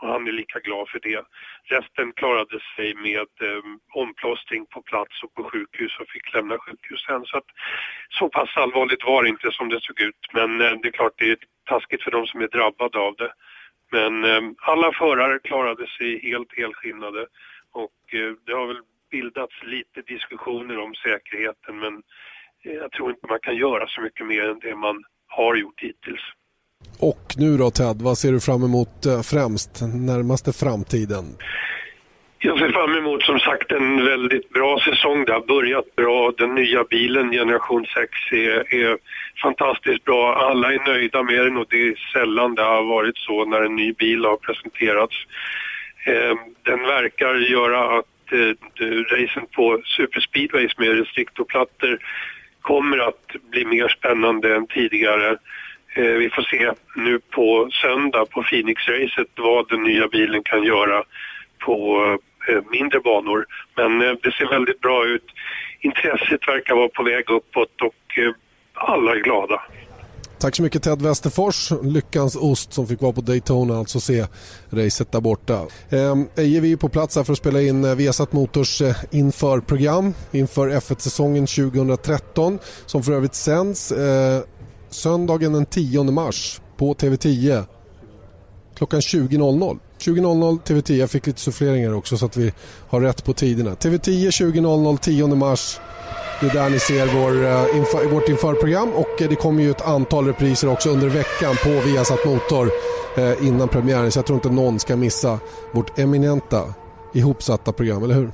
och 0.00 0.08
han 0.08 0.28
är 0.28 0.32
lika 0.32 0.58
glad 0.58 0.88
för 0.88 1.00
det. 1.02 1.24
Resten 1.64 2.12
klarade 2.12 2.60
sig 2.76 2.94
med 2.94 3.30
eh, 3.42 3.62
omplåstring 3.94 4.66
på 4.66 4.82
plats 4.82 5.22
och 5.22 5.34
på 5.34 5.44
sjukhus 5.44 5.98
och 6.00 6.08
fick 6.08 6.34
lämna 6.34 6.58
sjukhus 6.58 7.04
sen. 7.06 7.24
Så 7.24 7.36
att 7.36 7.50
så 8.08 8.28
pass 8.28 8.56
allvarligt 8.56 9.04
var 9.04 9.22
det 9.22 9.28
inte 9.28 9.50
som 9.52 9.68
det 9.68 9.80
såg 9.80 10.00
ut 10.00 10.32
men 10.32 10.60
eh, 10.60 10.72
det 10.82 10.88
är 10.88 10.92
klart 10.92 11.14
det 11.16 11.30
är 11.30 11.38
taskigt 11.64 12.02
för 12.02 12.10
de 12.10 12.26
som 12.26 12.40
är 12.40 12.48
drabbade 12.48 12.98
av 12.98 13.14
det. 13.16 13.32
Men 13.92 14.24
eh, 14.24 14.42
alla 14.58 14.92
förare 14.92 15.38
klarade 15.38 15.86
sig 15.86 16.20
helt 16.22 16.56
helskinnade 16.56 17.26
och 17.72 18.14
eh, 18.14 18.32
det 18.46 18.52
har 18.52 18.66
väl 18.66 18.80
bildats 19.10 19.54
lite 19.62 20.12
diskussioner 20.14 20.78
om 20.78 20.94
säkerheten 20.94 21.78
men 21.78 21.94
eh, 22.64 22.72
jag 22.82 22.92
tror 22.92 23.10
inte 23.10 23.26
man 23.28 23.40
kan 23.42 23.56
göra 23.56 23.86
så 23.88 24.00
mycket 24.00 24.26
mer 24.26 24.44
än 24.50 24.58
det 24.58 24.76
man 24.76 24.96
har 25.28 25.56
gjort 25.56 25.80
hittills. 25.80 26.24
Och 27.00 27.34
nu 27.36 27.56
då 27.56 27.70
Ted, 27.70 27.96
vad 28.02 28.18
ser 28.18 28.32
du 28.32 28.40
fram 28.40 28.62
emot 28.64 29.06
eh, 29.06 29.22
främst 29.22 29.72
närmaste 30.10 30.52
framtiden? 30.52 31.24
Jag 32.42 32.58
ser 32.58 32.68
fram 32.68 32.96
emot 32.96 33.22
som 33.22 33.38
sagt 33.38 33.72
en 33.72 34.04
väldigt 34.04 34.50
bra 34.50 34.80
säsong. 34.84 35.24
Det 35.24 35.32
har 35.32 35.40
börjat 35.40 35.96
bra. 35.96 36.32
Den 36.38 36.54
nya 36.54 36.84
bilen, 36.84 37.30
generation 37.30 37.86
6, 37.94 38.10
är, 38.32 38.74
är 38.74 38.98
fantastiskt 39.42 40.04
bra. 40.04 40.34
Alla 40.34 40.72
är 40.72 40.86
nöjda 40.86 41.22
med 41.22 41.44
den 41.44 41.56
och 41.56 41.66
det 41.70 41.88
är 41.88 42.10
sällan 42.12 42.54
det 42.54 42.62
har 42.62 42.82
varit 42.82 43.16
så 43.16 43.44
när 43.44 43.60
en 43.60 43.76
ny 43.76 43.92
bil 43.92 44.24
har 44.24 44.36
presenterats. 44.36 45.16
Eh, 46.06 46.34
den 46.62 46.82
verkar 46.82 47.34
göra 47.34 47.98
att 47.98 48.06
Eh, 48.32 48.54
racen 48.86 49.46
på 49.52 49.80
superspeedways 49.84 50.78
med 50.78 50.98
restriktorplattor 50.98 51.98
kommer 52.60 52.98
att 52.98 53.36
bli 53.50 53.64
mer 53.64 53.88
spännande 53.88 54.56
än 54.56 54.66
tidigare. 54.66 55.38
Eh, 55.94 56.04
vi 56.04 56.30
får 56.30 56.42
se 56.42 56.72
nu 56.96 57.18
på 57.18 57.68
söndag 57.82 58.24
på 58.30 58.42
Phoenix-racet 58.42 59.28
vad 59.36 59.68
den 59.68 59.82
nya 59.82 60.08
bilen 60.08 60.42
kan 60.42 60.62
göra 60.62 61.04
på 61.58 62.04
eh, 62.48 62.62
mindre 62.70 63.00
banor. 63.00 63.46
Men 63.74 64.02
eh, 64.02 64.14
det 64.22 64.32
ser 64.32 64.48
väldigt 64.48 64.80
bra 64.80 65.06
ut. 65.06 65.26
Intresset 65.80 66.48
verkar 66.48 66.74
vara 66.74 66.88
på 66.88 67.02
väg 67.02 67.30
uppåt 67.30 67.82
och 67.82 68.18
eh, 68.18 68.32
alla 68.74 69.12
är 69.12 69.20
glada. 69.20 69.62
Tack 70.40 70.56
så 70.56 70.62
mycket 70.62 70.82
Ted 70.82 71.02
Westerfors, 71.02 71.72
Lyckans 71.82 72.36
Ost 72.36 72.72
som 72.72 72.86
fick 72.86 73.00
vara 73.00 73.12
på 73.12 73.20
Daytona, 73.20 73.78
alltså 73.78 74.00
se 74.00 74.26
racet 74.70 75.12
där 75.12 75.20
borta. 75.20 75.66
Ehm, 75.90 76.28
Eje, 76.36 76.60
vi 76.60 76.72
är 76.72 76.76
på 76.76 76.88
plats 76.88 77.16
här 77.16 77.24
för 77.24 77.32
att 77.32 77.38
spela 77.38 77.62
in 77.62 77.84
eh, 77.84 77.94
Vesat 77.94 78.32
Motors 78.32 78.82
införprogram 79.10 79.10
inför-program 79.10 80.14
inför 80.32 80.68
F1-säsongen 80.68 81.46
2013 81.46 82.58
som 82.86 83.02
för 83.02 83.12
övrigt 83.12 83.34
sänds 83.34 83.92
eh, 83.92 84.42
söndagen 84.90 85.52
den 85.52 85.66
10 85.66 86.02
mars 86.02 86.60
på 86.76 86.94
TV10 86.94 87.64
klockan 88.74 89.00
20.00. 89.00 89.78
20.00 89.98 90.60
TV10, 90.62 90.92
jag 90.92 91.10
fick 91.10 91.26
lite 91.26 91.40
suffleringar 91.40 91.92
också 91.92 92.16
så 92.16 92.26
att 92.26 92.36
vi 92.36 92.52
har 92.88 93.00
rätt 93.00 93.24
på 93.24 93.32
tiderna. 93.32 93.74
TV10 93.74 94.28
20.00 94.28 94.98
10 94.98 95.26
mars 95.26 95.80
det 96.40 96.46
är 96.46 96.54
där 96.54 96.70
ni 96.70 96.78
ser 96.78 97.06
vår, 97.06 97.32
uh, 97.32 97.76
inför, 97.76 98.08
vårt 98.08 98.28
införprogram 98.28 98.92
och 98.92 99.20
uh, 99.20 99.28
det 99.28 99.34
kommer 99.34 99.62
ju 99.62 99.70
ett 99.70 99.86
antal 99.86 100.26
repriser 100.26 100.68
också 100.68 100.90
under 100.90 101.08
veckan 101.08 101.54
på 101.62 101.68
Viasat 101.68 102.24
Motor 102.24 102.70
uh, 103.18 103.46
innan 103.46 103.68
premiären. 103.68 104.12
Så 104.12 104.18
jag 104.18 104.26
tror 104.26 104.36
inte 104.36 104.50
någon 104.50 104.78
ska 104.78 104.96
missa 104.96 105.38
vårt 105.72 105.98
eminenta 105.98 106.74
ihopsatta 107.12 107.72
program, 107.72 108.04
eller 108.04 108.14
hur? 108.14 108.30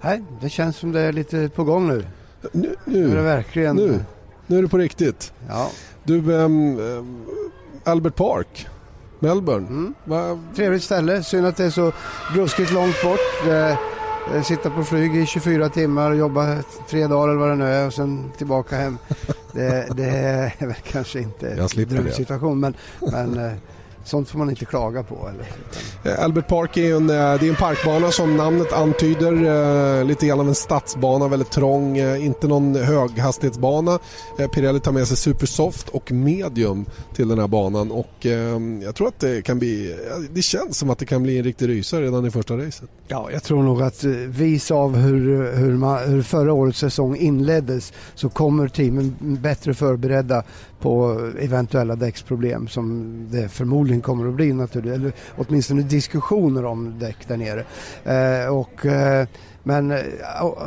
Nej, 0.00 0.22
det 0.40 0.48
känns 0.48 0.76
som 0.76 0.92
det 0.92 1.00
är 1.00 1.12
lite 1.12 1.50
på 1.54 1.64
gång 1.64 1.88
nu. 1.88 2.06
Nu, 2.52 2.76
nu, 2.84 3.10
är 3.10 3.16
det 3.16 3.22
verkligen... 3.22 3.76
nu, 3.76 4.04
nu 4.46 4.58
är 4.58 4.62
det 4.62 4.68
på 4.68 4.78
riktigt. 4.78 5.32
Ja. 5.48 5.70
Du, 6.04 6.32
um, 6.32 7.26
Albert 7.84 8.16
Park 8.16 8.68
Melbourne. 9.24 9.66
Mm. 9.66 9.94
Va, 10.04 10.38
Trevligt 10.56 10.84
ställe, 10.84 11.22
synd 11.22 11.46
att 11.46 11.56
det 11.56 11.64
är 11.64 11.70
så 11.70 11.92
ruskigt 12.34 12.72
långt 12.72 13.02
bort. 13.02 13.46
Eh, 13.48 13.70
eh, 13.70 13.78
sitta 14.44 14.70
på 14.70 14.84
flyg 14.84 15.16
i 15.16 15.26
24 15.26 15.68
timmar 15.68 16.10
och 16.10 16.16
jobba 16.16 16.62
tre 16.88 17.06
dagar 17.06 17.28
eller 17.28 17.40
vad 17.40 17.48
det 17.48 17.54
nu 17.54 17.64
är 17.64 17.86
och 17.86 17.94
sen 17.94 18.32
tillbaka 18.36 18.76
hem. 18.76 18.98
Det, 19.52 19.88
det 19.96 20.04
är 20.58 20.66
väl 20.66 20.76
kanske 20.92 21.20
inte 21.20 21.54
det. 21.54 21.84
drömsituation 21.84 22.60
men, 22.60 22.74
men 23.00 23.38
eh, 23.38 23.52
sånt 24.04 24.28
får 24.28 24.38
man 24.38 24.50
inte 24.50 24.64
klaga 24.64 25.02
på. 25.02 25.28
Eller? 25.28 26.14
Eh, 26.14 26.24
Albert 26.24 26.48
Park 26.48 26.76
är 26.76 26.94
en, 26.96 27.10
eh, 27.10 27.16
det 27.16 27.46
är 27.46 27.48
en 27.48 27.54
parkbana 27.56 28.10
som 28.10 28.36
namnet 28.36 28.72
antyder. 28.72 29.32
eh, 30.00 30.04
Lite 30.04 30.26
grann 30.26 30.40
av 30.40 30.48
en 30.48 30.54
stadsbana, 30.54 31.28
väldigt 31.28 31.50
trång. 31.50 31.98
Inte 31.98 32.46
någon 32.48 32.74
höghastighetsbana. 32.76 33.98
Pirelli 34.54 34.80
tar 34.80 34.92
med 34.92 35.08
sig 35.08 35.16
Supersoft 35.16 35.88
och 35.88 36.12
Medium 36.12 36.84
till 37.14 37.28
den 37.28 37.38
här 37.38 37.46
banan. 37.46 37.90
Och 37.90 38.26
eh, 38.26 38.60
jag 38.82 38.94
tror 38.94 39.08
att 39.08 39.20
det 39.20 39.42
kan 39.44 39.58
bli... 39.58 39.96
Det 40.30 40.42
känns 40.42 40.78
som 40.78 40.90
att 40.90 40.98
det 40.98 41.06
kan 41.06 41.22
bli 41.22 41.38
en 41.38 41.44
riktig 41.44 41.68
rysare 41.68 42.04
redan 42.04 42.26
i 42.26 42.30
första 42.30 42.56
racet. 42.56 42.88
Ja, 43.08 43.28
jag 43.32 43.42
tror 43.42 43.62
nog 43.62 43.82
att 43.82 44.04
vis 44.28 44.70
av 44.70 44.96
hur, 44.96 45.52
hur, 45.52 45.74
man, 45.76 46.08
hur 46.08 46.22
förra 46.22 46.52
årets 46.52 46.78
säsong 46.78 47.16
inleddes 47.16 47.92
så 48.14 48.28
kommer 48.28 48.68
teamen 48.68 49.16
bättre 49.20 49.74
förberedda 49.74 50.42
på 50.84 51.20
eventuella 51.38 51.96
däcksproblem 51.96 52.68
som 52.68 53.14
det 53.30 53.48
förmodligen 53.48 54.02
kommer 54.02 54.28
att 54.28 54.34
bli 54.34 54.52
naturligt, 54.52 54.94
eller 54.94 55.12
åtminstone 55.36 55.82
diskussioner 55.82 56.64
om 56.64 56.98
däck 56.98 57.16
där 57.28 57.36
nere. 57.36 57.64
Eh, 58.04 58.54
och, 58.54 58.86
eh, 58.86 59.26
men 59.62 59.90
eh, 59.90 59.98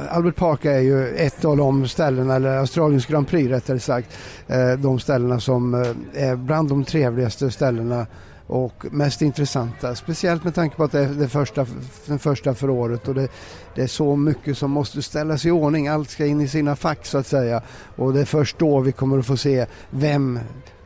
Albert 0.09 0.35
Park 0.35 0.65
är 0.65 0.79
ju 0.79 1.07
ett 1.07 1.45
av 1.45 1.57
de 1.57 1.87
ställena, 1.87 2.35
eller 2.35 2.57
Australiens 2.57 3.05
Grand 3.05 3.27
Prix 3.27 3.49
rättare 3.49 3.79
sagt, 3.79 4.17
eh, 4.47 4.71
de 4.71 4.99
ställena 4.99 5.39
som 5.39 5.73
eh, 5.73 6.29
är 6.29 6.35
bland 6.35 6.69
de 6.69 6.83
trevligaste 6.83 7.51
ställena 7.51 8.05
och 8.47 8.85
mest 8.91 9.21
intressanta. 9.21 9.95
Speciellt 9.95 10.43
med 10.43 10.55
tanke 10.55 10.75
på 10.75 10.83
att 10.83 10.91
det 10.91 10.99
är 10.99 11.07
det 11.07 11.29
första, 11.29 11.65
den 12.05 12.19
första 12.19 12.53
för 12.53 12.69
året 12.69 13.07
och 13.07 13.15
det, 13.15 13.27
det 13.75 13.81
är 13.81 13.87
så 13.87 14.15
mycket 14.15 14.57
som 14.57 14.71
måste 14.71 15.01
ställas 15.01 15.45
i 15.45 15.51
ordning. 15.51 15.87
Allt 15.87 16.09
ska 16.09 16.25
in 16.25 16.41
i 16.41 16.47
sina 16.47 16.75
fack 16.75 17.05
så 17.05 17.17
att 17.17 17.27
säga. 17.27 17.61
Och 17.95 18.13
det 18.13 18.21
är 18.21 18.25
först 18.25 18.59
då 18.59 18.79
vi 18.79 18.91
kommer 18.91 19.19
att 19.19 19.25
få 19.25 19.37
se 19.37 19.65
vem 19.89 20.39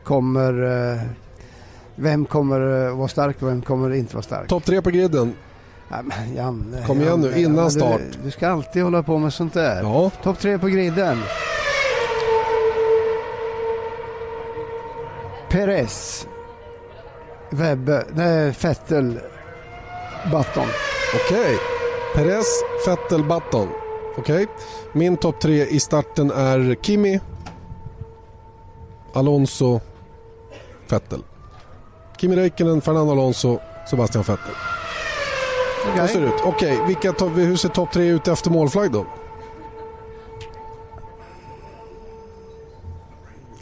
kommer 0.04 0.92
eh, 0.92 1.00
vem 1.94 2.24
kommer 2.24 2.86
eh, 2.88 2.96
vara 2.96 3.08
stark 3.08 3.42
och 3.42 3.48
vem 3.48 3.62
kommer 3.62 3.94
inte 3.94 4.14
vara 4.14 4.22
stark. 4.22 4.48
Topp 4.48 4.64
tre 4.64 4.82
på 4.82 4.90
griden. 4.90 5.34
Men 5.88 6.34
Janne, 6.34 6.86
Kom 6.86 7.00
igen 7.00 7.20
nu, 7.20 7.26
Janne, 7.28 7.40
innan 7.40 7.64
du- 7.64 7.70
start. 7.70 8.00
Du, 8.24 8.30
ska 8.30 8.48
alltid 8.48 8.82
hålla 8.82 9.02
på 9.02 9.18
med 9.18 9.32
sånt 9.32 9.54
där. 9.54 9.82
Ja, 9.82 10.10
Topp 10.22 10.38
tre 10.38 10.58
på 10.58 10.68
griden. 10.68 11.18
Perez. 15.48 16.26
Webbe, 17.52 18.04
nej, 18.14 18.50
Vettel. 18.62 19.20
Button. 20.30 20.68
okej. 21.14 21.58
Perez, 22.14 22.46
Vettel, 22.86 23.24
Button. 23.24 23.68
Okej. 24.18 24.46
Min 24.92 25.16
topp 25.16 25.40
tre 25.40 25.66
i 25.66 25.80
starten 25.80 26.30
är 26.30 26.76
Kimi, 26.82 27.20
Alonso, 29.14 29.80
Vettel. 30.88 31.22
Kimi 32.16 32.36
Räikkönen, 32.36 32.80
Fernando 32.80 33.12
Alonso, 33.12 33.58
Sebastian 33.90 34.24
Vettel. 34.24 34.54
Så 35.96 36.06
ser 36.08 36.20
det 36.20 36.26
ut. 36.26 36.40
Okej, 36.44 36.78
vilka 36.86 37.12
to- 37.12 37.28
hur 37.34 37.56
ser 37.56 37.68
topp 37.68 37.92
tre 37.92 38.04
ut 38.08 38.28
efter 38.28 38.50
målflagg 38.50 38.92
då? 38.92 39.06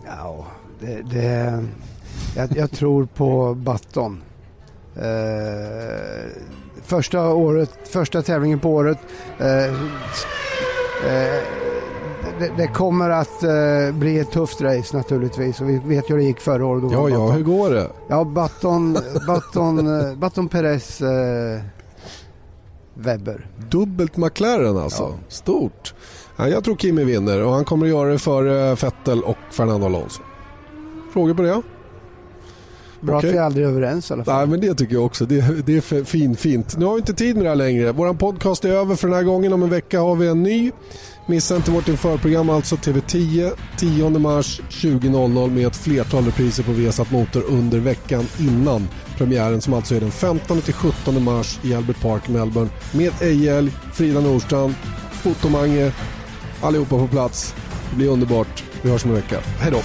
Ja, 0.07 0.47
det, 0.81 1.03
det, 1.03 1.65
jag, 2.37 2.57
jag 2.57 2.71
tror 2.71 3.09
på 3.17 3.55
Button. 3.55 4.23
Eh, 4.97 6.31
första, 6.83 7.29
året, 7.35 7.71
första 7.85 8.23
tävlingen 8.23 8.59
på 8.59 8.71
året. 8.71 8.99
Eh, 9.39 9.65
eh, 9.65 11.43
det, 12.39 12.51
det 12.57 12.67
kommer 12.67 13.11
att 13.11 13.43
eh, 13.43 13.93
bli 13.93 14.19
ett 14.19 14.31
tufft 14.31 14.61
race 14.61 14.97
naturligtvis 14.97 15.61
och 15.61 15.69
vi 15.69 15.79
vet 15.79 16.11
ju 16.11 16.15
hur 16.15 16.19
det 16.19 16.25
gick 16.25 16.41
förra 16.41 16.67
året. 16.67 16.85
Ja, 16.93 17.09
ja, 17.09 17.31
hur 17.31 17.43
går 17.43 17.71
det? 17.71 17.89
Ja, 18.09 18.25
Button, 18.25 18.93
Button, 19.27 20.01
eh, 20.01 20.15
Button 20.15 20.49
Perez 20.49 21.01
eh, 21.01 21.61
Webber. 22.95 23.47
Dubbelt 23.71 24.17
McLaren 24.17 24.77
alltså. 24.77 25.03
Ja. 25.03 25.15
Stort. 25.29 25.95
Ja, 26.37 26.49
jag 26.49 26.65
tror 26.65 26.77
Kimi 26.77 27.05
vinner 27.05 27.45
och 27.45 27.53
han 27.53 27.65
kommer 27.65 27.87
att 27.87 27.93
göra 27.93 28.09
det 28.09 28.19
för 28.19 28.75
Vettel 28.75 29.23
och 29.23 29.37
Fernando 29.51 29.87
Alonso. 29.87 30.23
Frågor 31.13 31.35
på 31.35 31.43
det? 31.43 31.63
Bra 33.01 33.19
Okej. 33.19 33.31
att 33.31 33.35
vi 33.35 33.39
aldrig 33.39 33.67
är 33.67 33.71
överens 33.71 34.11
i 34.11 34.15
alla 34.15 34.25
fall. 34.25 34.37
Nej, 34.37 34.47
men 34.47 34.61
det 34.61 34.75
tycker 34.75 34.95
jag 34.95 35.05
också. 35.05 35.27
Det, 35.27 35.67
det 35.67 35.77
är 35.77 36.05
fin, 36.05 36.37
fint. 36.37 36.77
Nu 36.77 36.85
har 36.85 36.93
vi 36.93 36.99
inte 36.99 37.15
tid 37.15 37.37
med 37.37 37.45
det 37.45 37.49
här 37.49 37.57
längre. 37.57 37.93
Vår 37.93 38.15
podcast 38.15 38.65
är 38.65 38.69
över 38.69 38.97
för 38.97 39.09
den 39.09 39.17
här 39.17 39.25
gången. 39.25 39.53
Om 39.53 39.63
en 39.63 39.71
vecka 39.71 40.01
har 40.01 40.17
vi 40.17 40.29
en 40.29 40.43
ny. 40.43 40.71
Missa 41.27 41.57
inte 41.57 41.71
vårt 41.71 41.89
införprogram, 41.89 42.51
alltså 42.51 42.77
TV10, 42.77 43.53
10 43.77 44.11
mars 44.11 44.61
20.00 44.71 45.51
med 45.51 45.67
ett 45.67 45.77
flertal 45.77 46.25
repriser 46.25 46.63
på 46.63 46.73
Viasat 46.73 47.11
Motor 47.11 47.43
under 47.49 47.79
veckan 47.79 48.27
innan 48.41 48.89
premiären 49.19 49.61
som 49.61 49.75
alltså 49.75 49.95
är 49.95 50.01
den 50.01 50.11
15-17 50.11 51.21
mars 51.21 51.61
i 51.63 51.75
Albert 51.75 52.01
Park, 52.01 52.29
Melbourne 52.29 52.71
med 52.93 53.13
Ejel, 53.21 53.71
Frida 53.93 54.21
Nordstrand, 54.21 54.75
Fotomange, 55.13 55.93
allihopa 56.61 56.99
på 56.99 57.09
plats. 57.09 57.55
Det 57.91 57.97
blir 57.97 58.09
underbart. 58.09 58.65
Vi 58.83 58.91
hörs 58.91 59.05
om 59.05 59.11
en 59.11 59.17
vecka. 59.17 59.41
Hej 59.59 59.73
då! 59.73 59.81